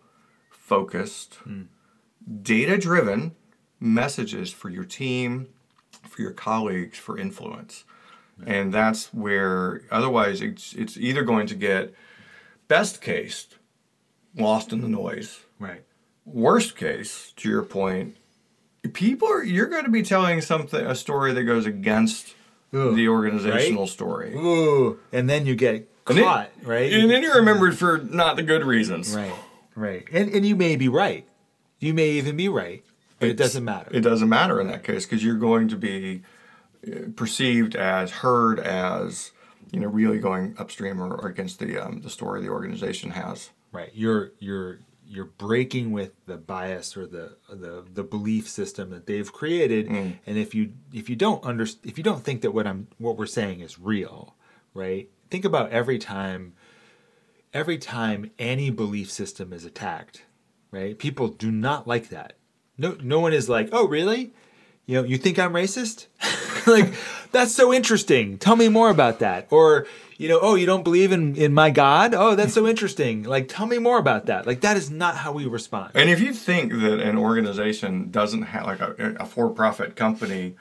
focused, 0.49 1.39
data 2.43 2.79
driven, 2.79 3.35
messages 3.79 4.51
for 4.51 4.71
your 4.71 4.85
team, 4.85 5.49
for 6.09 6.23
your 6.23 6.33
colleagues, 6.33 6.97
for 6.97 7.19
influence. 7.19 7.85
And 8.47 8.73
that's 8.73 9.13
where 9.13 9.83
otherwise 9.91 10.41
it's 10.41 10.73
it's 10.73 10.97
either 10.97 11.23
going 11.23 11.47
to 11.49 11.55
get 11.55 11.93
best 12.69 13.03
case 13.03 13.47
lost 14.35 14.73
in 14.73 14.81
the 14.81 14.89
noise. 14.89 15.41
Right. 15.59 15.85
Worst 16.25 16.77
case, 16.77 17.33
to 17.37 17.49
your 17.49 17.63
point, 17.63 18.17
people 18.93 19.29
are 19.29 19.43
you're 19.43 19.67
going 19.67 19.85
to 19.85 19.91
be 19.91 20.03
telling 20.03 20.41
something 20.41 20.85
a 20.85 20.95
story 20.95 21.33
that 21.33 21.43
goes 21.45 21.67
against 21.67 22.35
Ugh, 22.73 22.95
the 22.95 23.09
organizational 23.09 23.83
right? 23.85 23.89
story. 23.91 24.35
Ooh. 24.35 24.99
And 25.13 25.29
then 25.29 25.47
you 25.47 25.57
get 25.57 25.89
And 26.07 26.19
then- 26.19 26.25
caught, 26.25 26.51
right? 26.63 26.93
And 26.93 27.11
then 27.11 27.23
you're 27.23 27.37
remembered 27.37 27.77
for 27.79 27.99
not 27.99 28.37
the 28.37 28.43
good 28.43 28.65
reasons. 28.65 29.15
right. 29.15 29.33
Right. 29.75 30.05
And 30.13 30.29
and 30.35 30.45
you 30.45 30.57
may 30.57 30.77
be 30.77 30.89
right. 30.89 31.27
You 31.79 31.95
may 31.95 32.11
even 32.11 32.37
be 32.37 32.49
right, 32.49 32.85
but 33.19 33.29
it 33.31 33.37
doesn't 33.37 33.65
matter. 33.65 33.89
It 33.93 34.01
doesn't 34.01 34.29
matter 34.29 34.61
in 34.61 34.67
that 34.69 34.85
case 34.85 35.07
because 35.07 35.25
you're 35.25 35.37
going 35.37 35.69
to 35.69 35.77
be 35.77 36.23
uh, 36.87 37.09
perceived 37.17 37.75
as 37.77 38.11
heard 38.11 38.61
as 38.61 39.31
you 39.73 39.81
know 39.81 39.89
really 39.89 40.19
going 40.19 40.55
upstream 40.59 41.01
or, 41.01 41.15
or 41.15 41.29
against 41.29 41.61
the 41.61 41.79
um, 41.79 42.03
the 42.03 42.11
story 42.11 42.43
the 42.43 42.51
organization 42.51 43.13
has. 43.13 43.51
Right. 43.73 43.91
You're 43.95 44.33
you're 44.39 44.81
you're 45.11 45.25
breaking 45.25 45.91
with 45.91 46.13
the 46.27 46.37
bias 46.37 46.97
or 46.97 47.05
the 47.05 47.37
the 47.49 47.85
the 47.93 48.05
belief 48.05 48.49
system 48.49 48.91
that 48.91 49.07
they've 49.07 49.33
created. 49.33 49.89
Mm. 49.89 50.19
And 50.25 50.39
if 50.39 50.55
you 50.55 50.73
if 50.93 51.11
you 51.11 51.17
don't 51.17 51.45
under 51.45 51.67
if 51.83 51.99
you 51.99 52.05
don't 52.05 52.23
think 52.23 52.43
that 52.43 52.53
what 52.53 52.67
I'm 52.67 52.87
what 52.99 53.19
we're 53.19 53.27
saying 53.27 53.61
is 53.61 53.79
real, 53.79 54.37
right? 54.73 55.11
Think 55.29 55.45
about 55.45 55.71
every 55.71 55.99
time 55.99 56.55
every 57.53 57.77
time 57.77 58.31
any 58.39 58.71
belief 58.71 59.11
system 59.11 59.53
is 59.53 59.65
attacked, 59.65 60.25
right? 60.71 60.97
People 60.97 61.27
do 61.27 61.51
not 61.51 61.89
like 61.89 62.09
that. 62.11 62.35
No 62.79 62.97
no 63.03 63.19
one 63.19 63.33
is 63.33 63.49
like, 63.49 63.69
"Oh, 63.73 63.89
really? 63.89 64.33
You 64.87 65.03
know, 65.03 65.09
you 65.09 65.19
think 65.19 65.41
I'm 65.41 65.53
racist?" 65.53 66.07
like 66.67 66.95
that's 67.33 67.55
so 67.55 67.73
interesting. 67.73 68.39
Tell 68.39 68.57
me 68.57 68.69
more 68.69 68.91
about 68.91 69.21
that. 69.21 69.47
Or, 69.51 69.87
you 70.19 70.29
know, 70.29 70.39
"Oh, 70.41 70.55
you 70.55 70.67
don't 70.67 70.85
believe 70.85 71.13
in 71.13 71.37
in 71.37 71.53
my 71.53 71.71
God?" 71.71 72.15
"Oh, 72.15 72.35
that's 72.35 72.55
so 72.55 72.67
interesting." 72.67 73.23
Like 73.25 73.49
tell 73.49 73.67
me 73.67 73.79
more 73.79 73.99
about 73.99 74.27
that. 74.27 74.47
Like 74.47 74.61
that 74.63 74.77
is 74.77 74.91
not 74.91 75.17
how 75.17 75.33
we 75.33 75.47
respond. 75.47 75.93
And 75.95 76.11
if 76.11 76.21
you 76.21 76.33
think 76.33 76.73
that 76.73 77.01
an 77.01 77.17
organization 77.17 78.11
doesn't 78.11 78.43
have 78.43 78.67
like 78.67 78.81
a, 78.81 79.17
a 79.21 79.27
for-profit 79.27 79.97
company, 79.97 80.57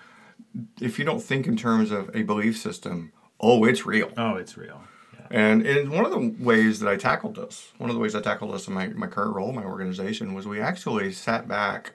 if 0.82 1.00
you 1.00 1.06
don't 1.06 1.22
think 1.22 1.48
in 1.48 1.58
terms 1.58 1.92
of 1.92 2.10
a 2.16 2.24
belief 2.24 2.58
system, 2.58 3.12
oh, 3.40 3.64
it's 3.64 3.86
real. 3.86 4.12
Oh, 4.18 4.36
it's 4.36 4.58
real. 4.58 4.82
And 5.32 5.66
in 5.66 5.92
one 5.92 6.06
of 6.06 6.12
the 6.12 6.36
ways 6.44 6.80
that 6.80 6.90
I 6.90 6.96
tackled 6.96 7.36
this, 7.36 7.72
one 7.78 7.90
of 7.90 7.96
the 7.96 8.02
ways 8.02 8.16
I 8.16 8.22
tackled 8.22 8.54
this 8.54 8.68
in 8.68 8.74
my, 8.74 8.88
my 8.88 9.06
current 9.06 9.36
role 9.36 9.50
in 9.50 9.56
my 9.56 9.64
organization 9.64 10.34
was 10.34 10.48
we 10.48 10.60
actually 10.60 11.12
sat 11.12 11.48
back 11.48 11.94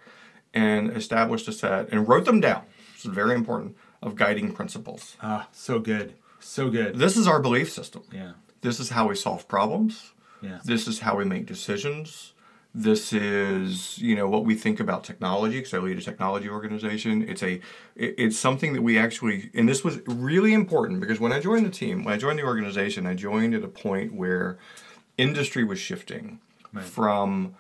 and 0.53 0.97
established 0.97 1.49
a 1.49 1.53
set 1.53 1.89
and 1.91 2.07
wrote 2.09 2.27
them 2.27 2.41
down. 2.41 2.63
This 2.95 3.07
is 3.07 3.11
very 3.11 3.35
important 3.35 3.77
of 4.05 4.15
guiding 4.17 4.53
principles. 4.53 5.17
Ah, 5.23 5.49
so 5.53 5.79
good. 5.79 6.15
So 6.41 6.71
good. 6.71 6.99
This 6.99 7.17
is 7.17 7.27
our 7.27 7.41
belief 7.41 7.69
system. 7.73 8.03
Yeah. 8.13 8.33
This 8.61 8.79
is 8.81 8.91
how 8.91 9.09
we 9.09 9.15
solve 9.17 9.49
problems. 9.49 10.13
Yeah. 10.43 10.59
This 10.65 10.87
is 10.87 11.01
how 11.01 11.17
we 11.17 11.25
make 11.25 11.47
decisions. 11.47 12.33
This 12.77 13.13
is, 13.13 13.99
you 13.99 14.15
know, 14.17 14.29
what 14.29 14.45
we 14.45 14.55
think 14.57 14.81
about 14.81 15.05
technology 15.05 15.59
because 15.59 15.73
I 15.75 15.79
lead 15.79 15.97
a 15.97 16.03
technology 16.03 16.49
organization. 16.49 17.23
It's 17.29 17.43
a, 17.43 17.55
it- 17.95 18.15
it's 18.19 18.39
something 18.39 18.73
that 18.75 18.83
we 18.83 18.99
actually, 18.99 19.51
and 19.55 19.69
this 19.69 19.85
was 19.85 20.01
really 20.07 20.53
important 20.53 21.01
because 21.01 21.21
when 21.21 21.33
I 21.33 21.41
joined 21.41 21.65
the 21.65 21.71
team, 21.71 22.05
when 22.05 22.13
I 22.15 22.19
joined 22.19 22.39
the 22.39 22.45
organization, 22.45 23.07
I 23.07 23.15
joined 23.15 23.55
at 23.55 23.63
a 23.63 23.69
point 23.69 24.13
where 24.13 24.59
industry 25.17 25.65
was 25.65 25.79
shifting 25.79 26.41
Right. 26.73 26.85
from, 26.85 27.55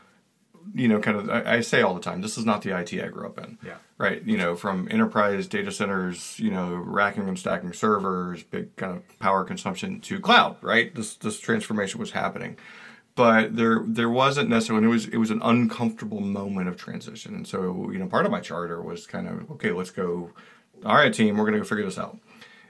you 0.74 0.88
know, 0.88 0.99
kind 0.99 1.16
of, 1.16 1.30
I, 1.30 1.57
I 1.57 1.61
say 1.61 1.80
all 1.82 1.95
the 1.95 2.01
time, 2.01 2.20
this 2.20 2.36
is 2.36 2.45
not 2.45 2.62
the 2.62 2.76
IT 2.76 2.92
I 3.01 3.07
grew 3.09 3.26
up 3.26 3.38
in 3.38 3.59
Yeah. 3.64 3.76
Right? 3.99 4.22
You 4.24 4.36
know, 4.36 4.57
from 4.57 4.88
enterprise 4.90 5.47
data 5.47 5.70
centers, 5.70 6.38
you 6.38 6.51
know, 6.51 6.74
racking 6.74 7.28
and 7.28 7.38
stacking 7.38 7.72
servers, 7.72 8.42
big 8.42 8.74
kind 8.76 8.97
of 8.97 9.18
power 9.18 9.45
consumption 9.45 10.01
to 10.03 10.20
cloud, 10.20 10.57
right? 10.62 10.95
This 10.95 11.16
this 11.16 11.38
transformation 11.40 12.01
was 12.01 12.11
happening, 12.12 12.57
but 13.14 13.57
there 13.57 13.82
there 13.86 14.11
wasn't 14.11 14.49
necessarily. 14.49 14.86
It 14.86 14.90
was 14.90 15.07
it 15.09 15.18
was 15.18 15.30
an 15.30 15.40
uncomfortable 15.42 16.20
moment 16.20 16.68
of 16.68 16.76
transition, 16.76 17.34
and 17.34 17.47
so 17.47 17.90
you 17.90 17.99
know, 17.99 18.07
part 18.07 18.26
of 18.26 18.32
my 18.32 18.40
charter 18.40 18.82
was 18.82 19.07
kind 19.07 19.28
of 19.28 19.51
okay, 19.53 19.70
let's 19.70 19.90
go. 19.90 20.30
All 20.84 20.97
right, 20.97 21.14
team, 21.14 21.36
we're 21.36 21.45
going 21.45 21.55
to 21.55 21.61
go 21.61 21.64
figure 21.64 21.84
this 21.84 21.99
out. 21.99 22.18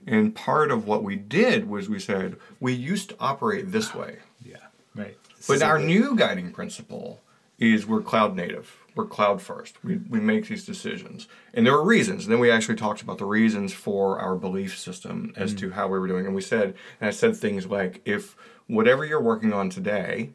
And 0.06 0.34
part 0.34 0.70
of 0.70 0.86
what 0.86 1.02
we 1.02 1.16
did 1.16 1.68
was 1.68 1.88
we 1.88 1.98
said 1.98 2.36
we 2.60 2.74
used 2.74 3.08
to 3.10 3.16
operate 3.18 3.72
this 3.72 3.94
way. 3.94 4.18
Yeah. 4.44 4.56
Right. 4.94 5.16
But 5.48 5.62
our 5.62 5.78
good. 5.78 5.86
new 5.86 6.16
guiding 6.16 6.52
principle 6.52 7.20
is 7.58 7.86
we're 7.86 8.02
cloud 8.02 8.36
native. 8.36 8.83
We're 8.94 9.06
cloud 9.06 9.42
first. 9.42 9.82
We, 9.82 9.96
we 9.96 10.20
make 10.20 10.46
these 10.46 10.64
decisions. 10.64 11.26
And 11.52 11.66
there 11.66 11.74
are 11.74 11.84
reasons. 11.84 12.24
And 12.24 12.32
then 12.32 12.40
we 12.40 12.50
actually 12.50 12.76
talked 12.76 13.02
about 13.02 13.18
the 13.18 13.24
reasons 13.24 13.72
for 13.72 14.20
our 14.20 14.36
belief 14.36 14.78
system 14.78 15.32
as 15.36 15.52
mm. 15.52 15.58
to 15.58 15.70
how 15.70 15.88
we 15.88 15.98
were 15.98 16.06
doing. 16.06 16.26
And 16.26 16.34
we 16.34 16.42
said, 16.42 16.74
and 17.00 17.08
I 17.08 17.10
said 17.10 17.36
things 17.36 17.66
like, 17.66 18.00
if 18.04 18.36
whatever 18.68 19.04
you're 19.04 19.20
working 19.20 19.52
on 19.52 19.68
today, 19.68 20.30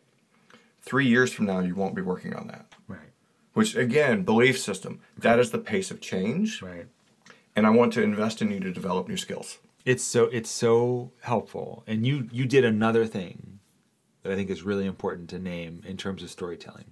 three 0.81 1.07
years 1.07 1.31
from 1.31 1.45
now, 1.45 1.59
you 1.59 1.75
won't 1.75 1.95
be 1.95 2.01
working 2.01 2.33
on 2.33 2.47
that. 2.47 2.65
Right. 2.87 3.11
Which 3.53 3.75
again, 3.75 4.23
belief 4.23 4.59
system, 4.59 4.99
that 5.17 5.39
is 5.39 5.51
the 5.51 5.57
pace 5.57 5.91
of 5.91 6.01
change. 6.01 6.61
Right. 6.61 6.87
And 7.55 7.65
I 7.65 7.69
want 7.71 7.93
to 7.93 8.03
invest 8.03 8.41
in 8.41 8.51
you 8.51 8.59
to 8.59 8.71
develop 8.71 9.07
new 9.07 9.17
skills. 9.17 9.59
It's 9.85 10.03
so 10.03 10.25
it's 10.25 10.49
so 10.49 11.11
helpful. 11.21 11.83
And 11.87 12.05
you 12.05 12.27
you 12.31 12.45
did 12.45 12.63
another 12.63 13.05
thing 13.05 13.59
that 14.23 14.31
I 14.31 14.35
think 14.35 14.49
is 14.49 14.63
really 14.63 14.85
important 14.85 15.29
to 15.31 15.39
name 15.39 15.81
in 15.85 15.97
terms 15.97 16.21
of 16.21 16.29
storytelling. 16.29 16.91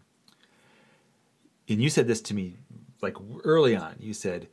And 1.70 1.82
you 1.82 1.90
said 1.90 2.08
this 2.08 2.22
to 2.22 2.34
me 2.34 2.56
like 3.02 3.16
early 3.44 3.76
on. 3.76 3.96
You 4.00 4.14
said 4.14 4.48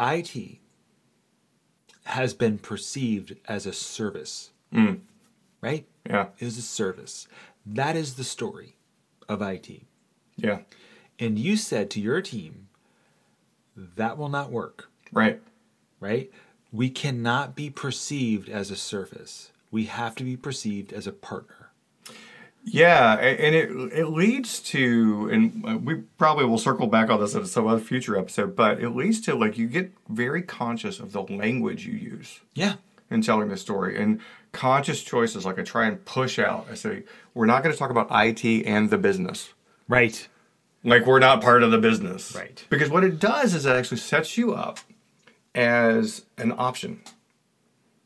IT 0.00 0.58
has 2.04 2.34
been 2.34 2.58
perceived 2.58 3.36
as 3.46 3.66
a 3.66 3.72
service. 3.72 4.50
Mm. 4.72 5.00
Right? 5.60 5.86
Yeah. 6.08 6.28
It 6.38 6.46
is 6.46 6.58
a 6.58 6.62
service. 6.62 7.28
That 7.64 7.96
is 7.96 8.14
the 8.14 8.24
story 8.24 8.76
of 9.28 9.40
IT. 9.40 9.82
Yeah. 10.36 10.60
And 11.18 11.38
you 11.38 11.56
said 11.56 11.90
to 11.90 12.00
your 12.00 12.20
team, 12.20 12.68
that 13.76 14.18
will 14.18 14.28
not 14.28 14.50
work. 14.50 14.90
Right. 15.12 15.40
right? 16.00 16.30
We 16.72 16.90
cannot 16.90 17.54
be 17.54 17.70
perceived 17.70 18.48
as 18.48 18.70
a 18.70 18.76
service. 18.76 19.52
We 19.70 19.84
have 19.84 20.14
to 20.16 20.24
be 20.24 20.36
perceived 20.36 20.92
as 20.92 21.06
a 21.06 21.12
partner. 21.12 21.61
Yeah, 22.64 23.14
and 23.18 23.54
it 23.56 23.70
it 23.92 24.06
leads 24.10 24.60
to, 24.60 25.28
and 25.32 25.64
uh, 25.68 25.78
we 25.78 25.94
probably 26.16 26.44
will 26.44 26.58
circle 26.58 26.86
back 26.86 27.10
on 27.10 27.20
this 27.20 27.34
in 27.34 27.44
some 27.46 27.66
other 27.66 27.80
future 27.80 28.16
episode, 28.16 28.54
but 28.54 28.80
it 28.80 28.90
leads 28.90 29.20
to 29.22 29.34
like 29.34 29.58
you 29.58 29.66
get 29.66 29.92
very 30.08 30.42
conscious 30.42 31.00
of 31.00 31.12
the 31.12 31.22
language 31.22 31.86
you 31.86 31.94
use 31.94 32.40
Yeah. 32.54 32.74
in 33.10 33.20
telling 33.22 33.48
the 33.48 33.56
story 33.56 34.00
and 34.00 34.20
conscious 34.52 35.02
choices. 35.02 35.44
Like 35.44 35.58
I 35.58 35.62
try 35.62 35.86
and 35.86 36.04
push 36.04 36.38
out. 36.38 36.68
I 36.70 36.74
say 36.74 37.02
we're 37.34 37.46
not 37.46 37.64
going 37.64 37.72
to 37.72 37.78
talk 37.78 37.90
about 37.90 38.06
IT 38.10 38.44
and 38.64 38.90
the 38.90 38.98
business. 38.98 39.52
Right. 39.88 40.28
Like 40.84 41.04
we're 41.04 41.18
not 41.18 41.42
part 41.42 41.64
of 41.64 41.72
the 41.72 41.78
business. 41.78 42.32
Right. 42.34 42.64
Because 42.70 42.90
what 42.90 43.02
it 43.02 43.18
does 43.18 43.54
is 43.54 43.66
it 43.66 43.74
actually 43.74 43.98
sets 43.98 44.38
you 44.38 44.52
up 44.54 44.78
as 45.54 46.24
an 46.38 46.52
option. 46.56 47.00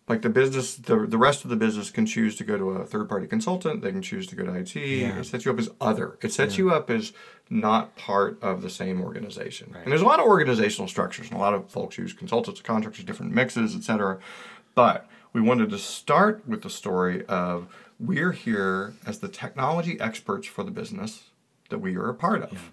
Like 0.09 0.23
the 0.23 0.31
business, 0.31 0.77
the, 0.77 1.05
the 1.05 1.19
rest 1.19 1.43
of 1.43 1.51
the 1.51 1.57
business 1.57 1.91
can 1.91 2.07
choose 2.07 2.37
to 2.37 2.45
go 2.45 2.57
to 2.57 2.71
a 2.71 2.87
third 2.87 3.09
party 3.09 3.27
consultant. 3.27 3.83
They 3.83 3.91
can 3.91 4.03
choose 4.03 4.29
to 4.29 4.37
go 4.37 4.45
to 4.45 4.53
IT. 4.55 4.77
Yeah. 4.77 5.19
It 5.19 5.25
sets 5.25 5.45
you 5.45 5.51
up 5.51 5.59
as 5.59 5.69
other. 5.81 6.17
It 6.23 6.33
sets 6.33 6.57
you 6.59 6.71
up 6.71 6.91
as 6.91 7.13
not 7.51 7.97
part 7.97 8.41
of 8.41 8.63
the 8.63 8.71
same 8.71 9.03
organization. 9.03 9.73
Right. 9.73 9.83
And 9.83 9.91
there's 9.91 10.03
a 10.03 10.07
lot 10.07 10.21
of 10.21 10.27
organizational 10.27 10.87
structures, 10.87 11.29
and 11.29 11.37
a 11.37 11.41
lot 11.41 11.55
of 11.55 11.69
folks 11.71 11.99
use 11.99 12.13
consultants, 12.13 12.61
contractors, 12.61 13.05
different 13.05 13.33
mixes, 13.35 13.75
etc. 13.75 14.19
But 14.77 15.09
we 15.33 15.41
wanted 15.41 15.71
to 15.71 15.79
start 15.79 16.47
with 16.47 16.63
the 16.63 16.71
story 16.71 17.27
of 17.27 17.67
we're 17.99 18.33
here 18.33 18.95
as 19.05 19.19
the 19.19 19.29
technology 19.29 19.99
experts 20.01 20.47
for 20.47 20.63
the 20.63 20.71
business 20.71 21.25
that 21.69 21.79
we 21.79 21.97
are 21.97 22.09
a 22.09 22.15
part 22.15 22.43
of. 22.43 22.71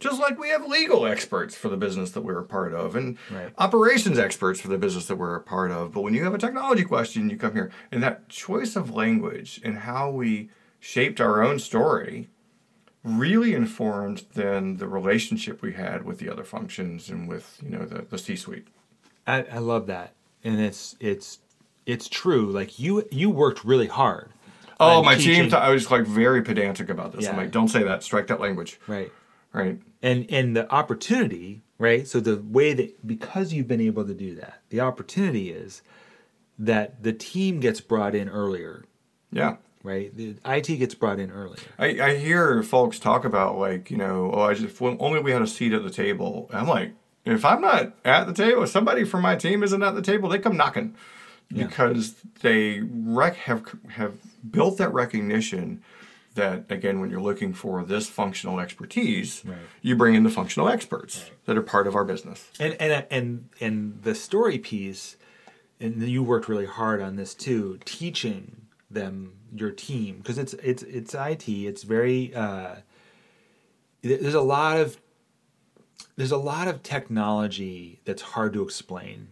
Just 0.00 0.18
like 0.20 0.38
we 0.38 0.48
have 0.48 0.66
legal 0.66 1.06
experts 1.06 1.54
for 1.54 1.68
the 1.68 1.76
business 1.76 2.10
that 2.12 2.22
we're 2.22 2.38
a 2.38 2.44
part 2.44 2.72
of 2.74 2.96
and 2.96 3.16
Right. 3.30 3.52
operations 3.58 4.18
experts 4.18 4.60
for 4.60 4.68
the 4.68 4.78
business 4.78 5.06
that 5.06 5.16
we're 5.16 5.36
a 5.36 5.40
part 5.40 5.70
of. 5.70 5.92
But 5.92 6.00
when 6.00 6.14
you 6.14 6.24
have 6.24 6.34
a 6.34 6.38
technology 6.38 6.84
question, 6.84 7.30
you 7.30 7.36
come 7.36 7.52
here. 7.52 7.70
And 7.92 8.02
that 8.02 8.28
choice 8.28 8.74
of 8.76 8.90
language 8.94 9.60
and 9.62 9.78
how 9.78 10.10
we 10.10 10.48
shaped 10.80 11.20
our 11.20 11.42
own 11.42 11.58
story 11.58 12.28
really 13.04 13.54
informed 13.54 14.24
then 14.34 14.76
the 14.78 14.88
relationship 14.88 15.62
we 15.62 15.74
had 15.74 16.04
with 16.04 16.18
the 16.18 16.28
other 16.28 16.44
functions 16.44 17.08
and 17.08 17.28
with, 17.28 17.58
you 17.62 17.70
know, 17.70 17.84
the, 17.84 18.02
the 18.02 18.18
C 18.18 18.36
suite. 18.36 18.68
I, 19.26 19.42
I 19.44 19.58
love 19.58 19.86
that. 19.86 20.14
And 20.44 20.58
it's 20.60 20.96
it's 21.00 21.38
it's 21.86 22.08
true. 22.08 22.46
Like 22.50 22.78
you 22.78 23.06
you 23.10 23.28
worked 23.30 23.64
really 23.64 23.86
hard. 23.88 24.30
Oh, 24.82 25.02
my 25.02 25.14
teaching- 25.16 25.50
team, 25.50 25.54
I 25.54 25.68
was 25.70 25.90
like 25.90 26.06
very 26.06 26.40
pedantic 26.40 26.88
about 26.88 27.12
this. 27.12 27.24
yeah. 27.24 27.32
I'm 27.32 27.36
like, 27.36 27.50
don't 27.50 27.68
say 27.68 27.82
that, 27.82 28.02
strike 28.02 28.28
that 28.28 28.40
language. 28.40 28.80
Right. 28.86 29.12
Right. 29.52 29.78
And 30.02 30.26
and 30.30 30.56
the 30.56 30.70
opportunity, 30.72 31.62
right? 31.78 32.06
So 32.08 32.20
the 32.20 32.38
way 32.38 32.72
that 32.72 33.06
because 33.06 33.52
you've 33.52 33.68
been 33.68 33.80
able 33.82 34.06
to 34.06 34.14
do 34.14 34.34
that, 34.36 34.60
the 34.70 34.80
opportunity 34.80 35.50
is 35.50 35.82
that 36.58 37.02
the 37.02 37.12
team 37.12 37.60
gets 37.60 37.80
brought 37.80 38.14
in 38.14 38.28
earlier, 38.28 38.84
Yeah. 39.32 39.56
right? 39.82 40.14
The 40.16 40.36
IT 40.44 40.66
gets 40.78 40.94
brought 40.94 41.18
in 41.18 41.30
earlier. 41.30 41.58
I, 41.78 41.86
I 42.00 42.16
hear 42.16 42.62
folks 42.62 42.98
talk 42.98 43.24
about 43.24 43.58
like 43.58 43.90
you 43.90 43.96
know 43.98 44.30
oh 44.32 44.42
I 44.42 44.54
just 44.54 44.64
if 44.66 44.80
only 44.82 45.20
we 45.20 45.32
had 45.32 45.42
a 45.42 45.46
seat 45.46 45.72
at 45.74 45.82
the 45.82 45.90
table 45.90 46.48
I'm 46.52 46.66
like 46.68 46.92
if 47.26 47.44
I'm 47.44 47.60
not 47.60 47.92
at 48.04 48.24
the 48.26 48.32
table, 48.32 48.62
if 48.62 48.70
somebody 48.70 49.04
from 49.04 49.20
my 49.20 49.36
team 49.36 49.62
isn't 49.62 49.82
at 49.82 49.94
the 49.94 50.00
table, 50.02 50.30
they 50.30 50.38
come 50.38 50.56
knocking 50.56 50.94
because 51.52 52.14
they 52.40 52.80
rec- 52.80 53.36
have 53.36 53.64
have 53.90 54.14
built 54.50 54.78
that 54.78 54.92
recognition 54.94 55.82
that 56.34 56.70
again 56.70 57.00
when 57.00 57.10
you're 57.10 57.20
looking 57.20 57.52
for 57.52 57.84
this 57.84 58.08
functional 58.08 58.60
expertise 58.60 59.42
Right. 59.44 59.58
you 59.82 59.96
bring 59.96 60.14
in 60.14 60.22
the 60.22 60.30
functional 60.30 60.68
experts 60.68 61.24
that 61.46 61.56
are 61.58 61.62
part 61.62 61.86
of 61.86 61.94
our 61.96 62.04
business 62.04 62.48
And 62.60 62.74
and 62.80 63.06
and 63.10 63.48
and 63.60 64.02
the 64.02 64.14
story 64.14 64.58
piece, 64.58 65.16
and 65.80 66.00
you 66.08 66.22
worked 66.22 66.48
really 66.48 66.66
hard 66.66 67.00
on 67.02 67.16
this 67.16 67.34
too, 67.34 67.78
teaching 67.84 68.66
them 68.90 69.34
your 69.54 69.70
team 69.72 70.18
because 70.18 70.38
it's 70.38 70.54
it's 70.54 70.82
it's 70.84 71.14
IT. 71.14 71.48
It's 71.48 71.82
very 71.82 72.32
uh, 72.34 72.76
there's 74.02 74.34
a 74.34 74.40
lot 74.40 74.78
of 74.78 74.98
there's 76.16 76.32
a 76.32 76.36
lot 76.38 76.68
of 76.68 76.82
technology 76.82 78.00
that's 78.04 78.22
hard 78.22 78.52
to 78.52 78.62
explain, 78.62 79.28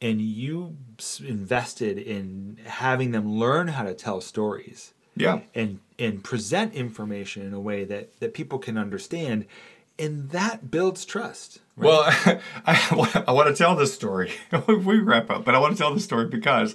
and 0.00 0.20
you 0.20 0.76
invested 1.24 1.98
in 1.98 2.58
having 2.64 3.10
them 3.12 3.30
learn 3.32 3.68
how 3.68 3.84
to 3.84 3.94
tell 3.94 4.20
stories 4.20 4.92
yeah 5.16 5.40
and 5.54 5.80
and 5.98 6.24
present 6.24 6.74
information 6.74 7.46
in 7.46 7.52
a 7.52 7.60
way 7.60 7.84
that 7.84 8.18
that 8.20 8.34
people 8.34 8.58
can 8.58 8.78
understand, 8.78 9.44
and 9.98 10.30
that 10.30 10.70
builds 10.70 11.04
trust. 11.04 11.58
right? 11.76 11.86
Well, 11.86 12.40
I, 12.66 13.24
I 13.28 13.32
want 13.32 13.48
to 13.48 13.54
tell 13.54 13.76
this 13.76 13.92
story. 13.92 14.32
we 14.66 14.98
wrap 14.98 15.30
up, 15.30 15.44
but 15.44 15.54
I 15.54 15.58
want 15.58 15.76
to 15.76 15.82
tell 15.82 15.94
this 15.94 16.04
story 16.04 16.26
because, 16.26 16.74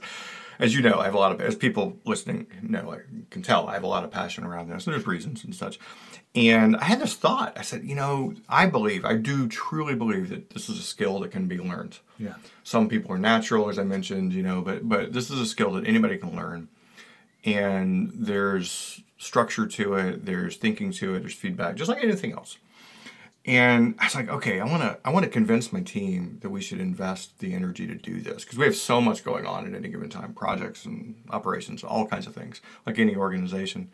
as 0.59 0.75
you 0.75 0.81
know, 0.81 0.99
I 0.99 1.05
have 1.05 1.15
a 1.15 1.19
lot 1.19 1.31
of, 1.31 1.41
as 1.41 1.55
people 1.55 1.97
listening 2.05 2.47
know, 2.61 2.93
I 2.93 2.99
can 3.31 3.41
tell, 3.41 3.67
I 3.67 3.73
have 3.73 3.83
a 3.83 3.87
lot 3.87 4.03
of 4.03 4.11
passion 4.11 4.43
around 4.43 4.69
this. 4.69 4.85
And 4.85 4.93
there's 4.93 5.07
reasons 5.07 5.43
and 5.43 5.55
such. 5.55 5.79
And 6.35 6.75
I 6.75 6.83
had 6.83 6.99
this 6.99 7.15
thought. 7.15 7.57
I 7.57 7.61
said, 7.61 7.85
you 7.85 7.95
know, 7.95 8.33
I 8.49 8.67
believe, 8.67 9.05
I 9.05 9.15
do 9.15 9.47
truly 9.47 9.95
believe 9.95 10.29
that 10.29 10.49
this 10.51 10.69
is 10.69 10.77
a 10.77 10.83
skill 10.83 11.19
that 11.21 11.31
can 11.31 11.47
be 11.47 11.57
learned. 11.57 11.99
Yeah. 12.19 12.35
Some 12.63 12.89
people 12.89 13.11
are 13.13 13.17
natural, 13.17 13.69
as 13.69 13.79
I 13.79 13.83
mentioned, 13.83 14.33
you 14.33 14.43
know, 14.43 14.61
but 14.61 14.87
but 14.87 15.13
this 15.13 15.31
is 15.31 15.39
a 15.39 15.45
skill 15.45 15.71
that 15.73 15.87
anybody 15.87 16.17
can 16.17 16.35
learn. 16.35 16.67
And 17.45 18.11
there's 18.13 19.01
structure 19.17 19.65
to 19.67 19.93
it, 19.95 20.25
there's 20.25 20.57
thinking 20.57 20.91
to 20.93 21.15
it, 21.15 21.19
there's 21.19 21.33
feedback, 21.33 21.75
just 21.75 21.89
like 21.89 22.03
anything 22.03 22.33
else. 22.33 22.57
And 23.45 23.93
I 23.99 24.05
was 24.05 24.15
like, 24.15 24.27
okay, 24.27 24.59
I 24.59 24.65
want 24.65 24.81
to 24.81 24.97
I 25.05 25.11
want 25.11 25.23
to 25.25 25.29
convince 25.29 25.71
my 25.71 25.81
team 25.81 26.39
that 26.41 26.49
we 26.49 26.61
should 26.61 26.79
invest 26.79 27.37
the 27.37 27.53
energy 27.53 27.85
to 27.85 27.93
do 27.93 28.19
this 28.19 28.43
because 28.43 28.57
we 28.57 28.65
have 28.65 28.75
so 28.75 28.99
much 28.99 29.23
going 29.23 29.45
on 29.45 29.67
at 29.67 29.75
any 29.75 29.89
given 29.89 30.09
time, 30.09 30.33
projects 30.33 30.83
and 30.85 31.13
operations, 31.29 31.83
all 31.83 32.07
kinds 32.07 32.25
of 32.25 32.33
things, 32.33 32.59
like 32.87 32.97
any 32.97 33.15
organization. 33.15 33.91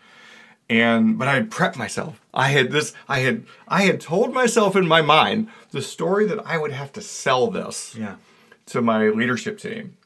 And 0.70 1.20
but 1.20 1.28
I 1.28 1.34
had 1.34 1.50
prepped 1.52 1.76
myself. 1.76 2.22
I 2.34 2.48
had 2.48 2.72
this 2.72 2.94
I 3.10 3.20
had 3.20 3.44
I 3.68 3.82
had 3.82 4.00
told 4.00 4.34
myself 4.34 4.74
in 4.78 4.88
my 4.88 5.02
mind 5.02 5.50
the 5.72 5.82
story 5.82 6.26
that 6.28 6.40
I 6.46 6.58
would 6.58 6.72
have 6.72 6.94
to 6.94 7.02
sell 7.02 7.52
this 7.52 7.94
Yeah. 7.94 8.16
to 8.68 8.82
my 8.82 9.10
leadership 9.10 9.60
team. 9.60 9.98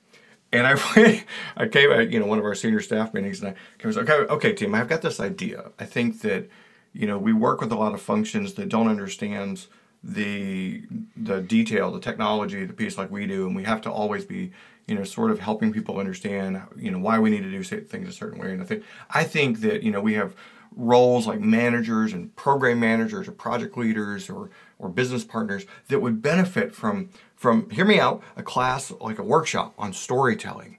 And 0.57 0.67
I 0.67 1.23
I 1.57 1.67
came 1.67 1.91
at 1.91 2.11
you 2.11 2.19
know 2.19 2.25
one 2.25 2.39
of 2.39 2.45
our 2.45 2.55
senior 2.55 2.81
staff 2.81 3.13
meetings, 3.13 3.39
and 3.41 3.49
I 3.49 3.51
came 3.79 3.89
and 3.89 3.93
said, 3.93 4.09
okay, 4.09 4.33
okay, 4.33 4.53
team, 4.53 4.75
I've 4.75 4.87
got 4.87 5.01
this 5.01 5.19
idea. 5.19 5.71
I 5.79 5.85
think 5.85 6.21
that 6.21 6.49
you 6.93 7.07
know 7.07 7.17
we 7.17 7.33
work 7.33 7.61
with 7.61 7.71
a 7.71 7.75
lot 7.75 7.93
of 7.93 8.01
functions 8.01 8.53
that 8.53 8.69
don't 8.69 8.87
understand 8.87 9.67
the 10.03 10.83
the 11.17 11.41
detail, 11.41 11.91
the 11.91 11.99
technology, 11.99 12.63
the 12.65 12.73
piece 12.73 12.97
like 12.97 13.11
we 13.11 13.25
do, 13.25 13.47
and 13.47 13.55
we 13.55 13.63
have 13.63 13.81
to 13.81 13.91
always 13.91 14.25
be 14.25 14.51
you 14.87 14.95
know 14.95 15.03
sort 15.03 15.31
of 15.31 15.39
helping 15.39 15.73
people 15.73 15.99
understand 15.99 16.61
you 16.77 16.91
know 16.91 16.99
why 16.99 17.19
we 17.19 17.29
need 17.29 17.43
to 17.43 17.51
do 17.51 17.63
things 17.63 18.07
a 18.07 18.11
certain 18.11 18.39
way. 18.39 18.51
And 18.51 18.61
I 18.61 18.65
think 18.65 18.83
I 19.09 19.23
think 19.23 19.61
that 19.61 19.83
you 19.83 19.91
know 19.91 20.01
we 20.01 20.13
have 20.13 20.35
roles 20.75 21.25
like 21.25 21.39
managers 21.39 22.13
and 22.13 22.35
program 22.35 22.79
managers 22.79 23.27
or 23.27 23.31
project 23.31 23.77
leaders 23.77 24.29
or 24.29 24.49
or 24.77 24.89
business 24.89 25.23
partners 25.23 25.65
that 25.87 26.01
would 26.01 26.21
benefit 26.21 26.75
from 26.75 27.09
from 27.35 27.69
hear 27.69 27.85
me 27.85 27.99
out 27.99 28.21
a 28.37 28.43
class 28.43 28.91
like 29.01 29.19
a 29.19 29.23
workshop 29.23 29.73
on 29.77 29.93
storytelling 29.93 30.77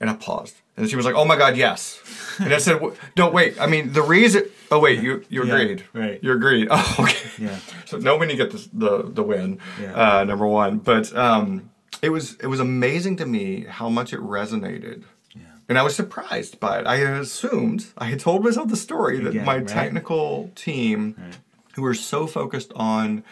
and 0.00 0.10
i 0.10 0.14
paused 0.14 0.56
and 0.76 0.88
she 0.88 0.96
was 0.96 1.04
like 1.06 1.14
oh 1.14 1.24
my 1.24 1.36
god 1.36 1.56
yes 1.56 2.00
and 2.38 2.52
i 2.52 2.58
said 2.58 2.80
"Wh- 2.80 2.94
no 3.16 3.30
wait 3.30 3.60
i 3.60 3.66
mean 3.66 3.92
the 3.92 4.02
reason 4.02 4.42
oh 4.70 4.78
wait 4.80 5.00
you 5.02 5.24
you 5.28 5.44
Yeah, 5.44 5.54
agreed 5.54 5.84
right. 5.92 6.18
you 6.22 6.32
agreed 6.32 6.68
oh 6.70 6.96
okay 7.00 7.28
Yeah. 7.38 7.58
so 7.86 7.98
nobody 7.98 8.36
get 8.36 8.50
the 8.50 8.68
the, 8.72 9.02
the 9.10 9.22
win 9.22 9.58
Yeah. 9.80 9.94
uh, 10.20 10.24
number 10.24 10.46
one 10.46 10.78
but 10.78 11.14
um 11.16 11.70
it 12.02 12.10
was 12.10 12.34
it 12.36 12.46
was 12.48 12.60
amazing 12.60 13.16
to 13.16 13.26
me 13.26 13.64
how 13.68 13.88
much 13.88 14.12
it 14.12 14.20
resonated 14.20 15.04
and 15.66 15.78
I 15.78 15.82
was 15.82 15.96
surprised 15.96 16.60
by 16.60 16.80
it. 16.80 16.86
I 16.86 16.96
had 16.96 17.14
assumed, 17.14 17.86
I 17.96 18.04
had 18.04 18.20
told 18.20 18.44
myself 18.44 18.68
the 18.68 18.76
story 18.76 19.18
that 19.20 19.30
Again, 19.30 19.46
my 19.46 19.56
right? 19.56 19.66
technical 19.66 20.50
team, 20.54 21.16
who 21.74 21.82
are 21.86 21.94
so 21.94 22.26
focused 22.26 22.70
on, 22.76 23.24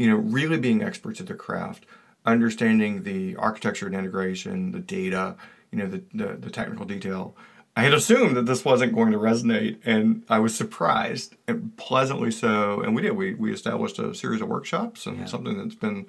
you 0.00 0.08
know, 0.08 0.16
really 0.16 0.56
being 0.56 0.82
experts 0.82 1.20
at 1.20 1.26
their 1.26 1.36
craft, 1.36 1.84
understanding 2.24 3.02
the 3.02 3.36
architecture 3.36 3.84
and 3.84 3.94
integration, 3.94 4.72
the 4.72 4.78
data, 4.78 5.36
you 5.70 5.76
know, 5.76 5.86
the, 5.86 6.02
the, 6.14 6.36
the 6.36 6.48
technical 6.48 6.86
detail. 6.86 7.36
I 7.76 7.82
had 7.82 7.92
assumed 7.92 8.34
that 8.38 8.46
this 8.46 8.64
wasn't 8.64 8.94
going 8.94 9.12
to 9.12 9.18
resonate, 9.18 9.76
and 9.84 10.22
I 10.30 10.38
was 10.38 10.54
surprised, 10.54 11.36
and 11.46 11.76
pleasantly 11.76 12.30
so. 12.30 12.80
And 12.80 12.94
we 12.94 13.02
did. 13.02 13.12
We, 13.12 13.34
we 13.34 13.52
established 13.52 13.98
a 13.98 14.14
series 14.14 14.40
of 14.40 14.48
workshops 14.48 15.04
and 15.04 15.28
something 15.28 15.58
that's 15.58 15.74
been 15.74 16.06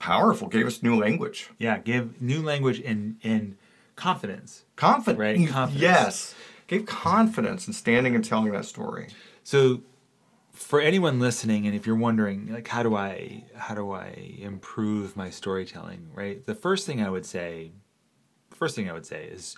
powerful, 0.00 0.48
gave 0.48 0.66
us 0.66 0.82
new 0.82 0.96
language. 0.96 1.50
Yeah. 1.58 1.78
Give 1.78 2.20
new 2.20 2.42
language 2.42 2.80
and 2.80 3.18
and 3.22 3.56
confidence. 3.94 4.64
Confidence. 4.74 5.20
Right, 5.20 5.48
confidence. 5.48 5.80
Yes. 5.80 6.34
Gave 6.66 6.86
confidence 6.86 7.68
in 7.68 7.72
standing 7.72 8.16
and 8.16 8.24
telling 8.24 8.50
that 8.50 8.64
story. 8.64 9.08
So 9.44 9.82
for 10.58 10.80
anyone 10.80 11.20
listening 11.20 11.66
and 11.66 11.74
if 11.74 11.86
you're 11.86 11.96
wondering 11.96 12.52
like 12.52 12.68
how 12.68 12.82
do 12.82 12.94
I 12.96 13.44
how 13.56 13.74
do 13.74 13.92
I 13.92 14.34
improve 14.38 15.16
my 15.16 15.30
storytelling, 15.30 16.10
right? 16.14 16.44
The 16.44 16.54
first 16.54 16.86
thing 16.86 17.02
I 17.02 17.08
would 17.08 17.24
say 17.24 17.72
first 18.50 18.74
thing 18.74 18.90
I 18.90 18.92
would 18.92 19.06
say 19.06 19.24
is 19.24 19.56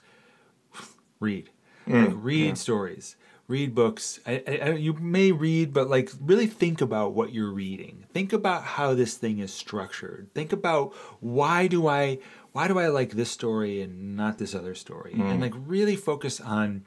read. 1.21 1.51
Mm, 1.89 2.07
like 2.07 2.15
read 2.17 2.59
stories. 2.59 3.17
Read 3.49 3.75
books. 3.75 4.21
I, 4.27 4.45
I, 4.47 4.59
I- 4.69 4.75
you 4.75 4.93
may 4.93 5.33
read, 5.33 5.73
but 5.73 5.89
like 5.89 6.11
really 6.21 6.47
think 6.47 6.81
about 6.81 7.15
what 7.15 7.33
you're 7.33 7.51
reading. 7.51 8.05
Think 8.13 8.33
about 8.33 8.63
how 8.63 8.95
this 8.95 9.15
thing 9.15 9.39
is 9.39 9.53
structured. 9.53 10.29
Think 10.35 10.53
about 10.53 10.95
why 11.21 11.67
do 11.67 11.89
I 11.89 12.19
why 12.53 12.69
do 12.69 12.79
I 12.79 12.89
like 12.89 13.13
this 13.13 13.31
story 13.31 13.81
and 13.81 14.17
not 14.17 14.39
this 14.39 14.55
other 14.55 14.75
story? 14.75 15.13
And 15.15 15.23
mm. 15.23 15.41
like 15.41 15.55
really 15.57 15.97
focus 15.97 16.41
on 16.41 16.85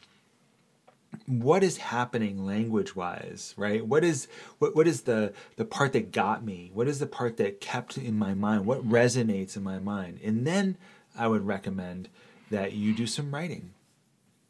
what 1.26 1.64
is 1.64 1.78
happening 1.78 2.46
language 2.46 2.96
wise 2.96 3.54
right? 3.58 3.86
What 3.86 4.04
is 4.04 4.28
what, 4.60 4.76
what 4.76 4.88
is 4.88 5.02
the 5.02 5.34
the 5.56 5.66
part 5.66 5.94
that 5.94 6.12
got 6.12 6.44
me? 6.44 6.72
What 6.74 6.88
is 6.88 7.00
the 7.00 7.08
part 7.08 7.38
that 7.38 7.62
kept 7.62 7.98
in 7.98 8.18
my 8.18 8.34
mind? 8.34 8.66
What 8.66 8.88
resonates 8.88 9.56
in 9.56 9.64
my 9.64 9.80
mind? 9.80 10.20
And 10.24 10.46
then 10.46 10.78
i 11.16 11.28
would 11.28 11.46
recommend 11.46 12.10
that 12.50 12.74
you 12.74 12.92
do 12.92 13.06
some 13.06 13.34
writing 13.34 13.70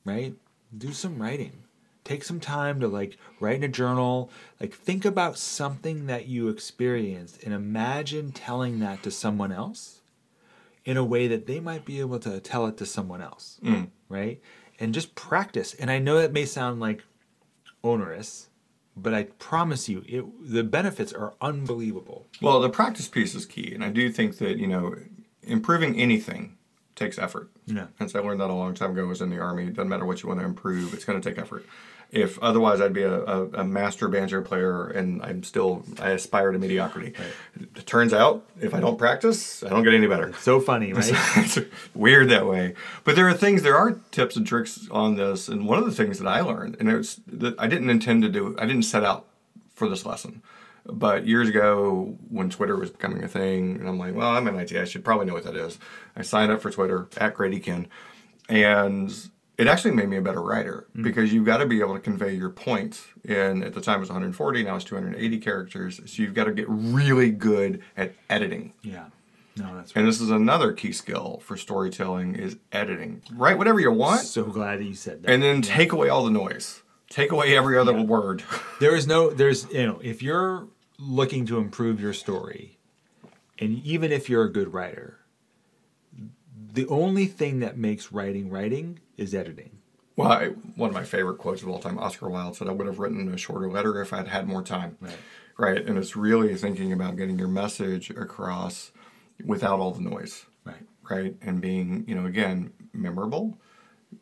right? 0.05 0.35
Do 0.75 0.91
some 0.91 1.21
writing. 1.21 1.63
Take 2.03 2.23
some 2.23 2.39
time 2.39 2.79
to 2.81 2.87
like 2.87 3.17
write 3.39 3.55
in 3.55 3.63
a 3.63 3.69
journal. 3.69 4.29
Like 4.59 4.73
think 4.73 5.05
about 5.05 5.37
something 5.37 6.07
that 6.07 6.27
you 6.27 6.49
experienced 6.49 7.43
and 7.43 7.53
imagine 7.53 8.31
telling 8.31 8.79
that 8.79 9.03
to 9.03 9.11
someone 9.11 9.51
else 9.51 10.01
in 10.83 10.97
a 10.97 11.03
way 11.03 11.27
that 11.27 11.47
they 11.47 11.61
might 11.61 11.85
be 11.85 12.01
able 12.01 12.19
to 12.19 12.41
tell 12.41 12.67
it 12.67 12.75
to 12.77 12.85
someone 12.85 13.21
else, 13.21 13.57
mm. 13.63 13.87
right? 14.09 14.41
And 14.83 14.93
just 14.93 15.15
practice. 15.15 15.73
And 15.75 15.89
I 15.89 15.97
know 15.97 16.17
that 16.17 16.33
may 16.33 16.43
sound 16.43 16.81
like 16.81 17.05
onerous, 17.85 18.49
but 18.97 19.13
I 19.13 19.23
promise 19.23 19.87
you, 19.87 20.03
it, 20.05 20.25
the 20.41 20.61
benefits 20.61 21.13
are 21.13 21.35
unbelievable. 21.39 22.27
Well, 22.41 22.59
the 22.59 22.69
practice 22.69 23.07
piece 23.07 23.33
is 23.33 23.45
key, 23.45 23.73
and 23.73 23.81
I 23.81 23.89
do 23.89 24.11
think 24.11 24.39
that 24.39 24.57
you 24.57 24.67
know, 24.67 24.93
improving 25.41 25.97
anything 25.97 26.57
takes 26.95 27.17
effort. 27.17 27.49
Yeah. 27.65 27.87
And 27.97 28.11
so 28.11 28.19
I 28.19 28.23
learned 28.25 28.41
that 28.41 28.49
a 28.49 28.53
long 28.53 28.73
time 28.73 28.91
ago. 28.91 29.05
I 29.05 29.07
was 29.07 29.21
in 29.21 29.29
the 29.29 29.39
army. 29.39 29.67
It 29.67 29.73
doesn't 29.73 29.87
matter 29.87 30.05
what 30.05 30.21
you 30.21 30.27
want 30.27 30.41
to 30.41 30.45
improve; 30.45 30.93
it's 30.93 31.05
going 31.05 31.21
to 31.21 31.29
take 31.29 31.39
effort. 31.39 31.65
If 32.13 32.37
otherwise, 32.43 32.79
I'd 32.79 32.93
be 32.93 33.01
a, 33.01 33.23
a, 33.23 33.47
a 33.47 33.63
master 33.63 34.07
banjo 34.07 34.43
player, 34.43 34.85
and 34.87 35.19
I'm 35.23 35.41
still 35.41 35.83
I 35.99 36.11
aspire 36.11 36.51
to 36.51 36.59
mediocrity. 36.59 37.15
It 37.59 37.87
turns 37.87 38.13
out, 38.13 38.45
if 38.61 38.75
I 38.75 38.79
don't 38.79 38.99
practice, 38.99 39.63
I 39.63 39.69
don't 39.69 39.83
get 39.83 39.95
any 39.95 40.05
better. 40.05 40.31
So 40.33 40.59
funny, 40.59 40.93
right? 40.93 41.09
it's 41.37 41.57
weird 41.95 42.29
that 42.29 42.45
way. 42.45 42.75
But 43.03 43.15
there 43.15 43.27
are 43.27 43.33
things, 43.33 43.63
there 43.63 43.75
are 43.75 43.99
tips 44.11 44.35
and 44.35 44.45
tricks 44.45 44.87
on 44.91 45.15
this. 45.15 45.47
And 45.47 45.67
one 45.67 45.79
of 45.79 45.85
the 45.85 45.91
things 45.91 46.19
that 46.19 46.27
I 46.27 46.41
learned, 46.41 46.77
and 46.79 46.87
it's 46.87 47.19
that 47.25 47.55
I 47.57 47.65
didn't 47.65 47.89
intend 47.89 48.21
to 48.21 48.29
do, 48.29 48.55
I 48.59 48.67
didn't 48.67 48.83
set 48.83 49.03
out 49.03 49.25
for 49.73 49.89
this 49.89 50.05
lesson. 50.05 50.43
But 50.85 51.25
years 51.25 51.49
ago, 51.49 52.15
when 52.29 52.51
Twitter 52.51 52.75
was 52.75 52.91
becoming 52.91 53.23
a 53.23 53.27
thing, 53.27 53.77
and 53.77 53.89
I'm 53.89 53.97
like, 53.97 54.13
well, 54.13 54.29
I'm 54.29 54.47
an 54.47 54.59
IT, 54.59 54.73
I 54.73 54.85
should 54.85 55.03
probably 55.03 55.25
know 55.25 55.33
what 55.33 55.45
that 55.45 55.55
is. 55.55 55.79
I 56.15 56.21
signed 56.21 56.51
up 56.51 56.61
for 56.61 56.69
Twitter 56.69 57.07
at 57.17 57.33
Grady 57.33 57.59
Ken, 57.59 57.87
and 58.49 59.29
it 59.57 59.67
actually 59.67 59.91
made 59.91 60.09
me 60.09 60.17
a 60.17 60.21
better 60.21 60.41
writer 60.41 60.87
mm. 60.95 61.03
because 61.03 61.31
you've 61.31 61.45
got 61.45 61.57
to 61.57 61.65
be 61.65 61.79
able 61.79 61.93
to 61.93 61.99
convey 61.99 62.33
your 62.33 62.49
point. 62.49 63.01
And 63.25 63.63
at 63.63 63.73
the 63.73 63.81
time 63.81 63.97
it 63.97 64.01
was 64.01 64.09
140, 64.09 64.63
now 64.63 64.75
it's 64.75 64.85
280 64.85 65.37
characters. 65.39 66.01
So 66.05 66.21
you've 66.21 66.33
got 66.33 66.45
to 66.45 66.51
get 66.51 66.65
really 66.69 67.31
good 67.31 67.81
at 67.95 68.13
editing. 68.29 68.73
yeah. 68.81 69.05
No, 69.55 69.75
that's 69.75 69.91
And 69.91 70.07
this 70.07 70.19
is 70.19 70.31
another 70.31 70.73
key 70.73 70.91
skill 70.91 71.39
for 71.43 71.55
storytelling 71.57 72.33
is 72.33 72.57
editing. 72.71 73.21
Write 73.33 73.59
whatever 73.59 73.79
you 73.79 73.91
want 73.91 74.21
so 74.21 74.45
glad 74.45 74.79
that 74.79 74.85
you 74.85 74.95
said 74.95 75.21
that. 75.21 75.31
and 75.31 75.43
then 75.43 75.61
take 75.61 75.91
away 75.91 76.09
all 76.09 76.25
the 76.25 76.31
noise. 76.31 76.81
Take 77.07 77.31
away 77.31 77.55
every 77.55 77.77
other 77.77 77.93
word. 77.93 78.43
there 78.79 78.95
is 78.95 79.05
no, 79.05 79.29
there's, 79.29 79.71
you 79.71 79.85
know, 79.85 79.99
if 80.01 80.23
you're 80.23 80.67
looking 80.97 81.45
to 81.45 81.59
improve 81.59 82.01
your 82.01 82.13
story, 82.13 82.79
and 83.59 83.83
even 83.85 84.11
if 84.11 84.27
you're 84.27 84.45
a 84.45 84.51
good 84.51 84.73
writer, 84.73 85.19
the 86.73 86.87
only 86.87 87.27
thing 87.27 87.59
that 87.59 87.77
makes 87.77 88.11
writing 88.11 88.49
writing 88.49 88.99
is 89.15 89.33
editing. 89.35 89.77
Well, 90.15 90.31
I, 90.31 90.47
one 90.75 90.89
of 90.89 90.95
my 90.95 91.03
favorite 91.03 91.37
quotes 91.37 91.61
of 91.61 91.69
all 91.69 91.79
time, 91.79 91.97
Oscar 91.97 92.29
Wilde 92.29 92.55
said, 92.55 92.67
I 92.67 92.71
would 92.71 92.87
have 92.87 92.99
written 92.99 93.31
a 93.31 93.37
shorter 93.37 93.69
letter 93.69 94.01
if 94.01 94.11
I'd 94.11 94.27
had 94.27 94.47
more 94.47 94.63
time. 94.63 94.97
Right. 94.99 95.17
Right. 95.57 95.85
And 95.85 95.97
it's 95.97 96.15
really 96.15 96.55
thinking 96.55 96.91
about 96.91 97.15
getting 97.15 97.37
your 97.37 97.47
message 97.47 98.09
across 98.09 98.91
without 99.45 99.79
all 99.79 99.91
the 99.91 100.01
noise. 100.01 100.45
Right. 100.65 100.85
Right. 101.09 101.35
And 101.41 101.61
being, 101.61 102.05
you 102.07 102.15
know, 102.15 102.25
again, 102.25 102.73
memorable, 102.91 103.57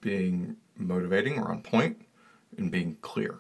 being 0.02 0.58
motivating 0.78 1.40
or 1.40 1.50
on 1.52 1.62
point, 1.62 2.02
and 2.58 2.70
being 2.70 2.98
clear. 3.02 3.40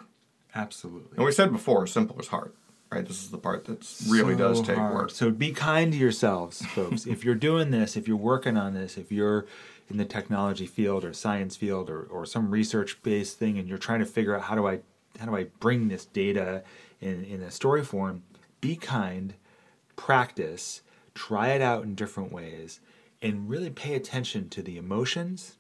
Absolutely. 0.55 1.17
And 1.17 1.25
we 1.25 1.31
said 1.31 1.51
before, 1.51 1.85
simple 1.87 2.19
is 2.19 2.27
hard. 2.27 2.53
Right. 2.91 3.07
This 3.07 3.23
is 3.23 3.31
the 3.31 3.37
part 3.37 3.65
that 3.65 3.87
really 4.09 4.35
does 4.35 4.61
take 4.61 4.75
hard. 4.75 4.93
work. 4.93 5.11
So 5.11 5.31
be 5.31 5.53
kind 5.53 5.93
to 5.93 5.97
yourselves, 5.97 6.65
folks. 6.65 7.05
if 7.05 7.23
you're 7.23 7.35
doing 7.35 7.71
this, 7.71 7.95
if 7.95 8.05
you're 8.05 8.17
working 8.17 8.57
on 8.57 8.73
this, 8.73 8.97
if 8.97 9.13
you're 9.13 9.45
in 9.89 9.95
the 9.95 10.03
technology 10.03 10.65
field 10.65 11.05
or 11.05 11.13
science 11.13 11.55
field 11.55 11.89
or, 11.89 12.01
or 12.03 12.25
some 12.25 12.51
research 12.51 13.01
based 13.01 13.37
thing 13.39 13.57
and 13.57 13.69
you're 13.69 13.77
trying 13.77 13.99
to 13.99 14.05
figure 14.05 14.35
out 14.35 14.43
how 14.43 14.55
do 14.55 14.67
I 14.67 14.79
how 15.19 15.25
do 15.25 15.35
I 15.35 15.45
bring 15.59 15.87
this 15.87 16.05
data 16.05 16.63
in, 16.99 17.23
in 17.23 17.41
a 17.41 17.51
story 17.51 17.83
form, 17.83 18.23
be 18.59 18.75
kind, 18.75 19.35
practice, 19.95 20.81
try 21.13 21.49
it 21.49 21.61
out 21.61 21.83
in 21.83 21.95
different 21.95 22.31
ways, 22.31 22.79
and 23.21 23.49
really 23.49 23.69
pay 23.69 23.95
attention 23.95 24.49
to 24.49 24.61
the 24.61 24.77
emotions, 24.77 25.57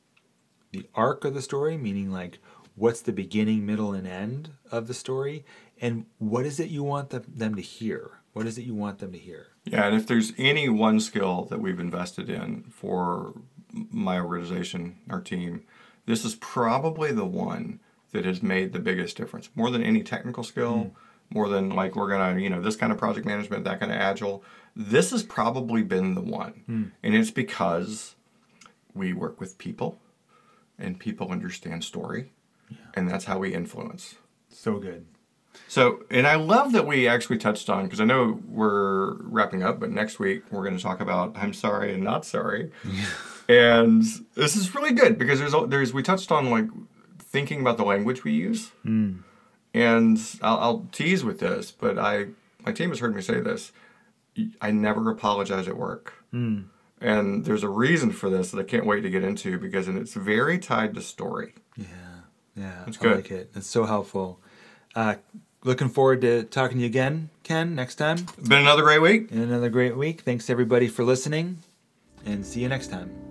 the 0.71 0.87
arc 0.95 1.25
of 1.25 1.33
the 1.33 1.41
story, 1.41 1.77
meaning 1.77 2.11
like 2.11 2.39
what's 2.75 3.01
the 3.01 3.11
beginning, 3.11 3.65
middle, 3.65 3.93
and 3.93 4.07
end 4.07 4.51
of 4.71 4.87
the 4.87 4.93
story, 4.93 5.45
and 5.81 6.05
what 6.19 6.45
is 6.45 6.59
it 6.59 6.69
you 6.69 6.83
want 6.83 7.09
them, 7.09 7.23
them 7.27 7.55
to 7.55 7.61
hear? 7.61 8.11
What 8.33 8.45
is 8.45 8.57
it 8.57 8.63
you 8.63 8.75
want 8.75 8.99
them 8.99 9.11
to 9.11 9.17
hear? 9.17 9.47
Yeah, 9.65 9.87
and 9.87 9.95
if 9.95 10.07
there's 10.07 10.31
any 10.37 10.69
one 10.69 10.99
skill 10.99 11.45
that 11.45 11.59
we've 11.59 11.79
invested 11.79 12.29
in 12.29 12.63
for 12.69 13.33
my 13.71 14.19
organization, 14.19 14.97
our 15.09 15.19
team, 15.19 15.63
this 16.05 16.23
is 16.23 16.35
probably 16.35 17.11
the 17.11 17.25
one 17.25 17.79
that 18.11 18.25
has 18.25 18.43
made 18.43 18.73
the 18.73 18.79
biggest 18.79 19.17
difference. 19.17 19.49
More 19.55 19.69
than 19.71 19.83
any 19.83 20.03
technical 20.03 20.43
skill, 20.43 20.77
hmm. 20.77 21.35
more 21.35 21.49
than 21.49 21.69
like 21.69 21.95
we're 21.95 22.09
gonna, 22.09 22.39
you 22.39 22.49
know, 22.49 22.61
this 22.61 22.75
kind 22.75 22.91
of 22.91 22.97
project 22.97 23.25
management, 23.25 23.63
that 23.65 23.79
kind 23.79 23.91
of 23.91 23.97
agile. 23.97 24.43
This 24.75 25.11
has 25.11 25.23
probably 25.23 25.83
been 25.83 26.13
the 26.13 26.21
one, 26.21 26.63
hmm. 26.65 26.83
and 27.03 27.15
it's 27.15 27.31
because 27.31 28.15
we 28.93 29.13
work 29.13 29.39
with 29.39 29.57
people, 29.57 29.99
and 30.77 30.99
people 30.99 31.31
understand 31.31 31.83
story, 31.83 32.31
and 32.93 33.09
that's 33.09 33.25
how 33.25 33.39
we 33.39 33.53
influence. 33.53 34.15
So 34.49 34.79
good. 34.79 35.05
So, 35.67 36.03
and 36.09 36.27
I 36.27 36.35
love 36.35 36.73
that 36.73 36.85
we 36.85 37.07
actually 37.07 37.37
touched 37.37 37.69
on 37.69 37.85
because 37.85 38.01
I 38.01 38.05
know 38.05 38.41
we're 38.47 39.13
wrapping 39.21 39.63
up, 39.63 39.79
but 39.79 39.89
next 39.89 40.19
week 40.19 40.43
we're 40.51 40.63
going 40.63 40.75
to 40.75 40.83
talk 40.83 40.99
about 40.99 41.35
I'm 41.35 41.53
sorry 41.53 41.93
and 41.93 42.03
not 42.03 42.25
sorry, 42.25 42.71
and 43.49 44.03
this 44.35 44.55
is 44.55 44.75
really 44.75 44.91
good 44.91 45.17
because 45.17 45.39
there's 45.39 45.53
there's 45.69 45.93
we 45.93 46.03
touched 46.03 46.31
on 46.31 46.49
like 46.49 46.67
thinking 47.19 47.61
about 47.61 47.77
the 47.77 47.85
language 47.85 48.23
we 48.23 48.33
use, 48.33 48.71
mm. 48.85 49.19
and 49.73 50.19
I'll, 50.41 50.59
I'll 50.59 50.87
tease 50.91 51.23
with 51.23 51.39
this, 51.39 51.71
but 51.71 51.97
I 51.97 52.27
my 52.65 52.71
team 52.71 52.89
has 52.89 52.99
heard 52.99 53.15
me 53.15 53.21
say 53.21 53.39
this. 53.39 53.71
I 54.61 54.71
never 54.71 55.09
apologize 55.09 55.67
at 55.67 55.77
work. 55.77 56.13
Mm. 56.33 56.65
And 56.99 57.45
there's 57.45 57.63
a 57.63 57.69
reason 57.69 58.11
for 58.11 58.29
this 58.29 58.51
that 58.51 58.59
I 58.59 58.63
can't 58.63 58.85
wait 58.85 59.01
to 59.01 59.09
get 59.09 59.23
into 59.23 59.57
because 59.57 59.87
and 59.87 59.97
it's 59.97 60.13
very 60.13 60.59
tied 60.59 60.93
to 60.95 61.01
story. 61.01 61.53
Yeah, 61.75 61.85
yeah. 62.55 62.83
That's 62.85 62.97
I 62.97 63.01
good. 63.01 63.15
like 63.15 63.31
it. 63.31 63.51
It's 63.55 63.67
so 63.67 63.85
helpful. 63.85 64.39
Uh, 64.95 65.15
looking 65.63 65.89
forward 65.89 66.21
to 66.21 66.43
talking 66.43 66.77
to 66.77 66.81
you 66.81 66.87
again, 66.87 67.29
Ken, 67.43 67.75
next 67.75 67.95
time. 67.95 68.17
It's 68.37 68.47
been 68.47 68.59
another 68.59 68.83
great 68.83 69.01
week. 69.01 69.31
And 69.31 69.41
another 69.41 69.69
great 69.69 69.95
week. 69.95 70.21
Thanks 70.21 70.49
everybody 70.49 70.87
for 70.87 71.03
listening, 71.03 71.59
and 72.25 72.45
see 72.45 72.61
you 72.61 72.69
next 72.69 72.87
time. 72.87 73.30